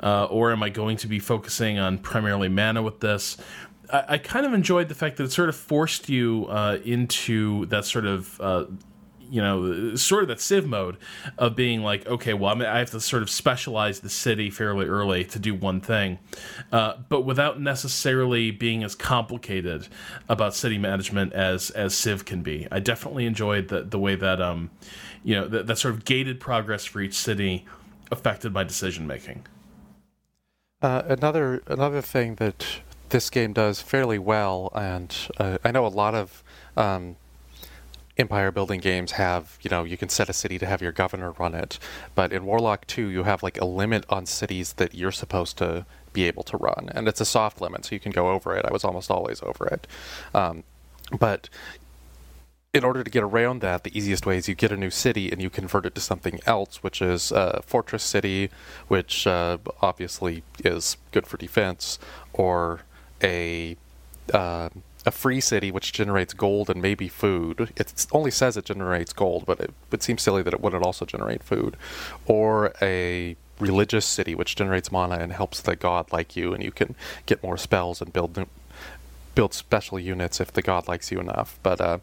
uh, 0.02 0.26
or 0.26 0.52
am 0.52 0.64
I 0.64 0.70
going 0.70 0.98
to 0.98 1.08
be 1.08 1.20
focusing 1.20 1.78
on 1.80 1.98
primarily 1.98 2.50
mana 2.50 2.82
with 2.82 3.00
this? 3.00 3.38
I, 3.92 4.06
I 4.08 4.18
kind 4.18 4.46
of 4.46 4.54
enjoyed 4.54 4.90
the 4.90 4.96
fact 4.96 5.18
that 5.18 5.26
it 5.26 5.32
sort 5.32 5.50
of 5.50 5.56
forced 5.56 6.10
you 6.10 6.48
uh, 6.50 6.80
into 6.84 7.66
that 7.68 7.86
sort 7.86 8.06
of. 8.06 8.40
Uh, 8.42 8.66
you 9.32 9.44
know, 9.44 9.94
sort 9.94 10.24
of 10.24 10.30
that 10.30 10.42
Civ 10.42 10.66
mode 10.66 10.98
of 11.38 11.56
being 11.56 11.84
like, 11.84 12.08
okay, 12.08 12.34
well, 12.34 12.60
I, 12.64 12.78
I 12.78 12.80
have 12.80 12.90
to 12.90 13.00
sort 13.00 13.22
of 13.22 13.30
specialize 13.30 14.00
the 14.00 14.10
city 14.10 14.50
fairly 14.50 14.88
early 14.88 15.24
to 15.26 15.38
do 15.38 15.54
one 15.54 15.82
thing, 15.82 16.18
uh, 16.72 16.96
but 17.10 17.22
without 17.22 17.62
necessarily 17.62 18.50
being 18.50 18.84
as 18.84 18.96
complicated 18.96 19.88
about 20.28 20.56
city 20.56 20.80
management 20.80 21.34
as 21.34 21.70
as 21.70 21.94
Civ 21.94 22.26
can 22.26 22.42
be. 22.42 22.68
I 22.72 22.80
definitely 22.80 23.28
enjoyed 23.28 23.68
the 23.68 23.84
the 23.84 24.00
way 24.00 24.16
that 24.16 24.42
um, 24.42 24.72
you 25.24 25.36
know, 25.36 25.48
that, 25.48 25.68
that 25.68 25.78
sort 25.78 25.94
of 25.94 26.06
gated 26.06 26.40
progress 26.40 26.86
for 26.86 27.02
each 27.02 27.16
city 27.16 27.66
affected 28.12 28.54
my 28.54 28.64
decision 28.64 29.06
making. 29.06 29.46
Uh, 30.82 31.04
another 31.06 31.62
another 31.68 32.02
thing 32.02 32.36
that 32.36 32.66
this 33.10 33.30
game 33.30 33.54
does 33.54 33.82
fairly 33.82 34.20
well, 34.20 34.72
and 34.76 35.16
uh, 35.38 35.58
I 35.64 35.72
know 35.72 35.86
a 35.86 35.88
lot 35.88 36.16
of 36.16 36.44
um, 36.78 37.16
empire 38.18 38.52
building 38.52 38.80
games 38.80 39.14
have, 39.14 39.58
you 39.62 39.70
know, 39.70 39.84
you 39.84 39.98
can 39.98 40.10
set 40.10 40.30
a 40.30 40.34
city 40.34 40.60
to 40.60 40.66
have 40.66 40.82
your 40.82 40.92
governor 40.92 41.32
run 41.32 41.56
it, 41.56 41.80
but 42.16 42.34
in 42.34 42.46
Warlock 42.46 42.86
2, 42.88 43.08
you 43.08 43.24
have 43.24 43.42
like 43.44 43.60
a 43.60 43.66
limit 43.66 44.06
on 44.10 44.26
cities 44.26 44.74
that 44.74 44.94
you're 44.94 45.12
supposed 45.12 45.58
to 45.58 45.86
be 46.14 46.26
able 46.26 46.44
to 46.44 46.58
run, 46.58 46.90
and 46.94 47.08
it's 47.08 47.22
a 47.22 47.26
soft 47.26 47.62
limit, 47.62 47.86
so 47.86 47.96
you 47.96 48.00
can 48.00 48.12
go 48.12 48.30
over 48.30 48.56
it. 48.56 48.66
I 48.66 48.72
was 48.72 48.84
almost 48.84 49.10
always 49.10 49.42
over 49.44 49.68
it. 49.68 49.88
Um, 50.34 50.64
but 51.18 51.50
in 52.74 52.84
order 52.84 53.04
to 53.04 53.10
get 53.10 53.24
around 53.24 53.62
that, 53.62 53.84
the 53.84 53.98
easiest 53.98 54.26
way 54.26 54.38
is 54.38 54.48
you 54.48 54.54
get 54.54 54.72
a 54.72 54.78
new 54.78 54.92
city 54.92 55.32
and 55.32 55.42
you 55.42 55.50
convert 55.50 55.86
it 55.86 55.96
to 55.96 56.02
something 56.02 56.40
else, 56.46 56.84
which 56.84 57.02
is 57.02 57.32
a 57.32 57.62
fortress 57.66 58.04
city, 58.04 58.52
which 58.88 59.26
uh, 59.26 59.58
obviously 59.82 60.44
is 60.64 60.98
good 61.12 61.26
for 61.26 61.38
defense, 61.38 61.98
or 62.32 62.82
a 63.24 63.78
uh, 64.34 64.70
a 65.06 65.12
free 65.12 65.40
city 65.42 65.72
which 65.72 65.94
generates 65.94 66.34
gold 66.34 66.70
and 66.70 66.82
maybe 66.82 67.08
food. 67.08 67.72
It 67.76 68.06
only 68.12 68.32
says 68.32 68.58
it 68.58 68.66
generates 68.66 69.14
gold, 69.14 69.46
but 69.46 69.60
it 69.60 69.74
would 69.92 70.04
seem 70.04 70.18
silly 70.18 70.44
that 70.44 70.54
it 70.54 70.62
wouldn't 70.62 70.84
also 70.84 71.06
generate 71.06 71.44
food. 71.44 71.78
Or 72.26 72.74
a 72.82 73.36
religious 73.60 74.06
city 74.06 74.36
which 74.36 74.56
generates 74.56 74.92
mana 74.92 75.16
and 75.16 75.34
helps 75.34 75.62
the 75.62 75.76
god 75.76 76.12
like 76.12 76.36
you, 76.36 76.54
and 76.54 76.64
you 76.64 76.72
can 76.72 76.96
get 77.26 77.44
more 77.44 77.58
spells 77.58 78.02
and 78.02 78.12
build 78.14 78.46
build 79.36 79.54
special 79.54 80.00
units 80.00 80.40
if 80.40 80.52
the 80.52 80.62
god 80.62 80.88
likes 80.88 81.12
you 81.12 81.20
enough. 81.20 81.60
But 81.64 81.80
uh, 81.80 82.00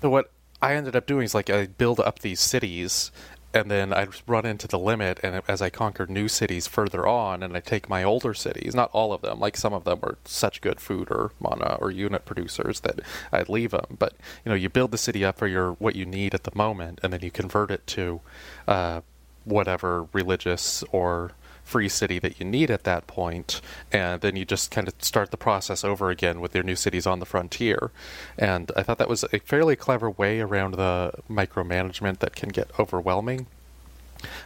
what 0.00 0.30
I 0.60 0.74
ended 0.74 0.96
up 0.96 1.06
doing 1.06 1.24
is 1.24 1.34
like 1.34 1.50
I 1.50 1.66
build 1.66 2.00
up 2.00 2.20
these 2.20 2.40
cities 2.40 3.10
and 3.56 3.70
then 3.70 3.92
I'd 3.92 4.10
run 4.26 4.44
into 4.44 4.68
the 4.68 4.78
limit, 4.78 5.18
and 5.22 5.42
as 5.48 5.62
I 5.62 5.70
conquer 5.70 6.06
new 6.06 6.28
cities 6.28 6.66
further 6.66 7.06
on, 7.06 7.42
and 7.42 7.56
I 7.56 7.60
take 7.60 7.88
my 7.88 8.04
older 8.04 8.34
cities, 8.34 8.74
not 8.74 8.90
all 8.92 9.12
of 9.12 9.22
them, 9.22 9.40
like 9.40 9.56
some 9.56 9.72
of 9.72 9.84
them 9.84 10.00
were 10.00 10.18
such 10.24 10.60
good 10.60 10.80
food 10.80 11.08
or 11.10 11.32
mana 11.40 11.76
or 11.80 11.90
unit 11.90 12.24
producers 12.24 12.80
that 12.80 13.00
I'd 13.32 13.48
leave 13.48 13.70
them. 13.70 13.96
But 13.98 14.12
you 14.44 14.50
know, 14.50 14.54
you 14.54 14.68
build 14.68 14.90
the 14.90 14.98
city 14.98 15.24
up 15.24 15.38
for 15.38 15.46
your 15.46 15.72
what 15.72 15.96
you 15.96 16.04
need 16.04 16.34
at 16.34 16.44
the 16.44 16.52
moment, 16.54 17.00
and 17.02 17.12
then 17.12 17.20
you 17.22 17.30
convert 17.30 17.70
it 17.70 17.86
to 17.88 18.20
uh, 18.68 19.00
whatever 19.44 20.06
religious 20.12 20.84
or 20.92 21.32
free 21.66 21.88
city 21.88 22.20
that 22.20 22.38
you 22.38 22.46
need 22.46 22.70
at 22.70 22.84
that 22.84 23.08
point, 23.08 23.60
and 23.90 24.20
then 24.20 24.36
you 24.36 24.44
just 24.44 24.70
kind 24.70 24.86
of 24.86 24.94
start 25.00 25.32
the 25.32 25.36
process 25.36 25.82
over 25.82 26.10
again 26.10 26.40
with 26.40 26.54
your 26.54 26.62
new 26.62 26.76
cities 26.76 27.06
on 27.06 27.18
the 27.18 27.26
frontier. 27.26 27.90
And 28.38 28.70
I 28.76 28.84
thought 28.84 28.98
that 28.98 29.08
was 29.08 29.24
a 29.24 29.40
fairly 29.40 29.74
clever 29.74 30.08
way 30.08 30.40
around 30.40 30.74
the 30.74 31.12
micromanagement 31.28 32.20
that 32.20 32.36
can 32.36 32.50
get 32.50 32.70
overwhelming. 32.78 33.48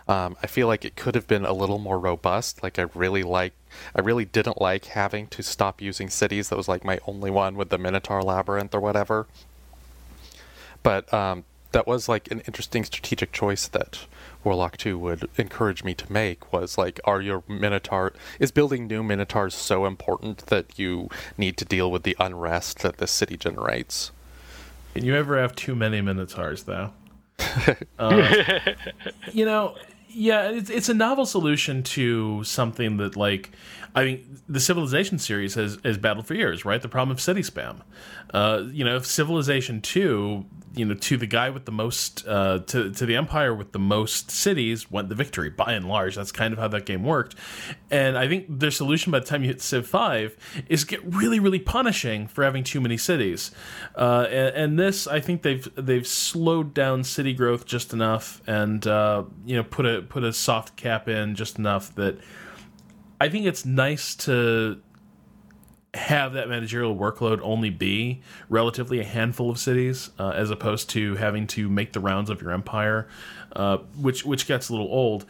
Um, 0.09 0.37
I 0.42 0.46
feel 0.46 0.66
like 0.66 0.85
it 0.85 0.96
could 0.96 1.14
have 1.14 1.28
been 1.28 1.44
a 1.44 1.52
little 1.52 1.78
more 1.78 1.98
robust. 1.98 2.62
Like 2.62 2.78
I 2.78 2.87
really 2.94 3.22
like, 3.22 3.52
I 3.94 4.00
really 4.00 4.24
didn't 4.24 4.61
like 4.61 4.87
having 4.87 5.26
to 5.28 5.42
stop 5.42 5.83
using 5.83 6.09
cities. 6.09 6.48
That 6.48 6.56
was 6.56 6.68
like 6.68 6.85
my 6.85 6.98
only 7.06 7.30
one 7.30 7.54
with 7.54 7.68
the 7.68 7.78
Minotaur 7.78 8.22
Labyrinth 8.22 8.74
or 8.74 8.80
whatever. 8.80 9.26
But 10.83 11.12
um, 11.12 11.44
that 11.72 11.87
was 11.87 12.09
like 12.09 12.30
an 12.30 12.40
interesting 12.40 12.85
strategic 12.85 13.33
choice 13.33 13.68
that 13.68 14.06
Warlock 14.42 14.76
2 14.76 14.98
would 14.98 15.28
encourage 15.37 15.85
me 15.85 15.94
to 15.94 16.12
make 16.12 16.52
was 16.52 16.78
like, 16.78 17.00
are 17.04 17.20
your 17.20 17.42
Minotaur, 17.46 18.12
is 18.38 18.50
building 18.50 18.87
new 18.87 19.02
Minotaurs 19.02 19.54
so 19.54 19.87
important 19.87 20.46
that 20.46 20.78
you 20.78 21.09
need 21.37 21.56
to 21.59 21.64
deal 21.64 21.90
with 21.90 22.02
the 22.02 22.16
unrest 22.18 22.80
that 22.80 22.96
the 22.96 23.06
city 23.06 23.37
generates? 23.37 24.11
Can 24.94 25.04
you 25.04 25.14
ever 25.14 25.40
have 25.40 25.54
too 25.54 25.76
many 25.76 26.00
Minotaurs, 26.00 26.64
though? 26.64 26.92
uh, 27.98 28.59
you 29.33 29.44
know, 29.44 29.76
yeah, 30.09 30.50
it's, 30.50 30.70
it's 30.70 30.88
a 30.88 30.94
novel 30.94 31.26
solution 31.26 31.83
to 31.85 32.42
something 32.44 32.96
that, 32.96 33.16
like, 33.16 33.50
I 33.94 34.04
mean, 34.04 34.40
the 34.48 34.61
Civilization 34.61 35.18
series 35.18 35.54
has, 35.54 35.78
has 35.85 35.98
battled 35.98 36.26
for 36.26 36.35
years, 36.35 36.64
right? 36.64 36.80
The 36.80 36.88
problem 36.88 37.12
of 37.12 37.20
city 37.20 37.42
spam. 37.42 37.83
Uh, 38.32 38.64
you 38.70 38.84
know, 38.84 39.00
Civilization 39.00 39.80
2, 39.80 40.44
you 40.76 40.84
know, 40.84 40.94
to 40.94 41.16
the 41.16 41.26
guy 41.26 41.50
with 41.50 41.64
the 41.64 41.72
most, 41.72 42.26
uh, 42.28 42.60
to, 42.60 42.90
to 42.92 43.06
the 43.06 43.16
Empire 43.16 43.52
with 43.52 43.72
the 43.72 43.78
most 43.78 44.30
cities 44.30 44.90
went 44.90 45.08
the 45.08 45.14
victory, 45.14 45.50
by 45.50 45.72
and 45.72 45.88
large. 45.88 46.14
That's 46.14 46.30
kind 46.30 46.52
of 46.52 46.58
how 46.58 46.68
that 46.68 46.86
game 46.86 47.02
worked. 47.02 47.34
And 47.90 48.16
I 48.16 48.28
think 48.28 48.46
their 48.48 48.70
solution 48.70 49.10
by 49.10 49.18
the 49.18 49.26
time 49.26 49.42
you 49.42 49.48
hit 49.48 49.60
Civ 49.60 49.86
5 49.86 50.64
is 50.68 50.84
get 50.84 51.00
really, 51.04 51.40
really 51.40 51.58
punishing 51.58 52.28
for 52.28 52.44
having 52.44 52.62
too 52.62 52.80
many 52.80 52.96
cities. 52.96 53.50
Uh, 53.96 54.26
and, 54.30 54.56
and, 54.56 54.78
this, 54.78 55.06
I 55.08 55.18
think 55.20 55.42
they've 55.42 55.68
they've 55.74 56.06
slowed 56.06 56.72
down 56.72 57.02
city 57.02 57.34
growth 57.34 57.66
just 57.66 57.92
enough 57.92 58.40
and, 58.46 58.86
uh, 58.86 59.24
you 59.44 59.56
know, 59.56 59.64
put 59.64 59.86
a, 59.86 60.02
put 60.02 60.22
a 60.22 60.32
soft 60.32 60.76
cap 60.76 61.08
in 61.08 61.34
just 61.34 61.58
enough 61.58 61.94
that 61.96 62.18
I 63.20 63.28
think 63.28 63.44
it's 63.44 63.66
nice 63.66 64.14
to 64.16 64.80
have 65.94 66.35
that 66.35 66.48
managerial 66.48 66.96
workload 66.96 67.40
only 67.42 67.70
be 67.70 68.22
relatively 68.48 69.00
a 69.00 69.05
handful 69.05 69.50
of 69.50 69.59
cities, 69.59 70.11
uh, 70.18 70.31
as 70.31 70.50
opposed 70.50 70.88
to 70.90 71.16
having 71.16 71.46
to 71.48 71.68
make 71.68 71.92
the 71.92 72.00
rounds 72.00 72.31
of 72.31 72.40
your 72.40 72.53
empire, 72.53 73.09
uh, 73.57 73.79
which 73.96 74.24
which 74.24 74.46
gets 74.46 74.68
a 74.68 74.72
little 74.72 74.88
old. 74.88 75.24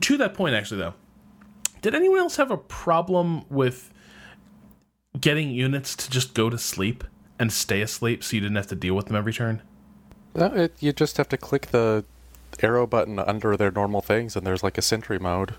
To 0.00 0.16
that 0.16 0.34
point, 0.34 0.54
actually, 0.54 0.80
though, 0.80 0.94
did 1.80 1.94
anyone 1.94 2.18
else 2.18 2.36
have 2.36 2.50
a 2.50 2.56
problem 2.56 3.44
with 3.48 3.92
getting 5.20 5.50
units 5.50 5.94
to 5.96 6.10
just 6.10 6.34
go 6.34 6.50
to 6.50 6.58
sleep 6.58 7.04
and 7.38 7.52
stay 7.52 7.80
asleep, 7.82 8.24
so 8.24 8.34
you 8.36 8.40
didn't 8.40 8.56
have 8.56 8.66
to 8.68 8.76
deal 8.76 8.94
with 8.94 9.06
them 9.06 9.16
every 9.16 9.32
turn? 9.32 9.62
No, 10.34 10.46
it, 10.46 10.74
you 10.80 10.92
just 10.92 11.16
have 11.18 11.28
to 11.28 11.36
click 11.36 11.66
the 11.68 12.04
arrow 12.60 12.86
button 12.86 13.18
under 13.18 13.56
their 13.56 13.70
normal 13.70 14.00
things, 14.00 14.36
and 14.36 14.46
there's 14.46 14.62
like 14.62 14.78
a 14.78 14.82
sentry 14.82 15.18
mode. 15.18 15.54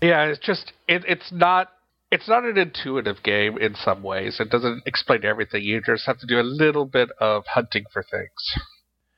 Yeah, 0.00 0.24
it's 0.24 0.44
just 0.44 0.72
it, 0.86 1.04
it's 1.06 1.32
not 1.32 1.72
it's 2.10 2.28
not 2.28 2.44
an 2.44 2.56
intuitive 2.56 3.22
game 3.22 3.58
in 3.58 3.74
some 3.74 4.02
ways. 4.02 4.38
It 4.40 4.50
doesn't 4.50 4.82
explain 4.86 5.24
everything. 5.24 5.62
You 5.62 5.80
just 5.84 6.06
have 6.06 6.18
to 6.20 6.26
do 6.26 6.40
a 6.40 6.42
little 6.42 6.86
bit 6.86 7.10
of 7.20 7.44
hunting 7.46 7.84
for 7.92 8.02
things. 8.02 8.30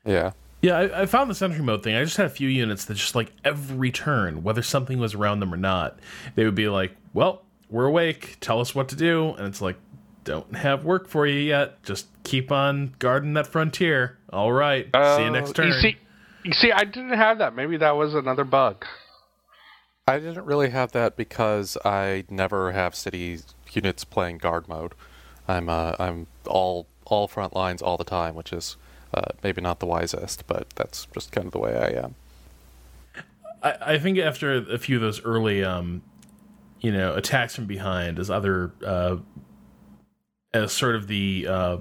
Yeah. 0.05 0.33
Yeah, 0.63 0.77
I, 0.77 1.03
I, 1.03 1.07
found 1.07 1.31
the 1.31 1.35
sentry 1.35 1.63
mode 1.63 1.83
thing. 1.83 1.95
I 1.95 2.05
just 2.05 2.19
had 2.19 2.27
a 2.27 2.31
few 2.31 2.49
units 2.49 2.85
that 2.85 2.95
just 2.95 3.15
like 3.15 3.33
every 3.45 3.91
turn, 3.91 4.43
whether 4.43 4.61
something 4.61 4.99
was 4.99 5.15
around 5.15 5.41
them 5.41 5.55
or 5.55 5.57
not, 5.57 5.99
they 6.35 6.45
would 6.45 6.55
be 6.55 6.69
like, 6.69 6.95
"Well, 7.15 7.47
we're 7.71 7.87
awake. 7.87 8.37
Tell 8.41 8.61
us 8.61 8.75
what 8.75 8.91
to 8.91 8.97
do." 8.97 9.33
And 9.39 9.47
it's 9.47 9.63
like, 9.63 9.77
"Don't 10.25 10.55
have 10.55 10.85
work 10.85 11.09
for 11.09 11.27
you 11.27 11.41
yet. 11.41 11.83
Just 11.83 12.09
keep 12.25 12.53
on 12.53 12.95
guarding 12.99 13.33
that 13.35 13.47
frontier." 13.47 14.19
All 14.31 14.53
right. 14.53 14.87
Uh, 14.93 15.17
see 15.17 15.25
you 15.25 15.31
next 15.31 15.55
turn. 15.55 15.69
You 15.69 15.73
see, 15.73 15.97
you 16.45 16.53
see, 16.53 16.73
I 16.73 16.85
didn't 16.85 17.15
have 17.15 17.39
that. 17.39 17.57
Maybe 17.57 17.79
that 17.79 17.97
was 17.97 18.15
another 18.15 18.45
bug. 18.45 18.85
I 20.11 20.19
didn't 20.19 20.45
really 20.45 20.71
have 20.71 20.91
that 20.93 21.17
because 21.17 21.79
I 21.85 22.25
never 22.29 22.73
have 22.73 22.97
city 22.97 23.39
units 23.71 24.05
playing 24.05 24.39
guard 24.39 24.67
mode. 24.67 24.93
I'm 25.47 25.69
uh, 25.69 25.95
I'm 26.01 26.27
all 26.47 26.89
all 27.05 27.29
front 27.29 27.55
lines 27.55 27.81
all 27.81 27.97
the 27.97 28.05
time, 28.05 28.35
which 28.35 28.53
is 28.53 28.77
uh, 29.15 29.33
maybe 29.45 29.61
not 29.61 29.79
the 29.79 29.87
wisest, 29.87 30.49
but 30.49 30.69
that's 30.75 31.07
just 31.15 31.31
kind 31.31 31.47
of 31.47 31.53
the 31.53 31.61
way 31.61 31.77
I 31.77 32.05
am. 32.05 32.15
I, 33.63 33.95
I 33.95 33.99
think 33.99 34.19
after 34.19 34.53
a 34.57 34.79
few 34.79 34.97
of 34.97 35.03
those 35.03 35.25
early, 35.25 35.63
um, 35.63 36.03
you 36.81 36.91
know, 36.91 37.15
attacks 37.15 37.55
from 37.55 37.67
behind, 37.67 38.19
as 38.19 38.31
other 38.31 38.73
uh, 38.85 39.17
as 40.53 40.73
sort 40.73 40.97
of 40.97 41.07
the 41.07 41.47
uh, 41.49 41.77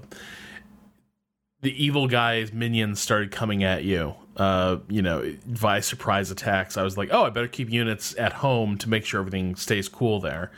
the 1.62 1.84
evil 1.84 2.08
guy's 2.08 2.54
minions 2.54 3.00
started 3.00 3.32
coming 3.32 3.64
at 3.64 3.84
you, 3.84 4.16
uh, 4.38 4.78
you 4.88 5.02
know, 5.02 5.36
via 5.46 5.82
surprise 5.82 6.32
attacks, 6.32 6.78
I 6.78 6.84
was 6.84 6.98
like, 6.98 7.10
oh, 7.12 7.26
I 7.26 7.30
better 7.30 7.50
keep 7.50 7.70
units 7.70 8.16
at 8.18 8.32
home 8.34 8.78
to 8.78 8.90
make 8.90 9.06
sure 9.06 9.20
everything 9.20 9.56
stays 9.56 9.90
cool 9.90 10.22
there. 10.22 10.52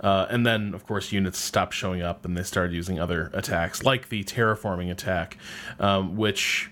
Uh, 0.00 0.26
and 0.28 0.44
then, 0.44 0.74
of 0.74 0.84
course, 0.84 1.12
units 1.12 1.38
stopped 1.38 1.74
showing 1.74 2.02
up 2.02 2.24
and 2.24 2.36
they 2.36 2.42
started 2.42 2.74
using 2.74 2.98
other 2.98 3.30
attacks, 3.34 3.84
like 3.84 4.08
the 4.08 4.24
terraforming 4.24 4.90
attack, 4.90 5.38
um, 5.78 6.16
which. 6.16 6.70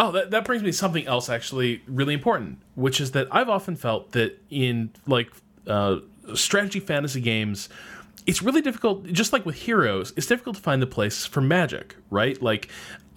Oh, 0.00 0.12
that, 0.12 0.30
that 0.30 0.44
brings 0.44 0.62
me 0.62 0.70
to 0.70 0.76
something 0.76 1.04
else 1.08 1.28
actually 1.28 1.82
really 1.88 2.14
important, 2.14 2.60
which 2.76 3.00
is 3.00 3.10
that 3.12 3.26
I've 3.32 3.48
often 3.48 3.74
felt 3.74 4.12
that 4.12 4.40
in 4.48 4.92
like 5.08 5.28
uh, 5.66 5.96
strategy 6.34 6.78
fantasy 6.78 7.20
games, 7.20 7.68
it's 8.28 8.42
really 8.42 8.60
difficult 8.60 9.04
just 9.06 9.32
like 9.32 9.44
with 9.46 9.56
heroes 9.56 10.12
it's 10.16 10.26
difficult 10.26 10.54
to 10.54 10.62
find 10.62 10.80
the 10.80 10.86
place 10.86 11.24
for 11.26 11.40
magic 11.40 11.96
right? 12.10 12.40
Like 12.42 12.68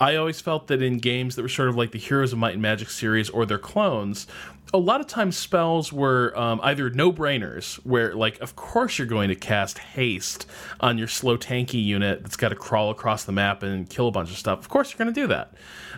i 0.01 0.17
always 0.17 0.41
felt 0.41 0.67
that 0.67 0.81
in 0.81 0.97
games 0.97 1.35
that 1.35 1.41
were 1.41 1.49
sort 1.49 1.69
of 1.69 1.77
like 1.77 1.91
the 1.91 1.99
heroes 1.99 2.33
of 2.33 2.39
might 2.39 2.53
and 2.53 2.61
magic 2.61 2.89
series 2.89 3.29
or 3.29 3.45
their 3.45 3.57
clones 3.57 4.27
a 4.73 4.77
lot 4.77 5.01
of 5.01 5.07
times 5.07 5.35
spells 5.35 5.91
were 5.91 6.37
um, 6.37 6.59
either 6.63 6.89
no-brainers 6.89 7.75
where 7.85 8.15
like 8.15 8.39
of 8.39 8.55
course 8.55 8.97
you're 8.97 9.07
going 9.07 9.29
to 9.29 9.35
cast 9.35 9.77
haste 9.79 10.45
on 10.79 10.97
your 10.97 11.07
slow 11.07 11.37
tanky 11.37 11.83
unit 11.83 12.21
that's 12.21 12.37
got 12.37 12.49
to 12.49 12.55
crawl 12.55 12.89
across 12.89 13.25
the 13.25 13.31
map 13.31 13.63
and 13.63 13.89
kill 13.89 14.07
a 14.07 14.11
bunch 14.11 14.29
of 14.31 14.37
stuff. 14.37 14.59
Of 14.59 14.69
course 14.69 14.91
you're 14.91 14.97
going 14.97 15.13
to 15.13 15.21
do 15.21 15.27
that. 15.27 15.53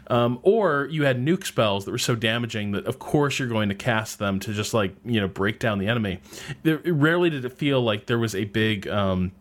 Um, 0.07 0.39
or 0.41 0.87
you 0.91 1.05
had 1.05 1.17
nuke 1.17 1.45
spells 1.45 1.85
that 1.85 1.91
were 1.91 1.97
so 1.97 2.15
damaging 2.15 2.71
that 2.71 2.85
of 2.85 2.99
course 2.99 3.39
you're 3.39 3.47
going 3.47 3.69
to 3.69 3.75
cast 3.75 4.19
them 4.19 4.39
to 4.41 4.53
just 4.53 4.73
like 4.73 4.95
you 5.05 5.21
know 5.21 5.27
break 5.27 5.59
down 5.59 5.77
the 5.77 5.87
enemy. 5.87 6.19
There, 6.63 6.79
rarely 6.85 7.29
did 7.29 7.45
it 7.45 7.53
feel 7.53 7.81
like 7.81 8.07
there 8.07 8.19
was 8.19 8.33
a 8.33 8.45
big 8.45 8.87
um, 8.87 9.31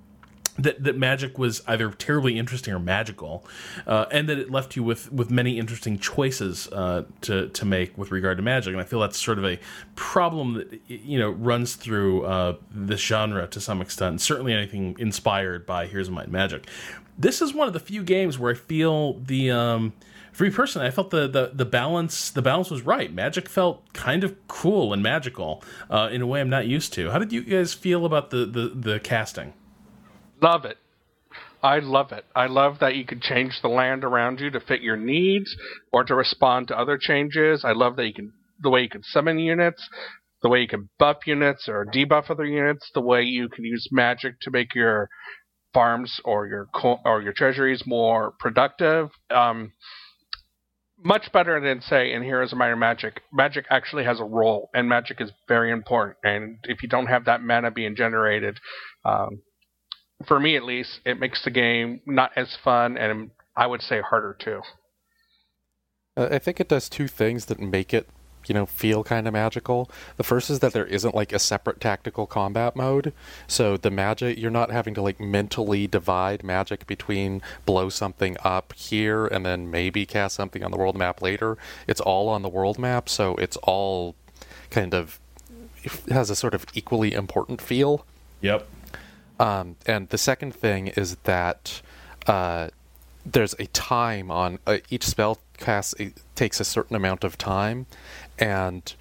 that 0.59 0.83
that 0.85 0.99
magic 0.99 1.39
was 1.39 1.63
either 1.67 1.91
terribly 1.91 2.39
interesting 2.39 2.75
or 2.75 2.79
magical, 2.79 3.45
uh, 3.87 4.07
and 4.11 4.29
that 4.29 4.39
it 4.39 4.51
left 4.51 4.77
you 4.77 4.83
with 4.83 5.11
with 5.13 5.31
many 5.31 5.59
interesting 5.59 5.99
choices 5.99 6.69
uh, 6.73 7.05
to 7.23 7.49
to 7.49 7.65
make 7.65 7.97
with 7.97 8.11
regard 8.11 8.37
to 8.37 8.43
magic. 8.43 8.73
And 8.73 8.81
I 8.81 8.85
feel 8.85 9.01
that's 9.01 9.19
sort 9.19 9.39
of 9.39 9.45
a 9.45 9.59
problem 9.95 10.55
that 10.55 10.81
you 10.89 11.19
know 11.19 11.31
runs 11.31 11.75
through 11.75 12.25
uh, 12.25 12.57
this 12.71 13.01
genre 13.01 13.47
to 13.49 13.61
some 13.61 13.81
extent. 13.81 14.21
Certainly, 14.21 14.53
anything 14.53 14.97
inspired 14.99 15.65
by 15.65 15.87
of 15.87 16.11
Might 16.11 16.31
Magic. 16.31 16.67
This 17.19 17.43
is 17.43 17.55
one 17.55 17.67
of 17.67 17.75
the 17.75 17.81
few 17.81 18.03
games 18.03 18.39
where 18.39 18.53
I 18.53 18.55
feel 18.55 19.15
the 19.21 19.51
um, 19.51 19.93
for 20.33 20.45
me 20.45 20.51
personally, 20.51 20.89
I 20.89 20.91
felt 20.91 21.11
the, 21.11 21.29
the 21.29 21.53
the 21.55 21.65
balance 21.65 22.31
the 22.31 22.43
balance 22.43 22.71
was 22.71 22.83
right. 22.83 23.13
Magic 23.13 23.49
felt 23.49 23.91
kind 23.93 24.25
of 24.25 24.35
cool 24.49 24.93
and 24.93 25.03
magical 25.03 25.63
uh, 25.91 26.09
in 26.11 26.23
a 26.23 26.27
way 26.27 26.41
I'm 26.41 26.51
not 26.51 26.67
used 26.67 26.93
to. 26.95 27.11
How 27.11 27.19
did 27.19 27.33
you 27.33 27.43
guys 27.43 27.75
feel 27.75 28.05
about 28.05 28.31
the 28.31 28.47
the, 28.47 28.69
the 28.75 29.01
casting? 29.01 29.53
Love 30.43 30.65
it. 30.65 30.79
I 31.63 31.79
love 31.79 32.11
it. 32.11 32.25
I 32.35 32.47
love 32.47 32.81
that 32.81 32.97
you 32.97 33.07
can 33.07 33.21
change 33.21 33.61
the 33.63 33.69
land 33.69 34.03
around 34.03 34.41
you 34.41 34.51
to 34.51 34.61
fit 34.61 34.83
your 34.83 34.97
needs 34.97 35.55
or 35.93 36.03
to 36.03 36.15
respond 36.15 36.69
to 36.69 36.79
other 36.79 36.99
changes. 37.01 37.65
I 37.65 37.73
love 37.73 37.95
that 37.97 38.07
you 38.07 38.13
can 38.13 38.33
the 38.61 38.71
way 38.71 38.83
you 38.83 38.89
can 38.89 39.03
summon 39.05 39.39
units, 39.39 39.89
the 40.43 40.49
way 40.49 40.61
you 40.61 40.69
can 40.69 40.89
buff 40.99 41.19
units 41.27 41.69
or 41.69 41.87
debuff 41.87 42.31
other 42.31 42.45
units, 42.45 42.91
the 42.95 43.01
way 43.01 43.23
you 43.23 43.49
can 43.49 43.65
use 43.65 43.89
magic 43.93 44.35
to 44.43 44.51
make 44.51 44.75
your 44.75 45.09
farms 45.73 46.21
or 46.25 46.47
your 46.49 46.69
or 47.05 47.23
your 47.23 47.33
treasuries 47.33 47.85
more 47.87 48.33
productive. 48.41 49.11
Um, 49.31 49.73
much 51.05 51.33
better 51.33 51.61
than 51.61 51.81
say 51.81 52.13
in 52.13 52.23
Heroes 52.23 52.53
of 52.53 52.61
and 52.61 52.81
Magic. 52.81 53.23
Magic 53.33 53.67
actually 53.71 54.05
has 54.05 54.21
a 54.21 54.25
role, 54.25 54.71
and 54.75 54.89
magic 54.89 55.21
is 55.21 55.31
very 55.49 55.71
important. 55.71 56.17
And 56.25 56.59
if 56.65 56.83
you 56.83 56.89
don't 56.89 57.07
have 57.07 57.25
that 57.25 57.43
mana 57.43 57.71
being 57.71 57.97
generated, 57.97 58.59
um, 59.05 59.43
for 60.27 60.41
me 60.41 60.57
at 60.57 60.65
least, 60.65 61.01
it 61.05 61.19
makes 61.19 61.45
the 61.45 61.51
game 61.51 62.01
not 62.07 62.33
as 62.37 62.57
fun 62.63 62.97
and 62.97 63.31
I 63.57 63.67
would 63.67 63.83
say 63.83 64.01
harder 64.01 64.37
too. 64.39 64.63
Uh, 66.17 66.29
I 66.31 66.39
think 66.39 66.61
it 66.61 66.69
does 66.69 66.89
two 66.89 67.09
things 67.09 67.47
that 67.47 67.61
make 67.61 67.95
it, 67.95 68.09
you 68.47 68.55
know, 68.55 68.67
feel 68.67 69.05
kind 69.05 69.27
of 69.27 69.33
magical. 69.33 69.91
The 70.17 70.25
first 70.25 70.51
is 70.51 70.61
that 70.61 70.73
there 70.73 70.87
isn't 70.87 71.15
like 71.15 71.33
a 71.33 71.39
separate 71.39 71.81
tactical 71.81 72.27
combat 72.27 72.77
mode. 72.77 73.13
So 73.47 73.77
the 73.77 73.91
magic, 73.91 74.39
you're 74.39 74.51
not 74.51 74.71
having 74.71 74.95
to 74.95 75.03
like 75.03 75.21
mentally 75.21 75.87
divide 75.87 76.43
magic 76.43 76.87
between 76.87 77.41
blow 77.65 77.89
something 77.89 78.37
up 78.43 78.73
here 78.75 79.27
and 79.27 79.47
then 79.47 79.71
maybe 79.71 80.05
cast 80.05 80.37
something 80.37 80.63
on 80.63 80.71
the 80.71 80.79
world 80.79 80.97
map 80.97 81.23
later. 81.23 81.57
It's 81.87 82.01
all 82.01 82.29
on 82.29 82.43
the 82.43 82.49
world 82.49 82.79
map, 82.79 83.09
so 83.09 83.37
it's 83.37 83.57
all 83.59 84.15
kind 84.71 84.95
of 84.95 85.19
it 85.85 85.93
has 86.11 86.31
a 86.31 86.37
sort 86.37 86.55
of 86.55 86.65
equally 86.75 87.13
important 87.13 87.61
feel. 87.61 88.05
Yep. 88.41 88.67
Um, 89.43 89.75
and 89.87 90.09
the 90.11 90.19
second 90.19 90.55
thing 90.55 90.87
is 90.87 91.17
that 91.25 91.83
uh, 92.29 92.69
there's 93.27 93.55
a 93.55 93.67
time 93.67 94.31
on 94.31 94.61
uh, 94.69 94.79
each 94.89 95.05
spell 95.05 95.41
cast 95.59 95.99
it 96.01 96.15
takes 96.37 96.61
a 96.61 96.65
certain 96.65 96.95
amount 96.95 97.25
of 97.25 97.37
time, 97.37 97.87
and 98.39 98.95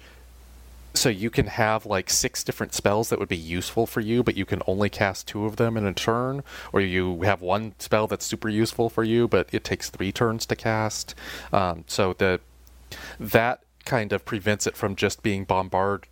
so 0.94 1.08
you 1.08 1.30
can 1.30 1.46
have 1.46 1.86
like 1.86 2.10
six 2.10 2.42
different 2.42 2.74
spells 2.74 3.08
that 3.08 3.20
would 3.20 3.28
be 3.28 3.36
useful 3.36 3.86
for 3.86 4.00
you, 4.00 4.24
but 4.24 4.36
you 4.36 4.44
can 4.44 4.62
only 4.66 4.90
cast 4.90 5.28
two 5.28 5.46
of 5.46 5.56
them 5.56 5.76
in 5.76 5.86
a 5.86 5.92
turn, 5.92 6.42
or 6.72 6.80
you 6.80 7.22
have 7.22 7.40
one 7.40 7.74
spell 7.78 8.08
that's 8.08 8.26
super 8.26 8.48
useful 8.48 8.90
for 8.90 9.04
you, 9.04 9.28
but 9.28 9.48
it 9.52 9.62
takes 9.62 9.90
three 9.90 10.10
turns 10.10 10.44
to 10.46 10.56
cast. 10.56 11.14
Um, 11.52 11.84
so 11.86 12.14
the 12.14 12.40
that 13.20 13.62
kind 13.84 14.12
of 14.12 14.24
prevents 14.24 14.66
it 14.66 14.76
from 14.76 14.96
just 14.96 15.22
being 15.22 15.44
bombarded 15.44 16.08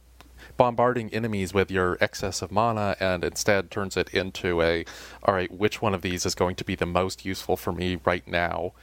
bombarding 0.61 1.08
enemies 1.14 1.54
with 1.54 1.70
your 1.70 1.96
excess 2.02 2.42
of 2.42 2.52
mana 2.52 2.94
and 3.00 3.24
instead 3.24 3.70
turns 3.70 3.96
it 3.96 4.11
into 4.12 4.61
a 4.61 4.84
all 5.22 5.32
right 5.32 5.50
which 5.50 5.80
one 5.80 5.94
of 5.94 6.02
these 6.02 6.26
is 6.26 6.34
going 6.34 6.54
to 6.54 6.64
be 6.64 6.74
the 6.74 6.84
most 6.84 7.24
useful 7.24 7.56
for 7.56 7.72
me 7.72 7.98
right 8.04 8.28
now? 8.28 8.74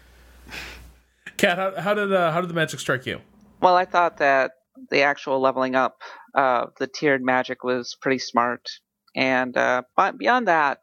Kat 1.37 1.59
how, 1.59 1.79
how 1.79 1.93
did 1.93 2.11
uh, 2.11 2.31
how 2.31 2.41
did 2.41 2.49
the 2.49 2.55
magic 2.55 2.79
strike 2.79 3.05
you? 3.05 3.21
Well 3.61 3.75
i 3.75 3.85
thought 3.85 4.17
that 4.17 4.53
the 4.89 5.03
actual 5.03 5.39
leveling 5.39 5.75
up 5.75 6.01
of 6.33 6.69
uh, 6.69 6.71
the 6.79 6.87
tiered 6.87 7.21
magic 7.21 7.63
was 7.63 7.95
pretty 8.01 8.17
smart 8.17 8.67
and 9.15 9.55
uh, 9.55 9.83
but 9.95 10.17
beyond 10.17 10.47
that 10.47 10.79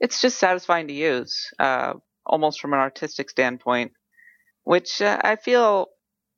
it's 0.00 0.20
just 0.20 0.38
satisfying 0.38 0.88
to 0.88 0.94
use 0.94 1.48
uh, 1.58 1.94
almost 2.26 2.60
from 2.60 2.74
an 2.74 2.78
artistic 2.78 3.30
standpoint 3.30 3.92
which 4.64 5.00
uh, 5.00 5.18
i 5.24 5.36
feel 5.36 5.88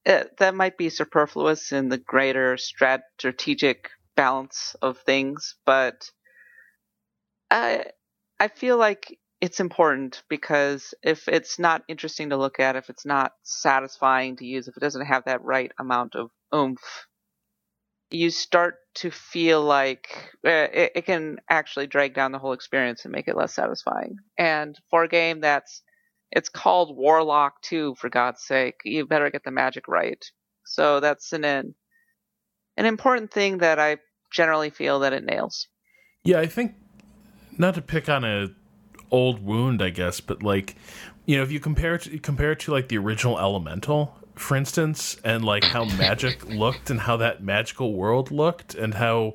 it, 0.07 0.37
that 0.39 0.55
might 0.55 0.79
be 0.79 0.89
superfluous 0.89 1.73
in 1.73 1.89
the 1.89 1.99
greater 1.99 2.57
strategic 2.57 3.91
balance 4.15 4.77
of 4.81 4.99
things, 4.99 5.57
but 5.67 6.11
I 7.51 7.87
I 8.39 8.49
feel 8.49 8.79
like 8.79 9.19
it's 9.41 9.61
important 9.61 10.23
because 10.29 10.95
if 11.03 11.29
it's 11.29 11.59
not 11.59 11.83
interesting 11.89 12.31
to 12.31 12.37
look 12.37 12.61
at, 12.61 12.77
if 12.77 12.89
it's 12.89 13.05
not 13.05 13.33
satisfying 13.43 14.37
to 14.37 14.47
use, 14.47 14.69
if 14.69 14.77
it 14.77 14.81
doesn't 14.81 15.07
have 15.07 15.25
that 15.25 15.45
right 15.45 15.73
amount 15.79 16.15
of 16.15 16.31
oomph, 16.55 17.07
you 18.11 18.31
start 18.31 18.77
to 18.95 19.11
feel 19.11 19.63
like 19.63 20.09
uh, 20.47 20.69
it, 20.73 20.93
it, 20.95 21.07
can 21.07 21.39
actually 21.51 21.87
drag 21.87 22.15
down 22.15 22.33
the 22.33 22.39
whole 22.39 22.53
experience 22.53 23.05
and 23.05 23.13
make 23.13 23.29
it 23.29 23.37
less 23.37 23.55
satisfying. 23.55 24.17
And 24.39 24.79
for 24.89 25.03
a 25.03 25.09
game 25.09 25.41
that's 25.41 25.83
it's 26.33 26.49
called 26.49 26.97
Warlock 26.97 27.63
2, 27.63 27.95
for 27.97 28.09
God's 28.09 28.43
sake. 28.43 28.77
You 28.85 29.07
better 29.07 29.31
get 29.31 29.45
the 29.45 29.51
magic 29.51 29.89
right. 29.89 30.25
So 30.65 31.01
that's 31.01 31.33
an 31.33 31.45
an 31.45 31.75
important 32.85 33.31
thing 33.31 33.59
that 33.59 33.79
I 33.79 33.97
generally 34.33 34.71
feel 34.71 35.01
that 35.01 35.13
it 35.13 35.25
nails. 35.25 35.69
Yeah, 36.25 36.41
I 36.41 36.47
think 36.47 36.75
not 37.57 37.75
to 37.77 37.83
pick 37.83 38.09
on 38.09 38.25
a 38.25 38.49
old 39.11 39.45
wound, 39.45 39.81
I 39.81 39.91
guess, 39.91 40.21
but 40.21 40.43
like 40.43 40.77
you 41.25 41.37
know, 41.37 41.43
if 41.43 41.51
you 41.51 41.61
compare 41.61 41.95
it 41.95 42.03
to, 42.03 42.19
compare 42.19 42.53
it 42.53 42.61
to 42.61 42.73
like 42.73 42.89
the 42.89 42.99
original 42.99 43.39
Elemental, 43.39 44.17
for 44.35 44.57
instance, 44.57 45.17
and 45.25 45.45
like 45.45 45.65
how 45.65 45.85
magic 45.97 46.45
looked 46.47 46.91
and 46.91 47.01
how 47.01 47.17
that 47.17 47.43
magical 47.43 47.95
world 47.95 48.31
looked 48.31 48.75
and 48.75 48.95
how 48.95 49.35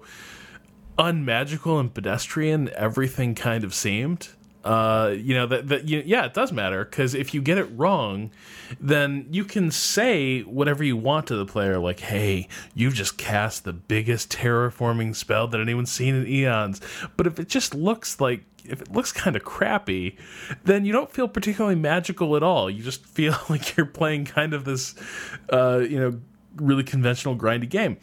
unmagical 0.97 1.79
and 1.79 1.93
pedestrian 1.93 2.69
everything 2.75 3.33
kind 3.33 3.63
of 3.63 3.73
seemed 3.73 4.29
uh, 4.63 5.13
you 5.17 5.33
know 5.33 5.47
that 5.47 5.67
that 5.69 5.87
yeah, 5.87 6.25
it 6.25 6.33
does 6.33 6.51
matter 6.51 6.85
because 6.85 7.13
if 7.13 7.33
you 7.33 7.41
get 7.41 7.57
it 7.57 7.65
wrong, 7.75 8.31
then 8.79 9.27
you 9.31 9.43
can 9.43 9.71
say 9.71 10.41
whatever 10.41 10.83
you 10.83 10.95
want 10.95 11.27
to 11.27 11.35
the 11.35 11.45
player, 11.45 11.79
like, 11.79 11.99
"Hey, 11.99 12.47
you've 12.75 12.93
just 12.93 13.17
cast 13.17 13.63
the 13.63 13.73
biggest 13.73 14.31
terraforming 14.31 15.15
spell 15.15 15.47
that 15.47 15.59
anyone's 15.59 15.91
seen 15.91 16.15
in 16.15 16.27
eons." 16.27 16.79
But 17.17 17.27
if 17.27 17.39
it 17.39 17.47
just 17.47 17.73
looks 17.73 18.19
like 18.21 18.43
if 18.65 18.81
it 18.81 18.91
looks 18.91 19.11
kind 19.11 19.35
of 19.35 19.43
crappy, 19.43 20.17
then 20.63 20.85
you 20.85 20.93
don't 20.93 21.11
feel 21.11 21.27
particularly 21.27 21.75
magical 21.75 22.35
at 22.35 22.43
all. 22.43 22.69
You 22.69 22.83
just 22.83 23.05
feel 23.15 23.35
like 23.49 23.75
you're 23.75 23.85
playing 23.85 24.25
kind 24.25 24.53
of 24.53 24.65
this, 24.65 24.95
uh, 25.51 25.79
you 25.87 25.99
know, 25.99 26.19
really 26.57 26.83
conventional 26.83 27.35
grindy 27.35 27.69
game. 27.69 27.97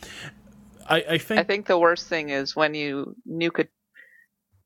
I, 0.89 1.05
I 1.11 1.19
think 1.19 1.41
I 1.41 1.45
think 1.45 1.67
the 1.67 1.79
worst 1.79 2.09
thing 2.09 2.31
is 2.31 2.57
when 2.57 2.75
you 2.75 3.15
nuke 3.29 3.59
a 3.59 3.69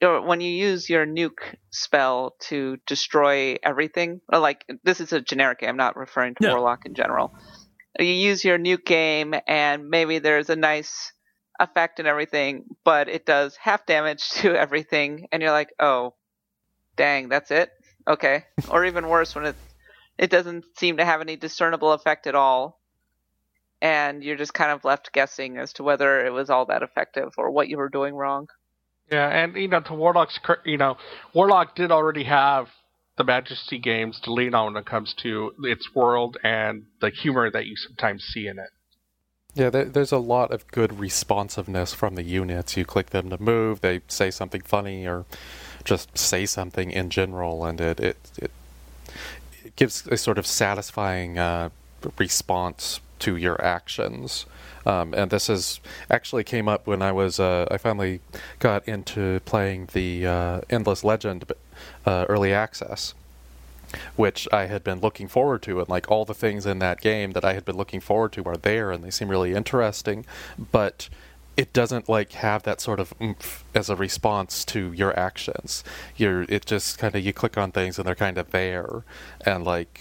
or 0.02 0.22
when 0.22 0.40
you 0.40 0.50
use 0.50 0.90
your 0.90 1.06
nuke 1.06 1.56
spell 1.70 2.34
to 2.40 2.78
destroy 2.86 3.56
everything, 3.62 4.20
like 4.30 4.64
this 4.84 5.00
is 5.00 5.12
a 5.12 5.20
generic 5.20 5.60
game, 5.60 5.70
I'm 5.70 5.76
not 5.76 5.96
referring 5.96 6.34
to 6.34 6.44
yeah. 6.44 6.50
Warlock 6.52 6.86
in 6.86 6.94
general. 6.94 7.32
You 7.98 8.06
use 8.06 8.44
your 8.44 8.58
nuke 8.58 8.84
game, 8.84 9.34
and 9.46 9.88
maybe 9.88 10.18
there's 10.18 10.50
a 10.50 10.56
nice 10.56 11.12
effect 11.60 11.98
and 11.98 12.08
everything, 12.08 12.64
but 12.84 13.08
it 13.08 13.26
does 13.26 13.56
half 13.56 13.86
damage 13.86 14.28
to 14.36 14.54
everything, 14.54 15.28
and 15.30 15.42
you're 15.42 15.52
like, 15.52 15.70
oh, 15.78 16.14
dang, 16.96 17.28
that's 17.28 17.50
it? 17.50 17.70
Okay. 18.08 18.44
or 18.68 18.84
even 18.84 19.08
worse, 19.08 19.34
when 19.34 19.46
it 19.46 19.56
it 20.18 20.30
doesn't 20.30 20.64
seem 20.76 20.98
to 20.98 21.04
have 21.04 21.20
any 21.20 21.36
discernible 21.36 21.92
effect 21.92 22.26
at 22.26 22.34
all. 22.34 22.80
And 23.80 24.22
you're 24.22 24.36
just 24.36 24.54
kind 24.54 24.70
of 24.70 24.84
left 24.84 25.12
guessing 25.12 25.58
as 25.58 25.72
to 25.74 25.82
whether 25.82 26.24
it 26.24 26.30
was 26.30 26.50
all 26.50 26.66
that 26.66 26.82
effective 26.82 27.32
or 27.36 27.50
what 27.50 27.68
you 27.68 27.76
were 27.76 27.88
doing 27.88 28.14
wrong. 28.14 28.46
Yeah, 29.12 29.28
and 29.28 29.54
you 29.56 29.68
know, 29.68 29.80
to 29.80 29.92
Warlock's, 29.92 30.40
you 30.64 30.78
know, 30.78 30.96
Warlock 31.34 31.76
did 31.76 31.92
already 31.92 32.24
have 32.24 32.68
the 33.18 33.24
Majesty 33.24 33.78
games 33.78 34.18
to 34.20 34.32
lean 34.32 34.54
on 34.54 34.72
when 34.72 34.80
it 34.80 34.86
comes 34.86 35.14
to 35.22 35.52
its 35.64 35.94
world 35.94 36.38
and 36.42 36.86
the 37.02 37.10
humor 37.10 37.50
that 37.50 37.66
you 37.66 37.76
sometimes 37.76 38.24
see 38.24 38.46
in 38.46 38.58
it. 38.58 38.70
Yeah, 39.54 39.68
there, 39.68 39.84
there's 39.84 40.12
a 40.12 40.18
lot 40.18 40.50
of 40.50 40.66
good 40.68 40.98
responsiveness 40.98 41.92
from 41.92 42.14
the 42.14 42.22
units. 42.22 42.74
You 42.74 42.86
click 42.86 43.10
them 43.10 43.28
to 43.28 43.40
move, 43.40 43.82
they 43.82 44.00
say 44.08 44.30
something 44.30 44.62
funny, 44.62 45.06
or 45.06 45.26
just 45.84 46.16
say 46.16 46.46
something 46.46 46.90
in 46.90 47.10
general, 47.10 47.66
and 47.66 47.82
it 47.82 48.00
it 48.00 48.16
it, 48.38 48.50
it 49.62 49.76
gives 49.76 50.06
a 50.06 50.16
sort 50.16 50.38
of 50.38 50.46
satisfying 50.46 51.38
uh, 51.38 51.68
response 52.16 53.00
to 53.18 53.36
your 53.36 53.62
actions. 53.62 54.46
Um, 54.86 55.14
and 55.14 55.30
this 55.30 55.48
is 55.48 55.80
actually 56.10 56.44
came 56.44 56.68
up 56.68 56.86
when 56.86 57.02
I 57.02 57.12
was 57.12 57.38
uh, 57.38 57.66
I 57.70 57.78
finally 57.78 58.20
got 58.58 58.86
into 58.88 59.40
playing 59.44 59.88
the 59.92 60.26
uh, 60.26 60.60
Endless 60.70 61.04
Legend 61.04 61.44
uh, 62.06 62.26
early 62.28 62.52
access, 62.52 63.14
which 64.16 64.48
I 64.52 64.66
had 64.66 64.82
been 64.82 65.00
looking 65.00 65.28
forward 65.28 65.62
to, 65.62 65.80
and 65.80 65.88
like 65.88 66.10
all 66.10 66.24
the 66.24 66.34
things 66.34 66.66
in 66.66 66.78
that 66.80 67.00
game 67.00 67.32
that 67.32 67.44
I 67.44 67.54
had 67.54 67.64
been 67.64 67.76
looking 67.76 68.00
forward 68.00 68.32
to 68.32 68.44
are 68.44 68.56
there, 68.56 68.90
and 68.90 69.04
they 69.04 69.10
seem 69.10 69.28
really 69.28 69.54
interesting, 69.54 70.24
but 70.70 71.08
it 71.56 71.72
doesn't 71.72 72.08
like 72.08 72.32
have 72.32 72.62
that 72.62 72.80
sort 72.80 72.98
of 72.98 73.12
oomph 73.20 73.64
as 73.74 73.90
a 73.90 73.96
response 73.96 74.64
to 74.64 74.92
your 74.92 75.18
actions. 75.18 75.84
You're 76.16 76.42
it 76.48 76.64
just 76.64 76.98
kind 76.98 77.14
of 77.14 77.24
you 77.24 77.32
click 77.32 77.58
on 77.58 77.72
things 77.72 77.98
and 77.98 78.06
they're 78.06 78.14
kind 78.14 78.38
of 78.38 78.50
there, 78.50 79.04
and 79.44 79.64
like 79.64 80.00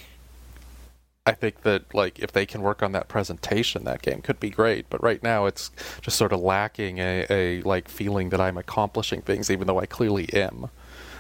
I 1.32 1.34
think 1.34 1.61
that 1.61 1.93
like 1.93 2.19
if 2.19 2.34
they 2.34 2.45
can 2.45 2.61
work 2.61 2.84
on 2.84 2.91
that 2.91 3.07
presentation, 3.07 3.86
that 3.86 4.01
game 4.01 4.21
could 4.21 4.39
be 4.39 4.49
great. 4.49 4.89
But 4.89 5.01
right 5.01 5.23
now, 5.23 5.45
it's 5.45 5.71
just 6.01 6.17
sort 6.17 6.34
of 6.34 6.41
lacking 6.41 6.99
a, 6.99 7.25
a 7.29 7.61
like 7.61 7.88
feeling 7.88 8.29
that 8.32 8.41
I'm 8.41 8.57
accomplishing 8.57 9.21
things, 9.21 9.49
even 9.49 9.65
though 9.65 9.79
I 9.79 9.86
clearly 9.86 10.27
am. 10.34 10.69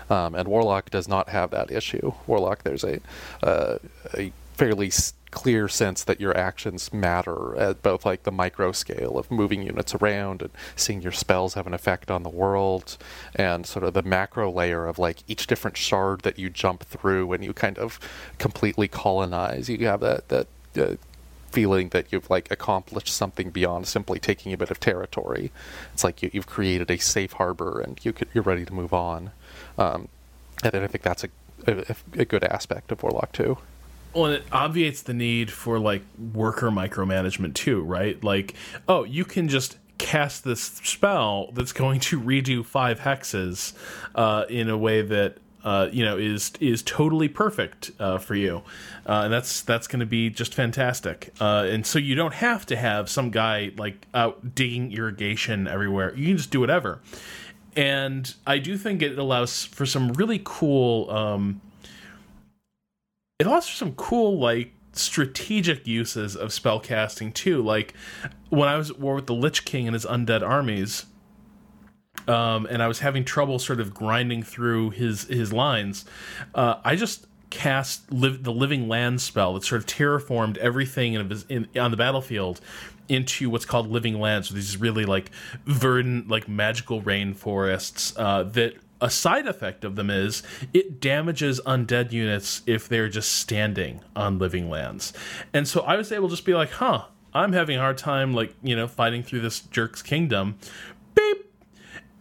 Um, 0.09 0.35
and 0.35 0.49
Warlock 0.49 0.89
does 0.89 1.07
not 1.07 1.29
have 1.29 1.51
that 1.51 1.71
issue. 1.71 2.11
Warlock, 2.27 2.63
there's 2.63 2.83
a 2.83 2.99
uh, 3.41 3.77
a 4.13 4.33
fairly 4.55 4.91
clear 5.31 5.67
sense 5.67 6.03
that 6.03 6.19
your 6.19 6.35
actions 6.37 6.93
matter 6.93 7.57
at 7.57 7.81
both 7.81 8.05
like 8.05 8.23
the 8.23 8.31
micro 8.31 8.71
scale 8.71 9.17
of 9.17 9.31
moving 9.31 9.63
units 9.63 9.95
around 9.95 10.41
and 10.41 10.51
seeing 10.75 11.01
your 11.01 11.11
spells 11.11 11.53
have 11.53 11.65
an 11.65 11.73
effect 11.73 12.11
on 12.11 12.23
the 12.23 12.29
world 12.29 12.97
and 13.35 13.65
sort 13.65 13.83
of 13.83 13.93
the 13.93 14.03
macro 14.03 14.51
layer 14.51 14.85
of 14.85 14.99
like 14.99 15.23
each 15.27 15.47
different 15.47 15.77
shard 15.77 16.21
that 16.21 16.37
you 16.37 16.49
jump 16.49 16.83
through 16.83 17.31
and 17.31 17.43
you 17.43 17.53
kind 17.53 17.77
of 17.79 17.99
completely 18.37 18.87
colonize. 18.87 19.69
You 19.69 19.87
have 19.87 20.01
that 20.01 20.27
that 20.27 20.47
uh, 20.77 20.95
feeling 21.51 21.89
that 21.89 22.11
you've 22.11 22.29
like 22.29 22.49
accomplished 22.49 23.09
something 23.09 23.49
beyond 23.49 23.87
simply 23.87 24.19
taking 24.19 24.53
a 24.53 24.57
bit 24.57 24.71
of 24.71 24.79
territory. 24.79 25.51
It's 25.93 26.03
like 26.03 26.21
you, 26.23 26.29
have 26.33 26.47
created 26.47 26.89
a 26.89 26.97
safe 26.97 27.33
harbor 27.33 27.81
and 27.81 27.99
you 28.03 28.13
you're 28.33 28.43
ready 28.43 28.65
to 28.65 28.73
move 28.73 28.93
on. 28.93 29.31
Um, 29.77 30.07
and 30.63 30.75
I 30.75 30.87
think 30.87 31.03
that's 31.03 31.23
a, 31.23 31.29
a, 31.67 31.95
a 32.21 32.25
good 32.25 32.43
aspect 32.43 32.91
of 32.91 33.03
Warlock 33.03 33.31
2. 33.33 33.57
Well, 34.13 34.33
it 34.33 34.43
obviates 34.51 35.03
the 35.03 35.13
need 35.13 35.51
for 35.51 35.79
like 35.79 36.03
worker 36.33 36.69
micromanagement 36.69 37.53
too, 37.53 37.81
right? 37.81 38.21
Like, 38.23 38.55
oh, 38.87 39.03
you 39.05 39.23
can 39.23 39.47
just 39.47 39.77
cast 39.97 40.43
this 40.43 40.61
spell 40.61 41.51
that's 41.53 41.71
going 41.71 41.99
to 41.99 42.19
redo 42.19 42.65
five 42.65 42.99
hexes 42.99 43.73
uh, 44.15 44.45
in 44.49 44.69
a 44.69 44.77
way 44.77 45.01
that 45.01 45.37
uh, 45.63 45.87
you 45.91 46.03
know 46.03 46.17
is 46.17 46.51
is 46.59 46.81
totally 46.81 47.29
perfect 47.29 47.91
uh, 47.99 48.17
for 48.17 48.35
you, 48.35 48.63
uh, 49.05 49.21
and 49.23 49.33
that's 49.33 49.61
that's 49.61 49.87
going 49.87 49.99
to 49.99 50.05
be 50.05 50.29
just 50.29 50.53
fantastic. 50.53 51.33
Uh, 51.39 51.67
and 51.69 51.85
so 51.85 51.99
you 51.99 52.15
don't 52.15 52.33
have 52.33 52.65
to 52.65 52.75
have 52.75 53.09
some 53.09 53.29
guy 53.29 53.71
like 53.77 54.07
out 54.13 54.55
digging 54.55 54.91
irrigation 54.91 55.67
everywhere. 55.67 56.13
You 56.15 56.27
can 56.27 56.37
just 56.37 56.51
do 56.51 56.59
whatever. 56.59 56.99
And 57.77 58.33
I 58.45 58.57
do 58.57 58.77
think 58.77 59.01
it 59.01 59.17
allows 59.17 59.63
for 59.63 59.85
some 59.85 60.11
really 60.13 60.41
cool. 60.43 61.09
Um, 61.09 61.61
it 63.47 63.61
for 63.67 63.75
some 63.75 63.93
cool 63.95 64.39
like 64.39 64.73
strategic 64.93 65.87
uses 65.87 66.35
of 66.35 66.51
spell 66.51 66.79
casting 66.79 67.31
too. 67.31 67.61
Like 67.61 67.93
when 68.49 68.67
I 68.67 68.77
was 68.77 68.91
at 68.91 68.99
war 68.99 69.15
with 69.15 69.27
the 69.27 69.33
Lich 69.33 69.65
King 69.65 69.87
and 69.87 69.93
his 69.93 70.05
undead 70.05 70.41
armies, 70.41 71.05
um, 72.27 72.65
and 72.69 72.83
I 72.83 72.87
was 72.87 72.99
having 72.99 73.23
trouble 73.25 73.59
sort 73.59 73.79
of 73.79 73.93
grinding 73.93 74.43
through 74.43 74.91
his 74.91 75.25
his 75.25 75.51
lines, 75.53 76.05
uh, 76.55 76.75
I 76.83 76.95
just 76.95 77.27
cast 77.49 78.11
live, 78.11 78.43
the 78.43 78.51
living 78.53 78.87
land 78.87 79.21
spell 79.21 79.53
that 79.53 79.63
sort 79.63 79.81
of 79.81 79.85
terraformed 79.85 80.57
everything 80.57 81.13
in, 81.13 81.43
in, 81.49 81.67
on 81.79 81.91
the 81.91 81.97
battlefield 81.97 82.61
into 83.09 83.49
what's 83.49 83.65
called 83.65 83.89
living 83.89 84.19
lands. 84.19 84.47
So 84.49 84.55
these 84.55 84.77
really 84.77 85.05
like 85.05 85.31
verdant, 85.65 86.29
like 86.29 86.47
magical 86.47 87.01
rainforests 87.01 88.17
uh, 88.17 88.43
that 88.43 88.75
a 89.01 89.09
side 89.09 89.47
effect 89.47 89.83
of 89.83 89.95
them 89.95 90.09
is 90.09 90.43
it 90.73 91.01
damages 91.01 91.59
undead 91.65 92.11
units 92.11 92.61
if 92.65 92.87
they're 92.87 93.09
just 93.09 93.31
standing 93.31 94.01
on 94.15 94.37
living 94.37 94.69
lands. 94.69 95.11
And 95.53 95.67
so 95.67 95.81
I 95.81 95.97
was 95.97 96.11
able 96.11 96.29
to 96.29 96.35
just 96.35 96.45
be 96.45 96.53
like, 96.53 96.69
huh, 96.69 97.05
I'm 97.33 97.53
having 97.53 97.77
a 97.77 97.79
hard 97.79 97.97
time, 97.97 98.33
like, 98.33 98.53
you 98.61 98.75
know, 98.75 98.87
fighting 98.87 99.23
through 99.23 99.41
this 99.41 99.59
jerk's 99.59 100.01
kingdom. 100.01 100.57
Beep! 101.15 101.51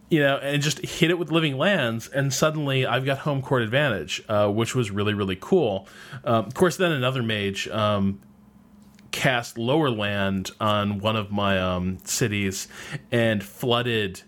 You 0.09 0.19
know, 0.21 0.37
and 0.37 0.61
just 0.61 0.79
hit 0.79 1.09
it 1.09 1.17
with 1.17 1.31
living 1.31 1.57
lands, 1.57 2.09
and 2.09 2.33
suddenly 2.33 2.85
I've 2.85 3.05
got 3.05 3.19
home 3.19 3.41
court 3.41 3.61
advantage, 3.61 4.21
uh, 4.27 4.49
which 4.49 4.75
was 4.75 4.91
really, 4.91 5.13
really 5.13 5.37
cool. 5.39 5.87
Um, 6.25 6.45
of 6.45 6.53
course, 6.53 6.75
then 6.75 6.91
another 6.91 7.23
mage 7.23 7.67
um, 7.69 8.19
cast 9.11 9.57
lower 9.57 9.89
land 9.89 10.51
on 10.59 10.99
one 10.99 11.15
of 11.15 11.31
my 11.31 11.59
um, 11.59 11.99
cities 12.03 12.67
and 13.11 13.43
flooded 13.43 14.21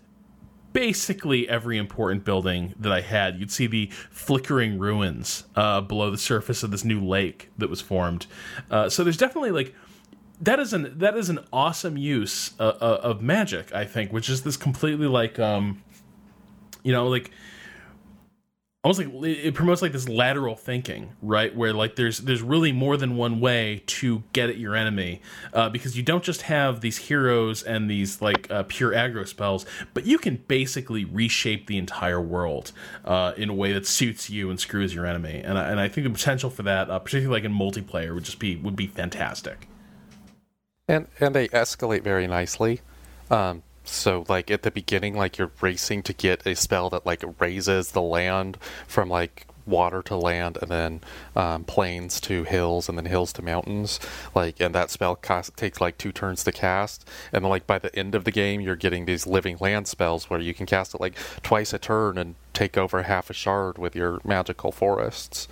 basically 0.74 1.48
every 1.48 1.78
important 1.78 2.24
building 2.24 2.74
that 2.78 2.92
I 2.92 3.00
had. 3.00 3.38
You'd 3.38 3.50
see 3.50 3.66
the 3.66 3.86
flickering 4.10 4.78
ruins 4.78 5.44
uh, 5.56 5.80
below 5.80 6.10
the 6.10 6.18
surface 6.18 6.62
of 6.62 6.70
this 6.70 6.84
new 6.84 7.02
lake 7.02 7.50
that 7.56 7.70
was 7.70 7.80
formed. 7.80 8.26
Uh, 8.70 8.90
so 8.90 9.02
there's 9.02 9.16
definitely 9.16 9.52
like 9.52 9.74
that 10.42 10.58
is 10.58 10.74
an 10.74 10.98
that 10.98 11.16
is 11.16 11.30
an 11.30 11.38
awesome 11.52 11.96
use 11.96 12.50
uh, 12.58 12.72
uh 12.80 13.00
of 13.02 13.22
magic. 13.22 13.72
I 13.72 13.86
think, 13.86 14.12
which 14.12 14.28
is 14.28 14.42
this 14.42 14.58
completely 14.58 15.06
like 15.06 15.38
um, 15.38 15.82
you 16.82 16.92
know 16.92 17.08
like 17.08 17.30
almost 18.84 19.00
like 19.00 19.08
it 19.24 19.54
promotes 19.54 19.80
like 19.80 19.92
this 19.92 20.08
lateral 20.08 20.54
thinking 20.54 21.10
right? 21.22 21.54
Where 21.56 21.72
like 21.72 21.96
there's 21.96 22.18
there's 22.18 22.42
really 22.42 22.70
more 22.70 22.96
than 22.96 23.16
one 23.16 23.40
way 23.40 23.82
to 23.86 24.22
get 24.32 24.50
at 24.50 24.58
your 24.58 24.76
enemy 24.76 25.22
uh, 25.54 25.70
because 25.70 25.96
you 25.96 26.02
don't 26.02 26.22
just 26.22 26.42
have 26.42 26.82
these 26.82 26.98
heroes 26.98 27.62
and 27.62 27.90
these 27.90 28.20
like 28.20 28.50
uh, 28.50 28.64
pure 28.68 28.92
aggro 28.92 29.26
spells 29.26 29.64
but 29.94 30.04
you 30.04 30.18
can 30.18 30.36
basically 30.46 31.04
reshape 31.04 31.66
the 31.66 31.78
entire 31.78 32.20
world 32.20 32.72
uh, 33.04 33.32
in 33.36 33.48
a 33.48 33.54
way 33.54 33.72
that 33.72 33.86
suits 33.86 34.28
you 34.28 34.50
and 34.50 34.60
screws 34.60 34.94
your 34.94 35.06
enemy. 35.06 35.40
And 35.42 35.58
I, 35.58 35.70
and 35.70 35.80
I 35.80 35.88
think 35.88 36.06
the 36.06 36.12
potential 36.12 36.50
for 36.50 36.62
that 36.64 36.90
uh, 36.90 36.98
particularly 36.98 37.40
like 37.40 37.44
in 37.44 37.56
multiplayer 37.56 38.14
would 38.14 38.24
just 38.24 38.38
be 38.38 38.56
would 38.56 38.76
be 38.76 38.86
fantastic. 38.86 39.66
And 40.86 41.08
and 41.18 41.34
they 41.34 41.48
escalate 41.48 42.02
very 42.02 42.26
nicely. 42.26 42.82
Um, 43.30 43.62
so 43.84 44.24
like 44.28 44.50
at 44.50 44.62
the 44.62 44.70
beginning 44.70 45.14
like 45.14 45.38
you're 45.38 45.52
racing 45.60 46.02
to 46.02 46.12
get 46.12 46.46
a 46.46 46.54
spell 46.54 46.90
that 46.90 47.06
like 47.06 47.22
raises 47.40 47.92
the 47.92 48.02
land 48.02 48.56
from 48.86 49.08
like 49.08 49.46
water 49.66 50.02
to 50.02 50.16
land 50.16 50.58
and 50.60 50.70
then 50.70 51.00
um, 51.36 51.64
plains 51.64 52.20
to 52.20 52.44
hills 52.44 52.88
and 52.88 52.98
then 52.98 53.06
hills 53.06 53.32
to 53.32 53.42
mountains. 53.42 53.98
Like 54.34 54.60
and 54.60 54.74
that 54.74 54.90
spell 54.90 55.16
cost, 55.16 55.56
takes 55.56 55.80
like 55.80 55.98
two 55.98 56.12
turns 56.12 56.44
to 56.44 56.52
cast. 56.52 57.08
And 57.32 57.44
like 57.44 57.66
by 57.66 57.78
the 57.78 57.94
end 57.96 58.14
of 58.14 58.24
the 58.24 58.30
game 58.30 58.60
you're 58.60 58.76
getting 58.76 59.04
these 59.04 59.26
living 59.26 59.56
land 59.60 59.88
spells 59.88 60.28
where 60.28 60.40
you 60.40 60.54
can 60.54 60.66
cast 60.66 60.94
it 60.94 61.00
like 61.00 61.16
twice 61.42 61.72
a 61.72 61.78
turn 61.78 62.18
and 62.18 62.34
take 62.52 62.76
over 62.76 63.02
half 63.02 63.30
a 63.30 63.34
shard 63.34 63.78
with 63.78 63.96
your 63.96 64.20
magical 64.24 64.72
forests. 64.72 65.48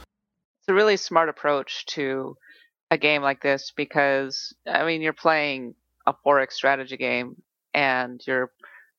It's 0.60 0.68
a 0.68 0.74
really 0.74 0.96
smart 0.96 1.28
approach 1.28 1.86
to 1.86 2.36
a 2.92 2.98
game 2.98 3.22
like 3.22 3.42
this 3.42 3.72
because 3.74 4.54
i 4.66 4.84
mean 4.84 5.00
you're 5.00 5.14
playing 5.14 5.74
a 6.06 6.12
4x 6.26 6.52
strategy 6.52 6.98
game 6.98 7.40
and 7.74 8.20
you're 8.26 8.50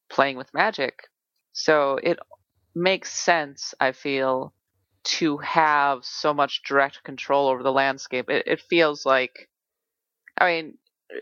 playing 0.09 0.37
with 0.37 0.53
magic. 0.53 0.95
So 1.53 1.99
it 2.03 2.19
makes 2.75 3.11
sense, 3.11 3.73
I 3.79 3.91
feel, 3.91 4.53
to 5.03 5.37
have 5.37 6.05
so 6.05 6.33
much 6.33 6.63
direct 6.63 7.03
control 7.03 7.49
over 7.49 7.63
the 7.63 7.71
landscape. 7.71 8.29
It, 8.29 8.43
it 8.47 8.61
feels 8.61 9.05
like, 9.05 9.49
I 10.39 10.45
mean, 10.47 10.77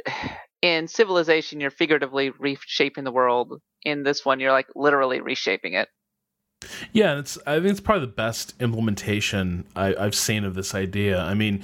in 0.62 0.88
Civilization, 0.88 1.60
you're 1.60 1.72
figuratively 1.72 2.32
reshaping 2.32 3.04
the 3.04 3.12
world. 3.12 3.62
In 3.84 4.04
this 4.04 4.26
one, 4.26 4.40
you're 4.40 4.52
like 4.52 4.68
literally 4.76 5.22
reshaping 5.22 5.74
it. 5.74 5.90
Yeah, 6.94 7.18
it's. 7.18 7.38
I 7.48 7.56
think 7.56 7.68
it's 7.68 7.80
probably 7.80 8.06
the 8.06 8.14
best 8.14 8.54
implementation 8.60 9.66
I, 9.76 9.96
have 10.00 10.16
seen 10.16 10.44
of 10.44 10.54
this 10.54 10.76
idea. 10.76 11.20
I 11.20 11.34
mean, 11.34 11.64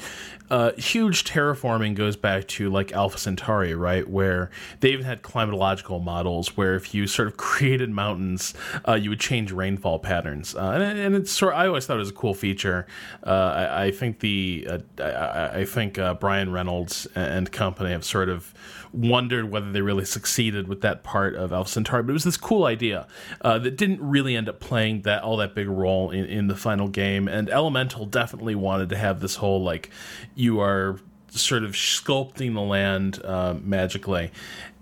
uh, 0.50 0.72
huge 0.74 1.24
terraforming 1.24 1.94
goes 1.94 2.16
back 2.16 2.48
to 2.48 2.70
like 2.70 2.92
Alpha 2.94 3.18
Centauri, 3.18 3.76
right? 3.76 4.08
Where 4.10 4.50
they 4.80 4.90
even 4.90 5.06
had 5.06 5.22
climatological 5.22 6.04
models 6.04 6.56
where 6.56 6.76
if 6.76 6.96
you 6.96 7.06
sort 7.06 7.28
of 7.28 7.38
created 7.38 7.90
mountains, 7.90 8.54
uh, 8.88 8.94
you 8.94 9.10
would 9.10 9.20
change 9.20 9.52
rainfall 9.52 10.00
patterns, 10.00 10.56
uh, 10.56 10.72
and, 10.72 10.84
and, 10.84 11.16
it's 11.16 11.32
sort. 11.32 11.54
Of, 11.54 11.60
I 11.60 11.68
always 11.68 11.86
thought 11.86 11.98
it 11.98 12.00
was 12.00 12.10
a 12.10 12.14
cool 12.14 12.34
feature. 12.34 12.88
Uh, 13.26 13.30
I, 13.30 13.86
I, 13.86 13.92
think 13.92 14.20
the 14.20 14.68
uh, 14.70 15.04
I, 15.04 15.60
I, 15.60 15.66
think 15.66 16.00
uh, 16.00 16.14
Brian 16.16 16.52
Reynolds 16.52 17.08
and 17.16 17.52
company 17.52 17.92
have 17.92 18.06
sort 18.06 18.30
of 18.30 18.54
wondered 18.92 19.52
whether 19.52 19.72
they 19.72 19.82
really 19.82 20.06
succeeded 20.06 20.68
with 20.68 20.82
that 20.82 21.04
part 21.04 21.36
of 21.36 21.52
Alpha 21.52 21.70
Centauri. 21.70 22.04
But 22.04 22.12
it 22.12 22.14
was 22.14 22.24
this 22.24 22.38
cool 22.38 22.66
idea 22.66 23.08
uh, 23.42 23.60
that 23.60 23.78
didn't 23.78 24.02
really 24.02 24.36
end 24.36 24.50
up 24.50 24.60
playing 24.60 25.02
that 25.02 25.24
all 25.24 25.38
that 25.38 25.56
big 25.56 25.68
role 25.68 26.12
in, 26.12 26.26
in 26.26 26.48
the 26.48 26.56
final 26.56 26.88
game. 26.88 27.28
And 27.28 27.50
Elemental 27.50 28.06
definitely 28.06 28.56
wanted 28.56 28.90
to 28.90 28.98
have 28.98 29.20
this 29.20 29.36
whole 29.36 29.62
like 29.64 29.90
you 30.36 30.60
are 30.60 31.00
sort 31.30 31.64
of 31.64 31.72
sculpting 31.72 32.54
the 32.54 32.62
land 32.62 33.24
uh, 33.24 33.56
magically. 33.62 34.32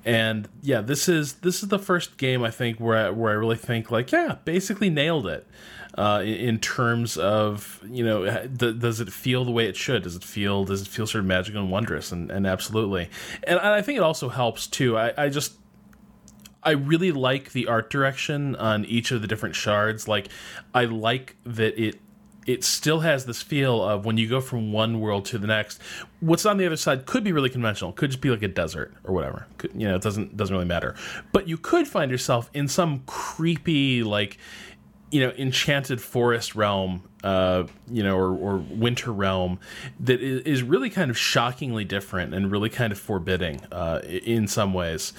And 0.04 0.48
yeah, 0.62 0.82
this 0.82 1.10
is 1.10 1.34
this 1.36 1.64
is 1.64 1.70
the 1.70 1.80
first 1.80 2.18
game 2.18 2.44
I 2.44 2.52
think 2.52 2.80
where 2.80 3.08
I, 3.08 3.10
where 3.10 3.32
I 3.32 3.36
really 3.36 3.56
think 3.56 3.90
like 3.90 4.12
yeah, 4.12 4.38
basically 4.46 4.90
nailed 4.90 5.28
it 5.28 5.48
uh, 5.98 6.22
in 6.26 6.60
terms 6.60 7.18
of 7.18 7.82
you 7.90 8.04
know 8.04 8.26
th- 8.26 8.80
does 8.80 9.00
it 9.00 9.12
feel 9.12 9.46
the 9.46 9.52
way 9.52 9.68
it 9.68 9.76
should? 9.76 10.04
Does 10.04 10.16
it 10.16 10.24
feel 10.24 10.66
does 10.66 10.82
it 10.82 10.88
feel 10.88 11.08
sort 11.08 11.22
of 11.22 11.26
magical 11.26 11.62
and 11.62 11.72
wondrous? 11.72 12.12
And, 12.12 12.30
and 12.30 12.46
absolutely. 12.46 13.10
And 13.44 13.60
I 13.60 13.82
think 13.82 13.98
it 13.98 14.04
also 14.04 14.30
helps 14.30 14.68
too. 14.68 14.98
I, 14.98 15.14
I 15.18 15.30
just 15.30 15.54
I 16.64 16.72
really 16.72 17.12
like 17.12 17.52
the 17.54 17.68
art 17.68 17.90
direction 17.90 18.56
on 18.56 18.86
each 18.86 19.12
of 19.12 19.22
the 19.22 19.28
different 19.28 19.56
shards. 19.56 20.08
Like 20.08 20.28
I 20.74 20.86
like 20.86 21.38
that 21.46 21.80
it 21.82 22.02
it 22.46 22.64
still 22.64 23.00
has 23.00 23.26
this 23.26 23.42
feel 23.42 23.84
of 23.84 24.06
when 24.06 24.18
you 24.18 24.28
go 24.30 24.40
from 24.40 24.72
one 24.72 25.00
world 25.00 25.26
to 25.26 25.38
the 25.40 25.48
next 25.48 25.82
what's 26.20 26.46
on 26.46 26.58
the 26.58 26.66
other 26.66 26.76
side 26.76 27.06
could 27.06 27.24
be 27.24 27.32
really 27.32 27.50
conventional. 27.50 27.92
Could 27.94 28.12
just 28.12 28.22
be 28.22 28.30
like 28.30 28.44
a 28.44 28.48
desert 28.48 28.94
or 29.04 29.14
whatever. 29.14 29.48
Could, 29.58 29.72
you 29.74 29.88
know 29.88 29.96
it 29.96 30.02
doesn't 30.02 30.36
doesn't 30.36 30.54
really 30.54 30.68
matter. 30.68 30.96
But 31.32 31.48
you 31.48 31.58
could 31.58 31.88
find 31.88 32.12
yourself 32.12 32.50
in 32.54 32.68
some 32.68 33.04
creepy 33.06 34.04
like 34.04 34.38
you 35.12 35.20
know 35.22 35.32
enchanted 35.38 36.02
forest 36.02 36.56
realm 36.56 37.04
uh, 37.24 37.64
you 37.90 38.04
know 38.04 38.18
or, 38.18 38.36
or 38.36 38.58
winter 38.58 39.12
realm 39.12 39.60
that 40.00 40.22
is 40.22 40.64
really 40.64 40.90
kind 40.90 41.10
of 41.10 41.18
shockingly 41.18 41.84
different 41.84 42.34
and 42.34 42.52
really 42.52 42.70
kind 42.70 42.92
of 42.92 43.00
forbidding 43.00 43.62
uh, 43.72 44.02
in 44.04 44.48
some 44.48 44.74
ways 44.74 45.14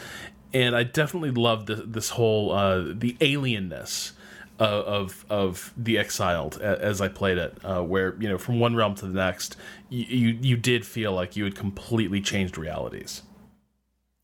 and 0.52 0.76
i 0.76 0.82
definitely 0.82 1.30
love 1.30 1.66
this 1.66 2.10
whole 2.10 2.52
uh, 2.52 2.80
the 2.80 3.16
alienness 3.20 4.12
of 4.58 5.24
of 5.28 5.72
the 5.76 5.98
exiled 5.98 6.60
as 6.60 7.00
I 7.00 7.08
played 7.08 7.38
it, 7.38 7.58
uh, 7.64 7.82
where 7.82 8.16
you 8.18 8.28
know 8.28 8.38
from 8.38 8.58
one 8.58 8.74
realm 8.74 8.94
to 8.96 9.06
the 9.06 9.12
next, 9.12 9.56
you, 9.88 10.04
you, 10.04 10.38
you 10.40 10.56
did 10.56 10.86
feel 10.86 11.12
like 11.12 11.36
you 11.36 11.44
had 11.44 11.54
completely 11.54 12.20
changed 12.20 12.56
realities. 12.56 13.22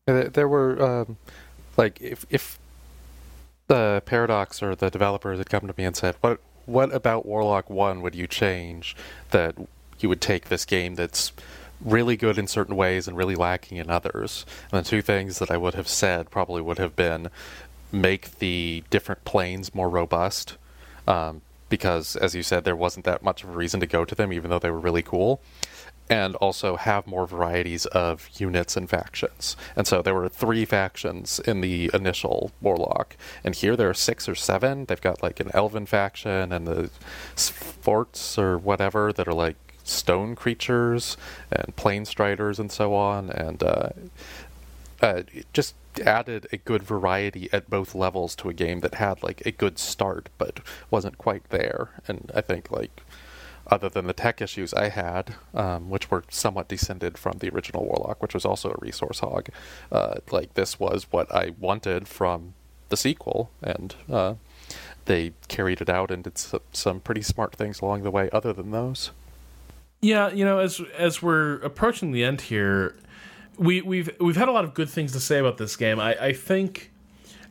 There 0.07 0.47
were 0.47 0.81
um, 0.81 1.17
like 1.77 2.01
if 2.01 2.25
if 2.29 2.59
the 3.67 4.01
Paradox 4.05 4.61
or 4.61 4.75
the 4.75 4.89
developers 4.89 5.37
had 5.37 5.49
come 5.49 5.67
to 5.67 5.73
me 5.77 5.83
and 5.83 5.95
said, 5.95 6.15
"What 6.21 6.39
what 6.65 6.93
about 6.93 7.25
Warlock 7.25 7.69
One 7.69 8.01
would 8.01 8.15
you 8.15 8.27
change 8.27 8.95
that 9.31 9.55
you 9.99 10.09
would 10.09 10.21
take 10.21 10.49
this 10.49 10.65
game 10.65 10.95
that's 10.95 11.31
really 11.81 12.15
good 12.15 12.37
in 12.37 12.47
certain 12.47 12.75
ways 12.75 13.07
and 13.07 13.17
really 13.17 13.35
lacking 13.35 13.77
in 13.77 13.89
others?" 13.89 14.45
And 14.71 14.83
the 14.83 14.89
two 14.89 15.01
things 15.01 15.39
that 15.39 15.51
I 15.51 15.57
would 15.57 15.75
have 15.75 15.87
said 15.87 16.29
probably 16.29 16.61
would 16.61 16.77
have 16.77 16.95
been 16.95 17.29
make 17.91 18.39
the 18.39 18.83
different 18.89 19.23
planes 19.25 19.75
more 19.75 19.89
robust. 19.89 20.57
Um, 21.07 21.41
because, 21.69 22.15
as 22.15 22.35
you 22.35 22.43
said, 22.43 22.65
there 22.65 22.75
wasn't 22.75 23.05
that 23.05 23.23
much 23.23 23.43
of 23.43 23.49
a 23.49 23.53
reason 23.53 23.79
to 23.79 23.87
go 23.87 24.05
to 24.05 24.13
them, 24.13 24.31
even 24.31 24.51
though 24.51 24.59
they 24.59 24.69
were 24.69 24.79
really 24.79 25.01
cool 25.01 25.41
and 26.09 26.35
also 26.35 26.75
have 26.75 27.07
more 27.07 27.25
varieties 27.25 27.85
of 27.87 28.29
units 28.37 28.75
and 28.75 28.89
factions. 28.89 29.55
And 29.75 29.87
so 29.87 30.01
there 30.01 30.13
were 30.13 30.29
three 30.29 30.65
factions 30.65 31.39
in 31.39 31.61
the 31.61 31.89
initial 31.93 32.51
Warlock, 32.61 33.15
and 33.43 33.55
here 33.55 33.75
there 33.75 33.89
are 33.89 33.93
six 33.93 34.27
or 34.27 34.35
seven. 34.35 34.85
They've 34.85 34.99
got 34.99 35.23
like 35.23 35.39
an 35.39 35.51
Elven 35.53 35.85
faction 35.85 36.51
and 36.51 36.67
the 36.67 36.89
forts 37.35 38.37
or 38.37 38.57
whatever 38.57 39.13
that 39.13 39.27
are 39.27 39.33
like 39.33 39.55
stone 39.83 40.35
creatures 40.35 41.17
and 41.51 41.75
plane 41.75 42.05
striders 42.05 42.59
and 42.59 42.71
so 42.71 42.93
on, 42.93 43.29
and 43.29 43.63
uh, 43.63 43.89
uh, 45.01 45.23
just 45.51 45.75
added 46.05 46.47
a 46.51 46.57
good 46.57 46.81
variety 46.81 47.49
at 47.53 47.69
both 47.69 47.93
levels 47.93 48.35
to 48.35 48.49
a 48.49 48.53
game 48.53 48.79
that 48.79 48.95
had 48.95 49.21
like 49.21 49.45
a 49.45 49.51
good 49.51 49.77
start 49.77 50.29
but 50.37 50.59
wasn't 50.89 51.17
quite 51.17 51.47
there. 51.49 51.89
And 52.07 52.31
I 52.33 52.41
think 52.41 52.71
like 52.71 53.03
other 53.67 53.89
than 53.89 54.07
the 54.07 54.13
tech 54.13 54.41
issues 54.41 54.73
I 54.73 54.89
had, 54.89 55.35
um, 55.53 55.89
which 55.89 56.11
were 56.11 56.23
somewhat 56.29 56.67
descended 56.67 57.17
from 57.17 57.39
the 57.39 57.49
original 57.49 57.85
Warlock, 57.85 58.21
which 58.21 58.33
was 58.33 58.45
also 58.45 58.71
a 58.71 58.75
resource 58.79 59.19
hog. 59.19 59.47
Uh, 59.91 60.15
like 60.31 60.53
this 60.53 60.79
was 60.79 61.07
what 61.11 61.33
I 61.33 61.53
wanted 61.59 62.07
from 62.07 62.53
the 62.89 62.97
sequel, 62.97 63.51
and 63.61 63.95
uh, 64.11 64.35
they 65.05 65.33
carried 65.47 65.81
it 65.81 65.89
out 65.89 66.11
and 66.11 66.23
did 66.23 66.37
some, 66.71 66.99
pretty 66.99 67.21
smart 67.21 67.55
things 67.55 67.81
along 67.81 68.03
the 68.03 68.11
way. 68.11 68.29
Other 68.31 68.53
than 68.53 68.71
those, 68.71 69.11
yeah, 70.01 70.29
you 70.29 70.45
know, 70.45 70.59
as 70.59 70.81
as 70.97 71.21
we're 71.21 71.55
approaching 71.61 72.11
the 72.11 72.23
end 72.23 72.41
here, 72.41 72.95
we 73.57 73.81
we've 73.81 74.09
we've 74.19 74.35
had 74.35 74.47
a 74.47 74.51
lot 74.51 74.65
of 74.65 74.73
good 74.73 74.89
things 74.89 75.11
to 75.13 75.19
say 75.19 75.39
about 75.39 75.57
this 75.57 75.75
game. 75.75 75.99
I, 75.99 76.15
I 76.15 76.33
think 76.33 76.91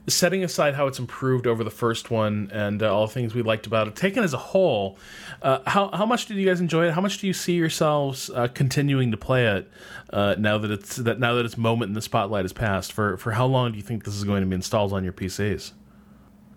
setting 0.08 0.42
aside 0.42 0.74
how 0.74 0.86
it's 0.86 0.98
improved 0.98 1.46
over 1.46 1.62
the 1.62 1.70
first 1.70 2.10
one 2.10 2.50
and 2.52 2.82
uh, 2.82 2.92
all 2.92 3.06
the 3.06 3.12
things 3.12 3.34
we 3.34 3.42
liked 3.42 3.66
about 3.66 3.86
it, 3.86 3.96
taken 3.96 4.24
as 4.24 4.34
a 4.34 4.38
whole, 4.38 4.98
uh, 5.42 5.60
how 5.66 5.90
how 5.92 6.06
much 6.06 6.26
did 6.26 6.36
you 6.36 6.46
guys 6.46 6.60
enjoy 6.60 6.88
it? 6.88 6.92
How 6.92 7.00
much 7.00 7.18
do 7.18 7.26
you 7.26 7.32
see 7.32 7.54
yourselves 7.54 8.30
uh, 8.30 8.48
continuing 8.48 9.10
to 9.10 9.16
play 9.16 9.46
it 9.46 9.70
uh, 10.10 10.34
now 10.38 10.58
that 10.58 10.70
it's 10.70 10.96
that 10.96 11.20
now 11.20 11.34
that 11.34 11.44
its 11.44 11.56
moment 11.56 11.90
in 11.90 11.94
the 11.94 12.02
spotlight 12.02 12.44
has 12.44 12.52
passed? 12.52 12.92
For 12.92 13.16
for 13.16 13.32
how 13.32 13.46
long 13.46 13.72
do 13.72 13.76
you 13.76 13.84
think 13.84 14.04
this 14.04 14.14
is 14.14 14.24
going 14.24 14.42
to 14.42 14.46
be 14.46 14.54
installed 14.54 14.92
on 14.92 15.04
your 15.04 15.12
PCs? 15.12 15.72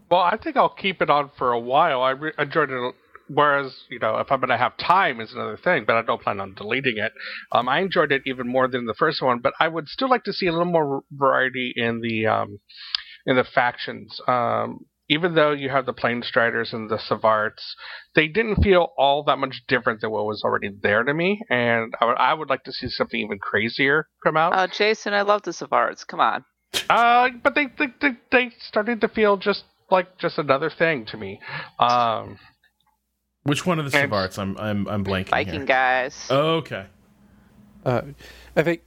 Well, 0.10 0.22
I 0.22 0.38
think 0.38 0.56
I'll 0.56 0.70
keep 0.70 1.02
it 1.02 1.10
on 1.10 1.32
for 1.38 1.52
a 1.52 1.60
while. 1.60 2.02
I 2.02 2.12
re- 2.12 2.34
enjoyed 2.38 2.70
it. 2.70 2.96
Whereas, 3.28 3.76
you 3.90 3.98
know, 3.98 4.18
if 4.18 4.32
I'm 4.32 4.40
going 4.40 4.50
to 4.50 4.58
have 4.58 4.78
time 4.78 5.20
is 5.20 5.34
another 5.34 5.58
thing, 5.58 5.86
but 5.88 5.96
I 5.96 6.04
don't 6.04 6.22
plan 6.22 6.40
on 6.40 6.54
deleting 6.54 6.98
it. 6.98 7.12
Um, 7.52 7.68
I 7.68 7.80
enjoyed 7.80 8.12
it 8.12 8.22
even 8.28 8.48
more 8.48 8.68
than 8.68 8.86
the 8.86 8.94
first 8.94 9.20
one, 9.20 9.40
but 9.40 9.54
I 9.60 9.68
would 9.68 9.88
still 9.88 10.10
like 10.10 10.26
to 10.26 10.34
see 10.34 10.46
a 10.46 10.52
little 10.52 10.72
more 10.72 11.02
variety 11.12 11.74
in 11.76 12.02
the 12.02 12.28
um, 12.28 12.60
in 13.26 13.36
the 13.36 13.44
factions. 13.44 14.20
Um, 14.28 14.86
even 15.08 15.36
though 15.36 15.52
you 15.52 15.70
have 15.70 15.86
the 15.86 15.94
Plane 15.94 16.24
Striders 16.24 16.74
and 16.74 16.90
the 16.90 16.98
Svarts, 16.98 17.76
they 18.16 18.28
didn't 18.28 18.64
feel 18.64 18.90
all 18.98 19.24
that 19.26 19.38
much 19.38 19.62
different 19.68 20.02
than 20.02 20.10
what 20.12 20.26
was 20.26 20.42
already 20.44 20.70
there 20.82 21.04
to 21.04 21.14
me, 21.14 21.42
and 21.50 21.94
I 22.02 22.06
would, 22.06 22.18
I 22.18 22.34
would 22.34 22.50
like 22.50 22.64
to 22.64 22.72
see 22.72 22.88
something 22.90 23.20
even 23.20 23.38
crazier 23.38 24.08
come 24.24 24.36
out. 24.36 24.54
Uh, 24.54 24.68
Jason, 24.68 25.14
I 25.14 25.22
love 25.22 25.44
the 25.44 25.52
Svarts. 25.52 26.06
Come 26.06 26.20
on. 26.20 26.44
Uh, 26.90 27.30
but 27.44 27.56
they, 27.56 27.68
they 27.78 27.88
they 28.02 28.12
they 28.32 28.52
started 28.60 29.02
to 29.02 29.08
feel 29.08 29.38
just 29.38 29.64
like 29.92 30.18
just 30.18 30.38
another 30.38 30.70
thing 30.70 31.06
to 31.06 31.18
me. 31.18 31.40
Um, 31.80 32.38
Which 33.44 33.66
one 33.66 33.80
of 33.80 33.90
the 33.90 33.98
Svarts? 33.98 34.38
I'm 34.38 34.58
I'm 34.58 34.88
I'm 34.88 35.06
blanking. 35.06 35.30
Viking 35.30 35.54
here. 35.54 35.66
guys. 35.66 36.28
Oh, 36.30 36.56
okay. 36.56 36.88
Uh, 37.86 38.02
I 38.56 38.64
think 38.64 38.82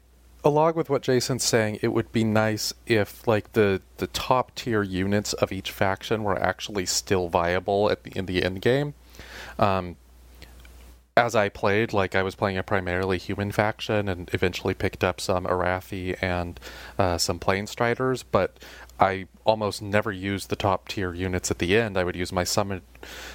along 0.45 0.75
with 0.75 0.89
what 0.89 1.03
Jason's 1.03 1.45
saying, 1.45 1.79
it 1.83 1.89
would 1.89 2.13
be 2.13 2.25
nice 2.25 2.73
if 2.87 3.27
like 3.27 3.53
the 3.53 3.83
the 3.97 4.07
top 4.09 4.55
tier 4.55 4.83
units 4.83 5.33
of 5.35 5.53
each 5.53 5.71
faction 5.71 6.23
were 6.23 6.41
actually 6.41 6.87
still 6.87 7.29
viable 7.29 7.91
at 7.91 8.05
the, 8.05 8.17
in 8.17 8.27
the 8.27 8.43
end 8.43 8.63
game. 8.63 8.95
Um, 9.59 9.97
as 11.17 11.35
I 11.35 11.49
played, 11.49 11.93
like 11.93 12.15
I 12.15 12.23
was 12.23 12.37
playing 12.37 12.59
a 12.59 12.63
primarily 12.63 13.19
human 13.19 13.51
faction, 13.51 14.09
and 14.09 14.31
eventually 14.33 14.75
picked 14.75 15.03
up 15.03 15.21
some 15.21 15.45
Arethi 15.45 16.17
and 16.23 16.61
uh, 16.99 17.19
some 17.19 17.41
Plane 17.41 17.67
Striders, 17.67 18.23
but 18.23 18.59
I 19.01 19.27
almost 19.45 19.81
never 19.81 20.11
used 20.11 20.49
the 20.49 20.57
top 20.57 20.89
tier 20.89 21.15
units 21.15 21.51
at 21.51 21.59
the 21.59 21.77
end. 21.77 21.97
I 21.97 22.05
would 22.05 22.17
use 22.17 22.33
my 22.33 22.45
summoned, 22.45 22.83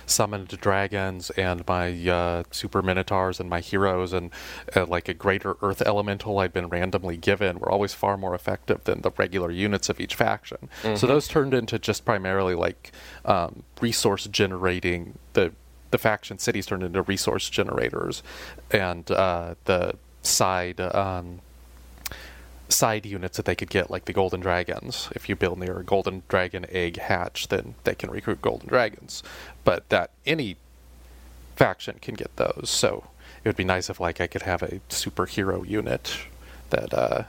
summoned 0.05 0.49
dragons 0.59 1.29
and 1.31 1.65
my 1.67 1.91
uh, 2.09 2.43
super 2.51 2.81
minotaurs 2.81 3.39
and 3.39 3.49
my 3.49 3.59
heroes 3.59 4.13
and 4.13 4.31
uh, 4.75 4.85
like 4.85 5.07
a 5.07 5.13
greater 5.13 5.55
earth 5.61 5.81
elemental 5.81 6.39
I'd 6.39 6.53
been 6.53 6.67
randomly 6.67 7.17
given 7.17 7.59
were 7.59 7.71
always 7.71 7.93
far 7.93 8.17
more 8.17 8.35
effective 8.35 8.83
than 8.83 9.01
the 9.01 9.11
regular 9.11 9.51
units 9.51 9.89
of 9.89 9.99
each 9.99 10.15
faction. 10.15 10.69
Mm-hmm. 10.81 10.95
So 10.95 11.07
those 11.07 11.27
turned 11.27 11.53
into 11.53 11.79
just 11.79 12.05
primarily 12.05 12.55
like 12.55 12.91
um, 13.25 13.63
resource 13.81 14.25
generating. 14.27 15.17
The 15.33 15.53
the 15.91 15.97
faction 15.99 16.39
cities 16.39 16.65
turned 16.65 16.81
into 16.81 17.03
resource 17.03 17.49
generators, 17.49 18.23
and 18.71 19.09
uh, 19.11 19.55
the 19.65 19.95
side. 20.23 20.81
Um, 20.81 21.39
side 22.69 23.05
units 23.05 23.37
that 23.37 23.45
they 23.45 23.55
could 23.55 23.69
get, 23.69 23.91
like 23.91 24.05
the 24.05 24.13
golden 24.13 24.39
dragons. 24.39 25.09
If 25.15 25.29
you 25.29 25.35
build 25.35 25.59
near 25.59 25.79
a 25.79 25.83
golden 25.83 26.23
dragon 26.27 26.65
egg 26.69 26.97
hatch, 26.97 27.49
then 27.49 27.75
they 27.83 27.95
can 27.95 28.09
recruit 28.09 28.41
golden 28.41 28.67
dragons. 28.67 29.23
But 29.63 29.89
that 29.89 30.11
any 30.25 30.57
faction 31.55 31.97
can 32.01 32.15
get 32.15 32.35
those. 32.35 32.69
So 32.69 33.07
it 33.43 33.49
would 33.49 33.55
be 33.55 33.63
nice 33.63 33.89
if 33.89 33.99
like 33.99 34.21
I 34.21 34.27
could 34.27 34.43
have 34.43 34.63
a 34.63 34.79
superhero 34.89 35.67
unit 35.67 36.17
that 36.69 36.93
uh, 36.93 37.23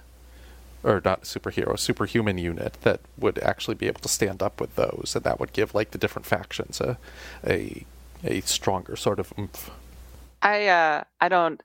or 0.83 1.01
not 1.05 1.23
superhero, 1.23 1.79
superhuman 1.79 2.39
unit 2.39 2.77
that 2.83 3.01
would 3.19 3.39
actually 3.39 3.75
be 3.75 3.87
able 3.87 4.01
to 4.03 4.09
stand 4.09 4.43
up 4.43 4.61
with 4.61 4.77
those, 4.77 5.13
and 5.15 5.25
that 5.25 5.41
would 5.41 5.53
give 5.53 5.75
like 5.75 5.91
the 5.91 5.99
different 5.99 6.27
factions 6.27 6.81
a 6.81 6.99
a 7.47 7.85
a 8.23 8.41
stronger 8.43 8.97
sort 8.97 9.19
of 9.19 9.33
oomph. 9.39 9.71
I 10.43 10.67
uh, 10.69 11.05
I 11.21 11.29
don't 11.29 11.63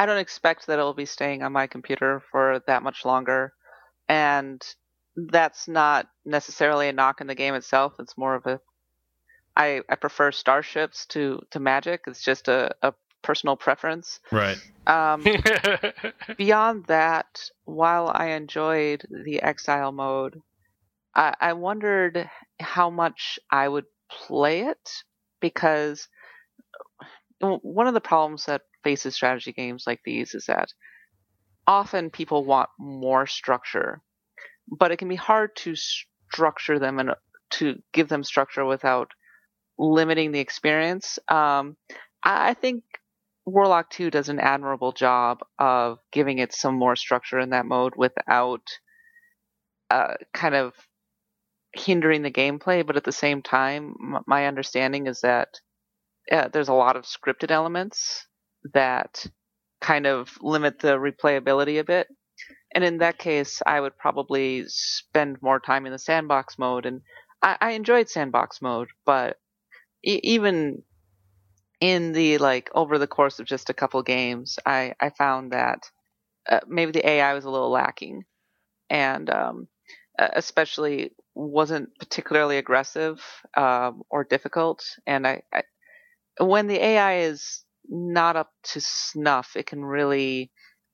I 0.00 0.06
don't 0.06 0.16
expect 0.16 0.66
that 0.66 0.78
it'll 0.78 0.94
be 0.94 1.04
staying 1.04 1.42
on 1.42 1.52
my 1.52 1.66
computer 1.66 2.22
for 2.32 2.62
that 2.66 2.82
much 2.82 3.04
longer, 3.04 3.52
and 4.08 4.62
that's 5.14 5.68
not 5.68 6.08
necessarily 6.24 6.88
a 6.88 6.94
knock 6.94 7.20
in 7.20 7.26
the 7.26 7.34
game 7.34 7.52
itself. 7.52 7.92
It's 7.98 8.16
more 8.16 8.34
of 8.34 8.46
a 8.46 8.62
I, 9.54 9.82
I 9.90 9.96
prefer 9.96 10.32
starships 10.32 11.04
to, 11.08 11.42
to 11.50 11.60
magic. 11.60 12.04
It's 12.06 12.22
just 12.22 12.48
a, 12.48 12.74
a 12.80 12.94
personal 13.20 13.56
preference. 13.56 14.20
Right. 14.32 14.56
Um, 14.86 15.22
beyond 16.38 16.86
that, 16.86 17.50
while 17.64 18.10
I 18.10 18.28
enjoyed 18.28 19.04
the 19.10 19.42
exile 19.42 19.92
mode, 19.92 20.40
I, 21.14 21.34
I 21.38 21.52
wondered 21.52 22.30
how 22.58 22.88
much 22.88 23.38
I 23.50 23.68
would 23.68 23.84
play 24.08 24.62
it 24.62 25.02
because 25.40 26.08
one 27.40 27.86
of 27.86 27.92
the 27.92 28.00
problems 28.00 28.46
that 28.46 28.62
faces 28.82 29.14
strategy 29.14 29.52
games 29.52 29.84
like 29.86 30.00
these 30.04 30.34
is 30.34 30.46
that 30.46 30.72
often 31.66 32.10
people 32.10 32.44
want 32.44 32.68
more 32.78 33.26
structure, 33.26 34.02
but 34.68 34.90
it 34.90 34.96
can 34.98 35.08
be 35.08 35.16
hard 35.16 35.54
to 35.56 35.74
structure 35.76 36.78
them 36.78 36.98
and 36.98 37.10
to 37.50 37.76
give 37.92 38.08
them 38.08 38.24
structure 38.24 38.64
without 38.64 39.10
limiting 39.78 40.32
the 40.32 40.40
experience. 40.40 41.18
Um, 41.28 41.76
I 42.24 42.54
think 42.54 42.84
Warlock 43.46 43.90
2 43.90 44.10
does 44.10 44.28
an 44.28 44.38
admirable 44.40 44.92
job 44.92 45.38
of 45.58 45.98
giving 46.12 46.38
it 46.38 46.52
some 46.54 46.74
more 46.74 46.96
structure 46.96 47.38
in 47.38 47.50
that 47.50 47.66
mode 47.66 47.94
without 47.96 48.62
uh, 49.90 50.14
kind 50.34 50.54
of 50.54 50.74
hindering 51.74 52.22
the 52.22 52.30
gameplay, 52.30 52.86
but 52.86 52.96
at 52.96 53.04
the 53.04 53.12
same 53.12 53.42
time, 53.42 53.94
m- 54.00 54.22
my 54.26 54.46
understanding 54.46 55.06
is 55.06 55.20
that 55.20 55.48
uh, 56.30 56.48
there's 56.48 56.68
a 56.68 56.74
lot 56.74 56.96
of 56.96 57.04
scripted 57.04 57.50
elements 57.50 58.26
that 58.74 59.26
kind 59.80 60.06
of 60.06 60.30
limit 60.42 60.80
the 60.80 60.96
replayability 60.98 61.80
a 61.80 61.84
bit. 61.84 62.08
And 62.74 62.84
in 62.84 62.98
that 62.98 63.18
case, 63.18 63.62
I 63.66 63.80
would 63.80 63.98
probably 63.98 64.64
spend 64.68 65.38
more 65.42 65.60
time 65.60 65.86
in 65.86 65.92
the 65.92 65.98
sandbox 65.98 66.58
mode. 66.58 66.86
And 66.86 67.02
I, 67.42 67.56
I 67.60 67.70
enjoyed 67.72 68.08
sandbox 68.10 68.62
mode, 68.62 68.88
but 69.06 69.38
e- 70.04 70.20
even 70.24 70.82
in 71.80 72.12
the 72.12 72.38
like 72.38 72.70
over 72.74 72.98
the 72.98 73.08
course 73.08 73.40
of 73.40 73.46
just 73.46 73.70
a 73.70 73.74
couple 73.74 74.02
games, 74.02 74.58
I 74.66 74.94
I 75.00 75.10
found 75.10 75.52
that 75.52 75.90
uh, 76.50 76.60
maybe 76.68 76.92
the 76.92 77.08
AI 77.08 77.34
was 77.34 77.44
a 77.46 77.50
little 77.50 77.70
lacking, 77.70 78.24
and 78.90 79.30
um, 79.30 79.68
especially 80.18 81.12
wasn't 81.34 81.90
particularly 81.98 82.58
aggressive 82.58 83.22
um, 83.56 84.02
or 84.10 84.24
difficult. 84.24 84.84
And 85.06 85.26
I, 85.26 85.42
I 85.54 85.62
when 86.40 86.66
the 86.68 86.82
AI 86.84 87.20
is 87.20 87.64
not 87.88 88.36
up 88.36 88.50
to 88.72 88.80
snuff, 88.80 89.56
it 89.56 89.66
can 89.66 89.84
really 89.84 90.50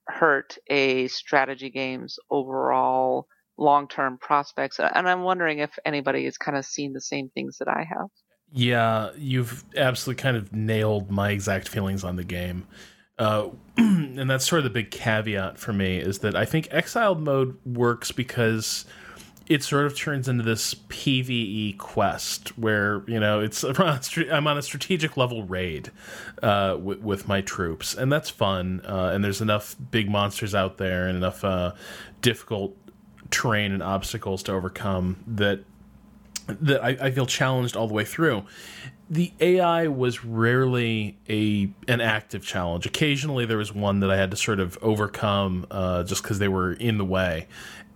hurt 0.08 0.56
a 0.68 1.08
strategy 1.08 1.70
game's 1.70 2.18
overall 2.30 3.26
long 3.58 3.88
term 3.88 4.18
prospects. 4.18 4.78
And 4.78 5.08
I'm 5.08 5.22
wondering 5.22 5.58
if 5.58 5.78
anybody 5.84 6.24
has 6.24 6.38
kind 6.38 6.56
of 6.56 6.64
seen 6.64 6.92
the 6.92 7.00
same 7.00 7.30
things 7.30 7.58
that 7.58 7.68
I 7.68 7.84
have. 7.88 8.08
Yeah, 8.52 9.10
you've 9.16 9.64
absolutely 9.76 10.22
kind 10.22 10.36
of 10.36 10.52
nailed 10.52 11.10
my 11.10 11.30
exact 11.30 11.68
feelings 11.68 12.04
on 12.04 12.16
the 12.16 12.24
game. 12.24 12.66
Uh, 13.18 13.48
and 13.76 14.30
that's 14.30 14.46
sort 14.46 14.58
of 14.58 14.64
the 14.64 14.70
big 14.70 14.90
caveat 14.90 15.58
for 15.58 15.72
me 15.72 15.98
is 15.98 16.20
that 16.20 16.36
I 16.36 16.44
think 16.44 16.68
exiled 16.70 17.20
mode 17.20 17.56
works 17.64 18.12
because 18.12 18.84
it 19.48 19.62
sort 19.62 19.86
of 19.86 19.96
turns 19.96 20.28
into 20.28 20.42
this 20.42 20.74
PVE 20.74 21.78
quest 21.78 22.56
where 22.58 23.02
you 23.06 23.20
know 23.20 23.40
it's 23.40 23.64
I'm 23.78 24.46
on 24.46 24.58
a 24.58 24.62
strategic 24.62 25.16
level 25.16 25.44
raid 25.44 25.90
uh, 26.42 26.76
with, 26.80 27.00
with, 27.00 27.28
my 27.28 27.40
troops, 27.40 27.94
and 27.94 28.12
that's 28.12 28.30
fun. 28.30 28.82
Uh, 28.84 29.10
and 29.14 29.24
there's 29.24 29.40
enough 29.40 29.76
big 29.90 30.10
monsters 30.10 30.54
out 30.54 30.78
there 30.78 31.06
and 31.06 31.16
enough 31.16 31.44
uh, 31.44 31.72
difficult 32.22 32.76
terrain 33.30 33.72
and 33.72 33.82
obstacles 33.82 34.42
to 34.44 34.52
overcome 34.52 35.16
that 35.26 35.60
that 36.46 36.82
I, 36.82 36.88
I, 37.06 37.10
feel 37.10 37.26
challenged 37.26 37.76
all 37.76 37.88
the 37.88 37.94
way 37.94 38.04
through. 38.04 38.44
The 39.10 39.32
AI 39.40 39.88
was 39.88 40.24
rarely 40.24 41.18
a 41.28 41.70
an 41.88 42.00
active 42.00 42.44
challenge. 42.44 42.86
Occasionally, 42.86 43.46
there 43.46 43.58
was 43.58 43.72
one 43.72 44.00
that 44.00 44.10
I 44.10 44.16
had 44.16 44.30
to 44.32 44.36
sort 44.36 44.58
of 44.58 44.78
overcome 44.82 45.66
uh, 45.70 46.02
just 46.02 46.22
because 46.22 46.38
they 46.38 46.48
were 46.48 46.72
in 46.72 46.98
the 46.98 47.04
way 47.04 47.46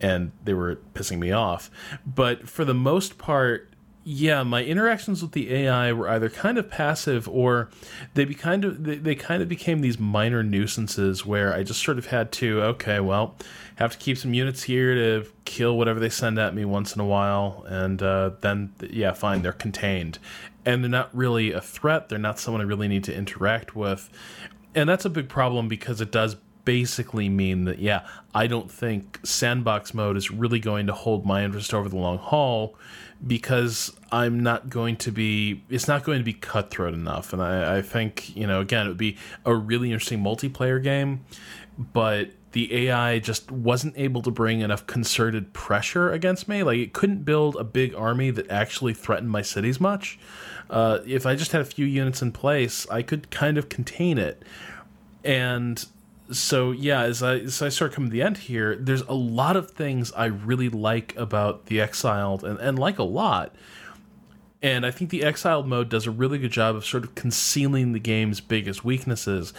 and 0.01 0.32
they 0.44 0.55
were 0.55 0.76
pissing 0.94 1.18
me 1.18 1.32
off. 1.32 1.70
But 2.07 2.48
for 2.48 2.64
the 2.64 2.74
most 2.74 3.18
part, 3.18 3.70
yeah, 4.03 4.42
my 4.42 4.64
interactions 4.64 5.20
with 5.20 5.32
the 5.32 5.53
AI 5.53 5.92
were 5.92 6.09
either 6.09 6.30
kind 6.30 6.57
of 6.57 6.70
passive 6.70 7.28
or 7.28 7.68
they 8.14 8.24
be 8.24 8.34
kind 8.34 8.64
of 8.64 8.84
they, 8.84 8.96
they 8.96 9.14
kind 9.14 9.42
of 9.42 9.48
became 9.48 9.82
these 9.82 9.98
minor 9.98 10.42
nuisances 10.42 11.26
where 11.26 11.55
I 11.55 11.62
just 11.62 11.82
sort 11.82 11.98
of 11.98 12.07
had 12.07 12.32
to 12.32 12.62
okay, 12.62 13.01
well, 13.01 13.36
have 13.76 13.92
to 13.92 13.98
keep 13.98 14.16
some 14.16 14.32
units 14.32 14.62
here 14.62 14.94
to 14.94 15.30
kill 15.44 15.76
whatever 15.76 16.01
they 16.01 16.09
send 16.09 16.38
at 16.38 16.55
me 16.55 16.64
once 16.64 16.94
in 16.94 17.01
a 17.01 17.07
while, 17.07 17.64
and 17.68 18.03
uh, 18.03 18.30
then 18.40 18.72
yeah, 18.90 19.12
fine, 19.12 19.42
they're 19.42 19.53
contained, 19.53 20.18
and 20.64 20.82
they're 20.82 20.90
not 20.90 21.14
really 21.14 21.53
a 21.53 21.61
threat. 21.61 22.09
They're 22.09 22.18
not 22.18 22.38
someone 22.38 22.62
I 22.62 22.64
really 22.64 22.88
need 22.88 23.05
to 23.05 23.14
interact 23.14 23.76
with, 23.76 24.09
and 24.74 24.88
that's 24.88 25.05
a 25.05 25.11
big 25.11 25.28
problem 25.28 25.68
because 25.68 26.01
it 26.01 26.11
does 26.11 26.36
basically 26.70 27.28
mean 27.28 27.64
that 27.64 27.80
yeah, 27.80 28.06
I 28.32 28.46
don't 28.46 28.70
think 28.70 29.18
sandbox 29.24 29.92
mode 29.92 30.16
is 30.16 30.30
really 30.30 30.60
going 30.60 30.86
to 30.86 30.92
hold 30.92 31.26
my 31.26 31.42
interest 31.42 31.74
over 31.74 31.88
the 31.88 31.96
long 31.96 32.18
haul 32.18 32.76
because 33.26 33.92
I'm 34.12 34.38
not 34.38 34.70
going 34.70 34.94
to 34.98 35.10
be 35.10 35.64
it's 35.68 35.88
not 35.88 36.04
going 36.04 36.18
to 36.18 36.24
be 36.24 36.32
cutthroat 36.32 36.94
enough. 36.94 37.32
And 37.32 37.42
I, 37.42 37.78
I 37.78 37.82
think, 37.82 38.36
you 38.36 38.46
know, 38.46 38.60
again, 38.60 38.86
it 38.86 38.90
would 38.90 38.98
be 38.98 39.16
a 39.44 39.52
really 39.52 39.90
interesting 39.90 40.22
multiplayer 40.22 40.80
game, 40.80 41.24
but 41.76 42.30
the 42.52 42.86
AI 42.86 43.18
just 43.18 43.50
wasn't 43.50 43.98
able 43.98 44.22
to 44.22 44.30
bring 44.30 44.60
enough 44.60 44.86
concerted 44.86 45.52
pressure 45.52 46.12
against 46.12 46.46
me. 46.46 46.62
Like 46.62 46.78
it 46.78 46.92
couldn't 46.92 47.24
build 47.24 47.56
a 47.56 47.64
big 47.64 47.96
army 47.96 48.30
that 48.30 48.48
actually 48.48 48.94
threatened 48.94 49.32
my 49.32 49.42
cities 49.42 49.80
much. 49.80 50.20
Uh, 50.70 51.00
if 51.04 51.26
I 51.26 51.34
just 51.34 51.50
had 51.50 51.62
a 51.62 51.64
few 51.64 51.84
units 51.84 52.22
in 52.22 52.30
place, 52.30 52.88
I 52.88 53.02
could 53.02 53.28
kind 53.32 53.58
of 53.58 53.68
contain 53.68 54.18
it. 54.18 54.44
And 55.24 55.84
so 56.30 56.70
yeah, 56.70 57.02
as 57.02 57.22
I 57.22 57.38
as 57.38 57.60
I 57.62 57.68
start 57.68 57.92
coming 57.92 58.10
to 58.10 58.12
the 58.12 58.22
end 58.22 58.38
here, 58.38 58.76
there's 58.76 59.02
a 59.02 59.14
lot 59.14 59.56
of 59.56 59.70
things 59.70 60.12
I 60.12 60.26
really 60.26 60.68
like 60.68 61.16
about 61.16 61.66
the 61.66 61.80
Exiled 61.80 62.44
and, 62.44 62.58
and 62.58 62.78
like 62.78 62.98
a 62.98 63.04
lot. 63.04 63.54
And 64.62 64.84
I 64.84 64.90
think 64.90 65.10
the 65.10 65.24
Exiled 65.24 65.66
mode 65.66 65.88
does 65.88 66.06
a 66.06 66.10
really 66.10 66.38
good 66.38 66.52
job 66.52 66.76
of 66.76 66.84
sort 66.84 67.04
of 67.04 67.14
concealing 67.14 67.92
the 67.92 67.98
game's 67.98 68.40
biggest 68.40 68.84
weaknesses. 68.84 69.52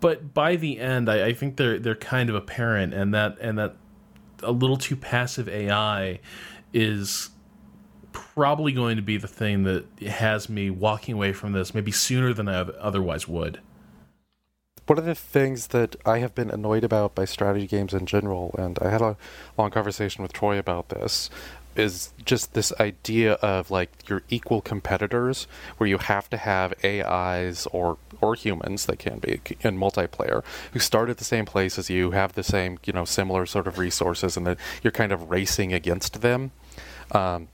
But 0.00 0.34
by 0.34 0.56
the 0.56 0.78
end, 0.78 1.08
I, 1.08 1.26
I 1.28 1.32
think 1.32 1.56
they're 1.56 1.78
they're 1.78 1.94
kind 1.94 2.28
of 2.28 2.34
apparent, 2.34 2.92
and 2.92 3.14
that 3.14 3.38
and 3.40 3.58
that 3.58 3.76
a 4.42 4.52
little 4.52 4.76
too 4.76 4.96
passive 4.96 5.48
AI 5.48 6.20
is 6.72 7.30
probably 8.12 8.72
going 8.72 8.96
to 8.96 9.02
be 9.02 9.16
the 9.16 9.28
thing 9.28 9.62
that 9.64 9.84
has 10.06 10.48
me 10.48 10.68
walking 10.68 11.14
away 11.14 11.32
from 11.32 11.52
this 11.52 11.74
maybe 11.74 11.92
sooner 11.92 12.32
than 12.32 12.48
I 12.48 12.60
otherwise 12.60 13.28
would 13.28 13.60
one 14.90 14.98
of 14.98 15.04
the 15.04 15.14
things 15.14 15.68
that 15.68 15.94
I 16.04 16.18
have 16.18 16.34
been 16.34 16.50
annoyed 16.50 16.82
about 16.82 17.14
by 17.14 17.24
strategy 17.24 17.68
games 17.68 17.94
in 17.94 18.06
general, 18.06 18.52
and 18.58 18.76
I 18.82 18.90
had 18.90 19.00
a 19.00 19.16
long 19.56 19.70
conversation 19.70 20.20
with 20.20 20.32
Troy 20.32 20.58
about 20.58 20.88
this, 20.88 21.30
is 21.76 22.12
just 22.24 22.54
this 22.54 22.72
idea 22.80 23.34
of 23.34 23.70
like 23.70 24.08
your 24.08 24.24
equal 24.30 24.60
competitors, 24.60 25.46
where 25.76 25.88
you 25.88 25.98
have 25.98 26.28
to 26.30 26.36
have 26.36 26.74
AIs 26.84 27.68
or 27.68 27.98
or 28.20 28.34
humans 28.34 28.86
that 28.86 28.98
can 28.98 29.20
be 29.20 29.40
in 29.60 29.78
multiplayer 29.78 30.42
who 30.72 30.80
start 30.80 31.08
at 31.08 31.18
the 31.18 31.24
same 31.24 31.44
place 31.44 31.78
as 31.78 31.88
you, 31.88 32.10
have 32.10 32.32
the 32.32 32.42
same 32.42 32.76
you 32.84 32.92
know 32.92 33.04
similar 33.04 33.46
sort 33.46 33.68
of 33.68 33.78
resources, 33.78 34.36
and 34.36 34.44
that 34.44 34.58
you're 34.82 34.90
kind 34.90 35.12
of 35.12 35.30
racing 35.30 35.72
against 35.72 36.20
them. 36.20 36.50
Um, 37.12 37.46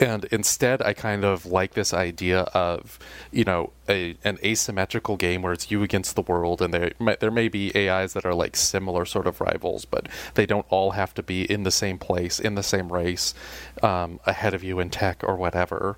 and 0.00 0.24
instead 0.26 0.82
i 0.82 0.92
kind 0.92 1.24
of 1.24 1.46
like 1.46 1.74
this 1.74 1.94
idea 1.94 2.40
of 2.54 2.98
you 3.30 3.44
know 3.44 3.70
a, 3.88 4.16
an 4.24 4.38
asymmetrical 4.42 5.16
game 5.16 5.42
where 5.42 5.52
it's 5.52 5.70
you 5.70 5.82
against 5.82 6.16
the 6.16 6.22
world 6.22 6.62
and 6.62 6.72
there 6.72 6.90
there 7.20 7.30
may 7.30 7.48
be 7.48 7.70
ais 7.74 8.14
that 8.14 8.24
are 8.24 8.34
like 8.34 8.56
similar 8.56 9.04
sort 9.04 9.26
of 9.26 9.40
rivals 9.40 9.84
but 9.84 10.08
they 10.34 10.46
don't 10.46 10.66
all 10.70 10.92
have 10.92 11.14
to 11.14 11.22
be 11.22 11.50
in 11.50 11.62
the 11.62 11.70
same 11.70 11.98
place 11.98 12.40
in 12.40 12.54
the 12.54 12.62
same 12.62 12.92
race 12.92 13.34
um, 13.82 14.20
ahead 14.26 14.54
of 14.54 14.64
you 14.64 14.80
in 14.80 14.90
tech 14.90 15.22
or 15.24 15.36
whatever. 15.36 15.96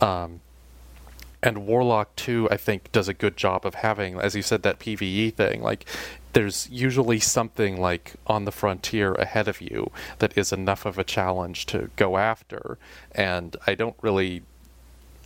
Um, 0.00 0.40
and 1.42 1.66
Warlock 1.66 2.14
2 2.16 2.48
I 2.50 2.56
think 2.56 2.90
does 2.92 3.08
a 3.08 3.14
good 3.14 3.36
job 3.36 3.66
of 3.66 3.76
having 3.76 4.18
as 4.18 4.34
you 4.34 4.42
said 4.42 4.62
that 4.62 4.78
PvE 4.78 5.34
thing. 5.34 5.62
Like 5.62 5.86
there's 6.34 6.68
usually 6.70 7.18
something 7.18 7.80
like 7.80 8.14
on 8.26 8.44
the 8.44 8.52
frontier 8.52 9.14
ahead 9.14 9.48
of 9.48 9.60
you 9.60 9.90
that 10.18 10.36
is 10.36 10.52
enough 10.52 10.84
of 10.84 10.98
a 10.98 11.04
challenge 11.04 11.66
to 11.66 11.90
go 11.96 12.16
after 12.18 12.76
and 13.12 13.56
i 13.66 13.74
don't 13.74 13.96
really 14.02 14.42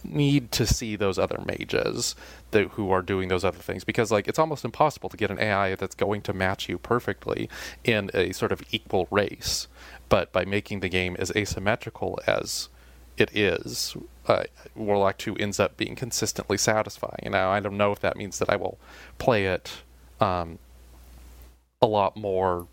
need 0.04 0.52
to 0.52 0.66
see 0.66 0.96
those 0.96 1.18
other 1.18 1.42
mages 1.44 2.14
that, 2.50 2.68
who 2.70 2.90
are 2.90 3.02
doing 3.02 3.28
those 3.28 3.44
other 3.44 3.58
things 3.58 3.84
because 3.84 4.10
like 4.10 4.28
it's 4.28 4.38
almost 4.38 4.64
impossible 4.64 5.08
to 5.08 5.16
get 5.16 5.30
an 5.30 5.38
AI 5.38 5.74
that's 5.74 5.94
going 5.94 6.22
to 6.22 6.32
match 6.32 6.68
you 6.68 6.78
perfectly 6.78 7.48
in 7.84 8.10
a 8.14 8.32
sort 8.32 8.52
of 8.52 8.62
equal 8.70 9.06
race. 9.10 9.68
But 10.08 10.32
by 10.32 10.44
making 10.44 10.80
the 10.80 10.88
game 10.88 11.16
as 11.18 11.32
asymmetrical 11.36 12.18
as 12.26 12.68
it 13.16 13.36
is, 13.36 13.96
uh, 14.26 14.44
Warlock 14.74 15.18
2 15.18 15.36
ends 15.36 15.58
up 15.58 15.76
being 15.76 15.96
consistently 15.96 16.56
satisfying. 16.56 17.30
Now, 17.32 17.50
I 17.50 17.60
don't 17.60 17.76
know 17.76 17.92
if 17.92 18.00
that 18.00 18.16
means 18.16 18.38
that 18.38 18.48
I 18.48 18.56
will 18.56 18.78
play 19.18 19.46
it 19.46 19.82
um, 20.20 20.58
a 21.80 21.86
lot 21.86 22.16
more 22.16 22.66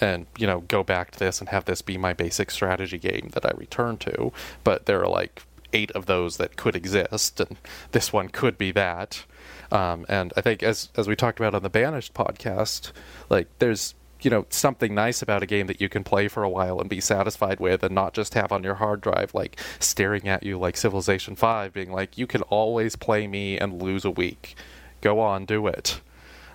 and, 0.00 0.26
you 0.38 0.46
know, 0.46 0.60
go 0.60 0.82
back 0.82 1.10
to 1.10 1.18
this 1.18 1.40
and 1.40 1.48
have 1.50 1.66
this 1.66 1.82
be 1.82 1.98
my 1.98 2.12
basic 2.12 2.50
strategy 2.50 2.98
game 2.98 3.30
that 3.34 3.44
I 3.44 3.50
return 3.56 3.98
to, 3.98 4.32
but 4.64 4.86
there 4.86 5.00
are 5.02 5.08
like 5.08 5.42
eight 5.72 5.90
of 5.92 6.06
those 6.06 6.38
that 6.38 6.56
could 6.56 6.74
exist, 6.74 7.38
and 7.40 7.56
this 7.92 8.12
one 8.12 8.28
could 8.28 8.56
be 8.56 8.72
that. 8.72 9.24
Um, 9.70 10.06
and 10.08 10.32
I 10.36 10.40
think, 10.40 10.62
as 10.62 10.88
as 10.96 11.06
we 11.06 11.14
talked 11.14 11.38
about 11.38 11.54
on 11.54 11.62
the 11.62 11.70
Banished 11.70 12.14
podcast, 12.14 12.92
like 13.28 13.46
there's 13.58 13.94
you 14.22 14.30
know 14.30 14.46
something 14.50 14.94
nice 14.94 15.22
about 15.22 15.42
a 15.42 15.46
game 15.46 15.66
that 15.66 15.80
you 15.80 15.88
can 15.88 16.02
play 16.02 16.28
for 16.28 16.42
a 16.42 16.48
while 16.48 16.80
and 16.80 16.90
be 16.90 17.00
satisfied 17.00 17.60
with 17.60 17.82
and 17.82 17.94
not 17.94 18.14
just 18.14 18.34
have 18.34 18.52
on 18.52 18.62
your 18.62 18.74
hard 18.74 19.00
drive 19.00 19.32
like 19.32 19.58
staring 19.78 20.28
at 20.28 20.42
you 20.42 20.58
like 20.58 20.76
civilization 20.76 21.34
5 21.34 21.72
being 21.72 21.90
like 21.90 22.18
you 22.18 22.26
can 22.26 22.42
always 22.42 22.96
play 22.96 23.26
me 23.26 23.58
and 23.58 23.82
lose 23.82 24.04
a 24.04 24.10
week. 24.10 24.56
Go 25.00 25.20
on 25.20 25.46
do 25.46 25.66
it 25.66 26.00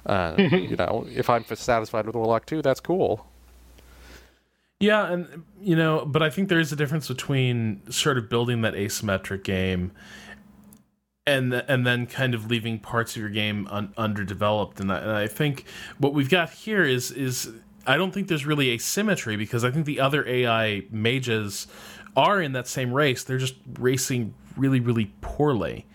uh, 0.06 0.36
you 0.38 0.76
know 0.76 1.06
if 1.10 1.30
i'm 1.30 1.44
satisfied 1.46 2.06
with 2.06 2.16
warlock 2.16 2.46
2 2.46 2.62
that's 2.62 2.80
cool 2.80 3.28
yeah 4.80 5.12
and 5.12 5.44
you 5.62 5.76
know 5.76 6.06
but 6.06 6.22
i 6.22 6.30
think 6.30 6.50
there 6.50 6.60
is 6.60 6.72
a 6.72 6.76
difference 6.76 7.08
between 7.08 7.82
sort 7.92 8.18
of 8.18 8.30
building 8.30 8.62
that 8.62 8.74
asymmetric 8.74 9.44
game 9.44 9.92
and 11.26 11.54
and 11.54 11.86
then 11.86 12.06
kind 12.06 12.34
of 12.34 12.50
leaving 12.50 12.80
parts 12.80 13.16
of 13.16 13.22
your 13.22 13.30
game 13.30 13.68
un, 13.72 13.94
underdeveloped. 13.98 14.80
And 14.80 14.92
I, 14.92 14.98
and 15.00 15.12
I 15.12 15.28
think 15.28 15.66
what 15.98 16.14
we've 16.14 16.30
got 16.30 16.52
here 16.52 16.84
is 16.84 17.12
is 17.12 17.52
I 17.88 17.98
don't 17.98 18.12
think 18.12 18.28
there's 18.28 18.46
really 18.46 18.72
asymmetry 18.72 19.36
because 19.36 19.64
I 19.64 19.72
think 19.72 19.86
the 19.86 20.00
other 20.00 20.28
AI 20.28 20.84
mages 20.92 21.68
are 22.16 22.42
in 22.42 22.54
that 22.54 22.68
same 22.68 22.94
race. 22.94 23.24
They're 23.24 23.38
just 23.38 23.56
racing 23.80 24.34
really 24.56 24.80
really 24.80 25.12
poorly. 25.22 25.86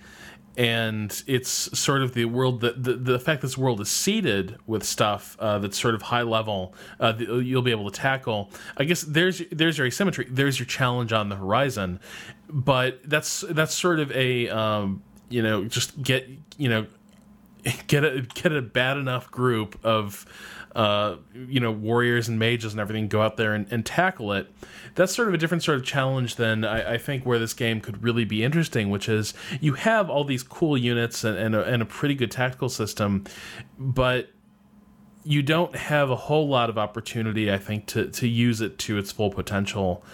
And 0.61 1.23
it's 1.27 1.51
sort 1.79 2.03
of 2.03 2.13
the 2.13 2.27
world 2.27 2.61
that 2.61 2.85
the, 2.85 2.93
the 2.93 3.19
fact 3.19 3.41
this 3.41 3.57
world 3.57 3.81
is 3.81 3.89
seeded 3.89 4.59
with 4.67 4.85
stuff 4.85 5.35
uh, 5.41 5.59
that's 5.59 5.81
sort 5.81 5.95
of 5.95 6.03
high 6.03 6.21
level 6.21 6.75
uh, 6.99 7.13
that 7.13 7.27
you'll 7.27 7.63
be 7.63 7.71
able 7.71 7.91
to 7.91 7.99
tackle. 7.99 8.51
I 8.77 8.85
guess 8.85 9.01
there's 9.01 9.41
there's 9.51 9.79
your 9.79 9.87
asymmetry. 9.87 10.27
There's 10.29 10.59
your 10.59 10.67
challenge 10.67 11.15
on 11.15 11.31
the 11.31 11.37
horizon, 11.37 11.99
but 12.51 13.01
that's 13.09 13.41
that's 13.49 13.75
sort 13.75 14.01
of 14.01 14.13
a 14.13 14.51
um, 14.51 15.03
you 15.31 15.43
know, 15.43 15.65
just 15.65 16.03
get 16.03 16.29
you 16.59 16.69
know, 16.69 16.87
get 17.87 18.05
a 18.05 18.27
get 18.35 18.53
a 18.53 18.61
bad 18.61 18.99
enough 18.99 19.31
group 19.31 19.83
of 19.83 20.27
uh, 20.75 21.17
you 21.35 21.59
know 21.59 21.73
warriors 21.73 22.29
and 22.29 22.39
mages 22.39 22.73
and 22.73 22.81
everything 22.81 23.09
go 23.09 23.23
out 23.23 23.37
there 23.37 23.55
and, 23.55 23.71
and 23.73 23.85
tackle 23.85 24.33
it 24.33 24.49
that's 24.95 25.15
sort 25.15 25.27
of 25.27 25.35
a 25.35 25.39
different 25.39 25.63
sort 25.63 25.77
of 25.77 25.85
challenge 25.85 26.37
than 26.37 26.65
I, 26.65 26.95
I, 26.95 26.99
think 26.99 27.27
where 27.27 27.39
this 27.41 27.55
game 27.55 27.81
could 27.81 28.03
really 28.03 28.25
be 28.25 28.45
interesting 28.45 28.89
which 28.89 29.09
is 29.09 29.35
you 29.61 29.75
have 29.75 30.09
all 30.09 30.23
these 30.23 30.45
cool 30.45 30.79
units 30.79 31.25
and, 31.25 31.37
and, 31.37 31.55
a, 31.57 31.65
and 31.65 31.83
a 31.83 31.87
pretty 31.87 32.15
good 32.15 32.31
tactical 32.31 32.69
system 32.69 33.25
but 33.79 34.31
you 35.25 35.43
don't 35.43 35.75
have 35.75 36.11
a 36.11 36.17
whole 36.17 36.49
lot 36.49 36.71
of 36.71 36.79
opportunity 36.79 37.53
i 37.53 37.59
think 37.59 37.87
to, 37.87 38.07
to 38.09 38.29
use 38.29 38.61
it 38.61 38.79
to 38.79 38.97
its 38.97 39.11
full 39.11 39.31
potential 39.31 40.05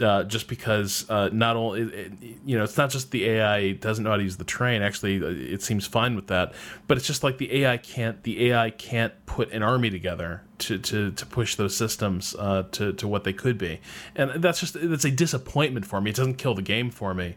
uh, 0.00 0.24
just 0.24 0.48
because 0.48 1.08
uh, 1.10 1.28
not 1.32 1.56
only 1.56 1.82
it, 1.82 2.12
you 2.44 2.56
know 2.56 2.64
it's 2.64 2.76
not 2.76 2.90
just 2.90 3.10
the 3.10 3.28
AI 3.28 3.72
doesn't 3.72 4.04
know 4.04 4.10
how 4.10 4.16
to 4.16 4.22
use 4.22 4.36
the 4.36 4.44
train. 4.44 4.82
Actually, 4.82 5.22
uh, 5.22 5.26
it 5.28 5.62
seems 5.62 5.86
fine 5.86 6.14
with 6.14 6.28
that, 6.28 6.52
but 6.86 6.96
it's 6.96 7.06
just 7.06 7.22
like 7.22 7.38
the 7.38 7.64
AI 7.64 7.76
can't 7.76 8.22
the 8.22 8.50
AI 8.50 8.70
can't 8.70 9.12
put 9.26 9.50
an 9.52 9.62
army 9.62 9.90
together 9.90 10.42
to 10.58 10.78
to, 10.78 11.10
to 11.12 11.26
push 11.26 11.56
those 11.56 11.76
systems 11.76 12.34
uh, 12.38 12.64
to 12.72 12.92
to 12.94 13.08
what 13.08 13.24
they 13.24 13.32
could 13.32 13.58
be, 13.58 13.80
and 14.14 14.42
that's 14.42 14.60
just 14.60 14.76
that's 14.80 15.04
a 15.04 15.10
disappointment 15.10 15.86
for 15.86 16.00
me. 16.00 16.10
It 16.10 16.16
doesn't 16.16 16.34
kill 16.34 16.54
the 16.54 16.62
game 16.62 16.90
for 16.90 17.14
me, 17.14 17.36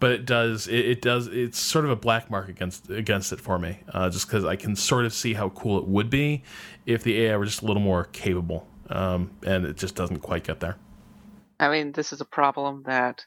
but 0.00 0.10
it 0.12 0.26
does 0.26 0.68
it, 0.68 0.84
it 0.84 1.02
does 1.02 1.26
it's 1.28 1.58
sort 1.58 1.84
of 1.84 1.90
a 1.90 1.96
black 1.96 2.30
mark 2.30 2.48
against 2.48 2.90
against 2.90 3.32
it 3.32 3.40
for 3.40 3.58
me, 3.58 3.78
uh, 3.92 4.10
just 4.10 4.26
because 4.26 4.44
I 4.44 4.56
can 4.56 4.76
sort 4.76 5.04
of 5.04 5.12
see 5.12 5.34
how 5.34 5.50
cool 5.50 5.78
it 5.78 5.86
would 5.86 6.10
be 6.10 6.42
if 6.86 7.02
the 7.02 7.22
AI 7.22 7.36
were 7.36 7.46
just 7.46 7.62
a 7.62 7.66
little 7.66 7.82
more 7.82 8.04
capable, 8.04 8.66
um, 8.90 9.30
and 9.44 9.64
it 9.64 9.76
just 9.76 9.94
doesn't 9.94 10.18
quite 10.18 10.44
get 10.44 10.60
there. 10.60 10.76
I 11.62 11.70
mean, 11.70 11.92
this 11.92 12.12
is 12.12 12.20
a 12.20 12.26
problem 12.26 12.82
that 12.86 13.24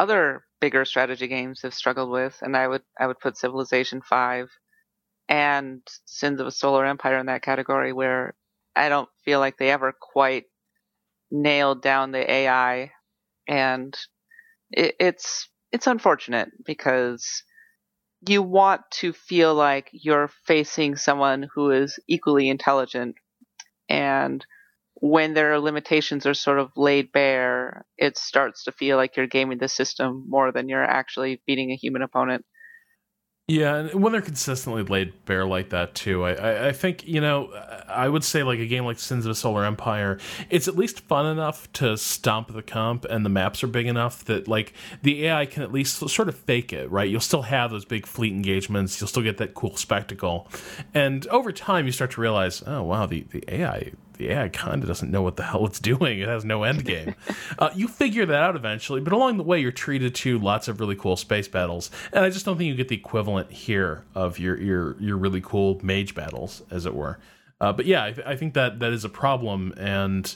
other 0.00 0.44
bigger 0.60 0.86
strategy 0.86 1.28
games 1.28 1.60
have 1.62 1.74
struggled 1.74 2.10
with, 2.10 2.38
and 2.40 2.56
I 2.56 2.66
would 2.66 2.82
I 2.98 3.06
would 3.06 3.20
put 3.20 3.36
Civilization 3.36 4.00
Five 4.00 4.48
and 5.28 5.82
Sins 6.06 6.40
of 6.40 6.46
a 6.46 6.50
Solar 6.50 6.86
Empire 6.86 7.18
in 7.18 7.26
that 7.26 7.42
category, 7.42 7.92
where 7.92 8.34
I 8.74 8.88
don't 8.88 9.10
feel 9.24 9.38
like 9.38 9.58
they 9.58 9.70
ever 9.70 9.92
quite 9.92 10.44
nailed 11.30 11.82
down 11.82 12.12
the 12.12 12.30
AI, 12.30 12.92
and 13.46 13.94
it, 14.70 14.96
it's 14.98 15.50
it's 15.70 15.86
unfortunate 15.86 16.48
because 16.64 17.42
you 18.26 18.42
want 18.42 18.80
to 18.92 19.12
feel 19.12 19.54
like 19.54 19.90
you're 19.92 20.30
facing 20.46 20.96
someone 20.96 21.48
who 21.54 21.70
is 21.70 21.98
equally 22.08 22.48
intelligent 22.48 23.16
and 23.90 24.46
when 25.04 25.34
their 25.34 25.60
limitations 25.60 26.24
are 26.24 26.32
sort 26.32 26.58
of 26.58 26.70
laid 26.76 27.12
bare, 27.12 27.84
it 27.98 28.16
starts 28.16 28.64
to 28.64 28.72
feel 28.72 28.96
like 28.96 29.18
you're 29.18 29.26
gaming 29.26 29.58
the 29.58 29.68
system 29.68 30.24
more 30.26 30.50
than 30.50 30.66
you're 30.66 30.82
actually 30.82 31.42
beating 31.46 31.70
a 31.70 31.76
human 31.76 32.00
opponent. 32.00 32.42
Yeah, 33.46 33.76
and 33.76 34.02
when 34.02 34.12
they're 34.12 34.22
consistently 34.22 34.82
laid 34.82 35.26
bare 35.26 35.44
like 35.44 35.68
that 35.68 35.94
too, 35.94 36.24
I, 36.24 36.32
I, 36.32 36.68
I, 36.68 36.72
think 36.72 37.06
you 37.06 37.20
know 37.20 37.52
I 37.86 38.08
would 38.08 38.24
say 38.24 38.42
like 38.42 38.58
a 38.58 38.66
game 38.66 38.86
like 38.86 38.98
Sins 38.98 39.26
of 39.26 39.32
a 39.32 39.34
Solar 39.34 39.66
Empire, 39.66 40.18
it's 40.48 40.68
at 40.68 40.76
least 40.76 41.00
fun 41.00 41.26
enough 41.26 41.70
to 41.74 41.98
stomp 41.98 42.50
the 42.50 42.62
comp, 42.62 43.04
and 43.04 43.26
the 43.26 43.28
maps 43.28 43.62
are 43.62 43.66
big 43.66 43.86
enough 43.86 44.24
that 44.24 44.48
like 44.48 44.72
the 45.02 45.26
AI 45.26 45.44
can 45.44 45.62
at 45.62 45.70
least 45.70 45.98
sort 46.08 46.30
of 46.30 46.34
fake 46.34 46.72
it, 46.72 46.90
right? 46.90 47.10
You'll 47.10 47.20
still 47.20 47.42
have 47.42 47.70
those 47.70 47.84
big 47.84 48.06
fleet 48.06 48.32
engagements, 48.32 48.98
you'll 48.98 49.08
still 49.08 49.22
get 49.22 49.36
that 49.36 49.52
cool 49.52 49.76
spectacle, 49.76 50.48
and 50.94 51.26
over 51.26 51.52
time 51.52 51.84
you 51.84 51.92
start 51.92 52.12
to 52.12 52.22
realize, 52.22 52.62
oh 52.66 52.82
wow, 52.84 53.04
the 53.04 53.26
the 53.30 53.44
AI 53.54 53.92
the 54.14 54.30
AI 54.30 54.48
kind 54.48 54.82
of 54.82 54.88
doesn't 54.88 55.10
know 55.10 55.22
what 55.22 55.36
the 55.36 55.42
hell 55.42 55.66
it's 55.66 55.80
doing. 55.80 56.20
It 56.20 56.28
has 56.28 56.44
no 56.44 56.62
end 56.62 56.84
game. 56.84 57.14
uh, 57.58 57.70
you 57.74 57.88
figure 57.88 58.26
that 58.26 58.42
out 58.42 58.56
eventually, 58.56 59.00
but 59.00 59.12
along 59.12 59.36
the 59.36 59.42
way, 59.42 59.60
you're 59.60 59.72
treated 59.72 60.14
to 60.16 60.38
lots 60.38 60.68
of 60.68 60.80
really 60.80 60.96
cool 60.96 61.16
space 61.16 61.48
battles, 61.48 61.90
and 62.12 62.24
I 62.24 62.30
just 62.30 62.44
don't 62.44 62.56
think 62.56 62.68
you 62.68 62.74
get 62.74 62.88
the 62.88 62.96
equivalent 62.96 63.50
here 63.50 64.04
of 64.14 64.38
your 64.38 64.60
your 64.60 65.00
your 65.00 65.16
really 65.16 65.40
cool 65.40 65.80
mage 65.82 66.14
battles, 66.14 66.62
as 66.70 66.86
it 66.86 66.94
were. 66.94 67.18
Uh, 67.60 67.72
but 67.72 67.86
yeah, 67.86 68.04
I, 68.04 68.14
I, 68.26 68.36
think 68.36 68.54
that 68.54 68.80
that 68.80 68.92
is 68.92 69.04
a 69.04 69.08
problem, 69.08 69.72
and 69.76 70.34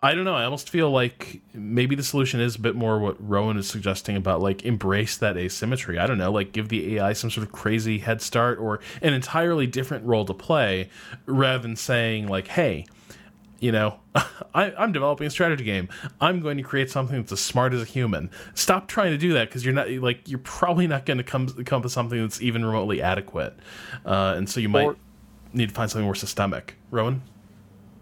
I 0.00 0.14
don't 0.14 0.24
know. 0.24 0.36
I 0.36 0.44
almost 0.44 0.70
feel 0.70 0.90
like 0.92 1.40
maybe 1.52 1.96
the 1.96 2.04
solution 2.04 2.38
is 2.38 2.54
a 2.54 2.60
bit 2.60 2.76
more 2.76 3.00
what 3.00 3.16
Rowan 3.18 3.56
is 3.56 3.68
suggesting 3.68 4.14
about 4.14 4.40
like 4.40 4.64
embrace 4.64 5.16
that 5.16 5.36
asymmetry. 5.36 5.98
I 5.98 6.06
don't 6.06 6.18
know, 6.18 6.30
like 6.30 6.52
give 6.52 6.68
the 6.68 6.96
AI 6.96 7.12
some 7.14 7.30
sort 7.30 7.44
of 7.44 7.52
crazy 7.52 7.98
head 7.98 8.22
start 8.22 8.60
or 8.60 8.78
an 9.02 9.12
entirely 9.12 9.66
different 9.66 10.04
role 10.04 10.24
to 10.26 10.34
play 10.34 10.88
rather 11.26 11.58
than 11.58 11.74
saying 11.74 12.28
like, 12.28 12.46
hey, 12.46 12.86
you 13.58 13.72
know, 13.72 13.98
I, 14.54 14.72
am 14.78 14.92
developing 14.92 15.26
a 15.26 15.30
strategy 15.30 15.64
game. 15.64 15.88
I'm 16.20 16.40
going 16.40 16.58
to 16.58 16.62
create 16.62 16.92
something 16.92 17.16
that's 17.16 17.32
as 17.32 17.40
smart 17.40 17.74
as 17.74 17.82
a 17.82 17.84
human. 17.84 18.30
Stop 18.54 18.86
trying 18.86 19.10
to 19.10 19.18
do 19.18 19.32
that 19.32 19.48
because 19.48 19.64
you're 19.64 19.74
not 19.74 19.90
like 19.90 20.28
you're 20.28 20.38
probably 20.38 20.86
not 20.86 21.06
going 21.06 21.18
to 21.18 21.24
come 21.24 21.48
come 21.64 21.82
to 21.82 21.90
something 21.90 22.20
that's 22.20 22.40
even 22.40 22.64
remotely 22.64 23.02
adequate, 23.02 23.54
uh, 24.06 24.34
and 24.36 24.48
so 24.48 24.60
you 24.60 24.68
might 24.68 24.84
or, 24.84 24.96
need 25.52 25.70
to 25.70 25.74
find 25.74 25.90
something 25.90 26.04
more 26.04 26.14
systemic. 26.14 26.76
Rowan, 26.92 27.22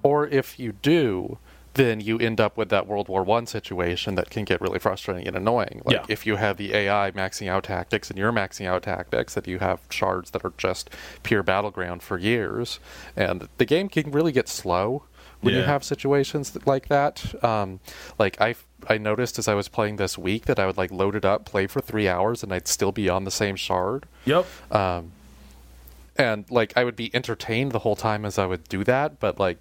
or 0.03 0.27
if 0.27 0.59
you 0.59 0.73
do, 0.73 1.39
then 1.77 2.01
you 2.01 2.19
end 2.19 2.41
up 2.41 2.57
with 2.57 2.71
that 2.71 2.87
World 2.87 3.09
War 3.09 3.23
One 3.23 3.47
situation 3.47 4.15
that 4.17 4.31
can 4.31 4.45
get 4.45 4.61
really 4.61 4.79
frustrating 4.79 5.27
and 5.27 5.37
annoying. 5.37 5.83
Like 5.85 5.97
yeah. 5.97 6.05
if 6.09 6.27
you 6.27 6.37
have 6.37 6.57
the 6.57 6.75
AI 6.75 7.13
maxing 7.13 7.49
out 7.49 7.65
tactics 7.65 8.11
and 8.11 8.19
you're 8.19 8.33
maxing 8.33 8.67
out 8.67 8.83
tactics, 8.83 9.37
and 9.37 9.47
you 9.47 9.59
have 9.59 9.81
shards 9.91 10.31
that 10.31 10.45
are 10.45 10.53
just 10.57 10.91
pure 11.23 11.43
battleground 11.43 12.03
for 12.03 12.19
years, 12.19 12.81
and 13.15 13.49
the 13.59 13.65
game 13.65 13.89
can 13.89 14.11
really 14.11 14.33
get 14.33 14.49
slow 14.49 15.05
when 15.41 15.55
yeah. 15.55 15.61
you 15.61 15.67
have 15.67 15.85
situations 15.85 16.57
like 16.67 16.89
that. 16.89 17.45
Um, 17.45 17.81
like 18.19 18.41
I 18.41 18.55
I 18.89 18.99
noticed 18.99 19.39
as 19.39 19.49
I 19.49 19.55
was 19.55 19.69
playing 19.69 19.97
this 19.97 20.17
week 20.17 20.47
that 20.47 20.59
I 20.59 20.67
would 20.67 20.77
like 20.77 20.91
load 20.91 21.15
it 21.15 21.25
up, 21.25 21.45
play 21.45 21.67
for 21.67 21.81
three 21.81 22.09
hours, 22.09 22.43
and 22.43 22.53
I'd 22.53 22.69
still 22.69 22.93
be 22.93 23.09
on 23.09 23.25
the 23.25 23.31
same 23.31 23.57
shard. 23.57 24.07
Yep. 24.25 24.47
Um, 24.73 25.13
and 26.17 26.51
like 26.51 26.73
I 26.77 26.85
would 26.85 26.97
be 26.97 27.15
entertained 27.15 27.73
the 27.73 27.81
whole 27.81 27.97
time 27.97 28.25
as 28.25 28.39
I 28.39 28.47
would 28.47 28.65
do 28.65 28.85
that, 28.85 29.21
but 29.21 29.39
like 29.39 29.59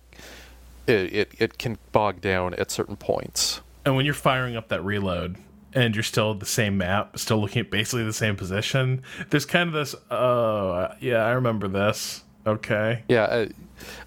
it, 0.88 1.13
it, 1.13 1.31
it 1.38 1.57
can 1.57 1.77
bog 1.91 2.21
down 2.21 2.53
at 2.55 2.71
certain 2.71 2.95
points. 2.95 3.61
And 3.86 3.95
when 3.95 4.05
you're 4.05 4.13
firing 4.13 4.55
up 4.55 4.67
that 4.69 4.83
reload 4.83 5.38
and 5.73 5.95
you're 5.95 6.03
still 6.03 6.33
the 6.33 6.45
same 6.45 6.77
map, 6.77 7.17
still 7.17 7.39
looking 7.39 7.61
at 7.61 7.71
basically 7.71 8.03
the 8.03 8.13
same 8.13 8.36
position, 8.36 9.03
there's 9.29 9.45
kind 9.45 9.69
of 9.69 9.73
this, 9.73 9.95
oh, 10.11 10.89
yeah, 10.99 11.23
I 11.23 11.31
remember 11.31 11.67
this. 11.67 12.23
Okay. 12.45 13.03
Yeah, 13.07 13.23
uh, 13.23 13.45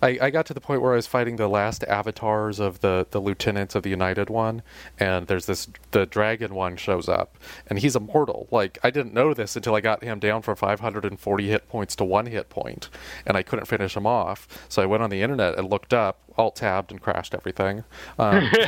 I, 0.01 0.19
I 0.23 0.31
got 0.31 0.47
to 0.47 0.55
the 0.55 0.61
point 0.61 0.81
where 0.81 0.93
I 0.93 0.97
was 0.97 1.07
fighting 1.07 1.37
the 1.37 1.49
last 1.49 1.85
avatars 1.85 2.61
of 2.61 2.81
the, 2.81 3.07
the 3.11 3.21
lieutenants 3.21 3.75
of 3.75 3.83
the 3.83 3.91
United 3.91 4.31
one, 4.31 4.63
and 4.99 5.27
there's 5.27 5.47
this 5.47 5.69
the 5.91 6.07
dragon 6.07 6.55
one 6.55 6.77
shows 6.77 7.09
up, 7.09 7.37
and 7.67 7.79
he's 7.81 7.97
immortal. 7.97 8.47
Like 8.51 8.79
I 8.83 8.91
didn't 8.91 9.13
know 9.15 9.35
this 9.35 9.57
until 9.57 9.75
I 9.75 9.81
got 9.81 10.03
him 10.03 10.19
down 10.21 10.43
from 10.43 10.57
540 10.57 11.49
hit 11.49 11.69
points 11.69 11.97
to 11.97 12.05
one 12.05 12.27
hit 12.27 12.49
point, 12.49 12.89
and 13.27 13.37
I 13.37 13.43
couldn't 13.43 13.67
finish 13.67 13.97
him 13.97 14.07
off. 14.07 14.47
So 14.69 14.83
I 14.83 14.87
went 14.87 15.03
on 15.03 15.11
the 15.11 15.23
internet 15.23 15.59
and 15.59 15.69
looked 15.69 15.93
up, 15.93 16.21
alt 16.37 16.57
tabbed, 16.57 16.91
and 16.91 17.01
crashed 17.01 17.35
everything. 17.35 17.85
Um, 18.19 18.49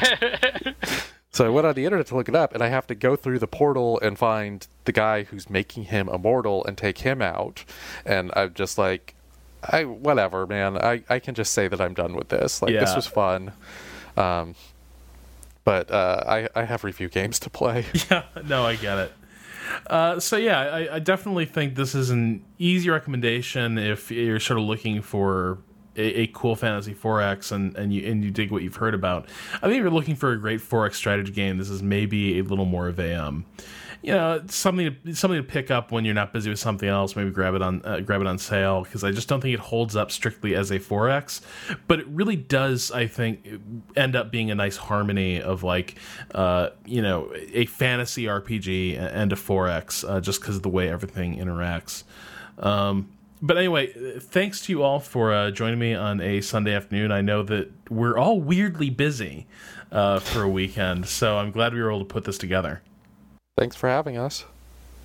So 1.33 1.47
I 1.47 1.49
went 1.49 1.65
on 1.65 1.77
the 1.77 1.85
internet 1.85 2.09
to 2.09 2.17
look 2.17 2.29
it 2.29 2.35
up, 2.35 2.53
and 2.55 2.63
I 2.63 2.69
have 2.69 2.89
to 2.89 2.95
go 2.97 3.15
through 3.15 3.39
the 3.39 3.47
portal 3.47 4.01
and 4.01 4.19
find 4.19 4.67
the 4.85 4.91
guy 4.91 5.23
who's 5.23 5.49
making 5.49 5.85
him 5.85 6.09
immortal 6.09 6.65
and 6.65 6.77
take 6.77 6.99
him 6.99 7.23
out. 7.23 7.65
And 8.05 8.33
I'm 8.35 8.53
just 8.53 8.77
like, 8.79 9.15
I 9.63 9.85
whatever, 9.85 10.47
man. 10.47 10.79
I, 10.79 11.03
I 11.09 11.19
can 11.19 11.35
just 11.35 11.53
say 11.53 11.69
that 11.69 11.81
I'm 11.81 11.95
done 11.95 12.15
with 12.15 12.29
this. 12.29 12.63
Like 12.63 12.73
this 12.73 12.97
was 12.97 13.07
fun. 13.07 13.53
Um, 14.17 14.55
but 15.65 15.91
uh, 15.91 16.25
I 16.27 16.49
I 16.55 16.65
have 16.65 16.85
review 16.85 17.09
games 17.09 17.39
to 17.41 17.51
play. 17.51 17.85
Yeah, 18.11 18.25
no, 18.45 18.65
I 18.65 18.77
get 18.77 18.99
it. 18.99 19.13
Uh, 19.87 20.19
so 20.19 20.37
yeah, 20.37 20.61
I, 20.61 20.97
I 20.97 20.99
definitely 20.99 21.45
think 21.45 21.75
this 21.75 21.95
is 21.95 22.11
an 22.11 22.45
easy 22.59 22.91
recommendation 22.91 23.79
if 23.79 24.11
you're 24.11 24.41
sort 24.41 24.59
of 24.59 24.67
looking 24.67 25.01
for 25.01 25.59
a, 25.97 26.23
a 26.23 26.27
cool 26.29 26.57
fantasy 26.57 26.95
4X 26.95 27.53
and, 27.53 27.77
and 27.77 27.93
you 27.93 28.11
and 28.11 28.25
you 28.25 28.31
dig 28.31 28.51
what 28.51 28.63
you've 28.63 28.77
heard 28.77 28.95
about. 28.95 29.29
I 29.57 29.61
think 29.61 29.75
if 29.75 29.83
you're 29.83 29.91
looking 29.91 30.17
for 30.17 30.33
a 30.33 30.39
great 30.39 30.61
4X 30.61 30.95
strategy 30.95 31.33
game, 31.33 31.59
this 31.59 31.71
is 31.71 31.83
maybe 31.83 32.39
a 32.39 32.43
little 32.43 32.65
more 32.65 32.89
of 32.89 32.99
a 32.99 33.15
um, 33.15 33.45
you 34.03 34.13
know 34.13 34.43
something 34.49 34.97
to, 35.05 35.15
something 35.15 35.41
to 35.41 35.47
pick 35.47 35.71
up 35.71 35.93
when 35.93 36.05
you're 36.05 36.15
not 36.15 36.33
busy 36.33 36.49
with 36.49 36.59
something 36.59 36.89
else. 36.89 37.17
Maybe 37.17 37.31
grab 37.31 37.55
it 37.55 37.63
on 37.63 37.83
uh, 37.85 38.01
grab 38.01 38.21
it 38.21 38.27
on 38.27 38.39
sale 38.39 38.83
because 38.83 39.05
I 39.05 39.11
just 39.11 39.29
don't 39.29 39.41
think 39.41 39.55
it 39.55 39.61
holds 39.61 39.95
up 39.97 40.11
strictly 40.11 40.55
as 40.55 40.71
a 40.71 40.79
4X, 40.79 41.43
but 41.87 42.01
it 42.01 42.07
really 42.09 42.37
does. 42.37 42.91
I 42.91 43.07
think 43.07 43.47
end 43.97 44.17
up 44.17 44.31
being 44.31 44.51
a 44.51 44.55
nice 44.55 44.77
harmony 44.77 45.43
of 45.43 45.63
like 45.63 45.97
uh, 46.35 46.71
you 46.87 47.03
know 47.03 47.31
a 47.53 47.67
fantasy 47.67 48.25
RPG 48.25 48.99
and 48.99 49.33
a 49.33 49.37
4X 49.37 50.09
uh, 50.09 50.21
just 50.21 50.41
because 50.41 50.57
of 50.57 50.63
the 50.63 50.71
way 50.71 50.89
everything 50.89 51.37
interacts. 51.37 52.05
Um, 52.59 53.11
but 53.43 53.57
anyway, 53.57 53.93
thanks 54.19 54.63
to 54.63 54.73
you 54.73 54.83
all 54.83 55.01
for 55.01 55.33
uh, 55.33 55.51
joining 55.51 55.79
me 55.79 55.95
on 55.95 56.21
a 56.21 56.41
Sunday 56.43 56.75
afternoon. 56.75 57.11
I 57.11 57.23
know 57.23 57.43
that 57.45 57.71
we're 57.89 58.19
all 58.19 58.41
weirdly 58.41 58.91
busy 58.91 59.47
uh, 59.91 60.19
for 60.21 60.43
a 60.43 60.49
weekend, 60.49 61.07
so 61.07 61.39
I'm 61.39 61.51
glad 61.51 61.73
we 61.73 61.81
were 61.81 61.91
able 61.91 62.01
to 62.01 62.05
put 62.05 62.25
this 62.25 62.37
together. 62.37 62.83
Thanks 63.57 63.77
for 63.77 63.89
having 63.89 64.17
us. 64.17 64.45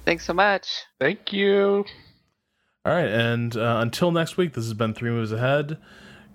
Thanks 0.05 0.25
so 0.25 0.33
much. 0.33 0.83
Thank 0.99 1.33
you. 1.33 1.85
All 2.85 2.93
right, 2.93 3.09
and 3.09 3.55
uh, 3.57 3.77
until 3.81 4.11
next 4.11 4.37
week, 4.37 4.53
this 4.53 4.65
has 4.65 4.73
been 4.75 4.93
Three 4.93 5.09
Moves 5.09 5.31
Ahead. 5.31 5.77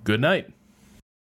Good 0.03 0.21
night. 0.21 0.51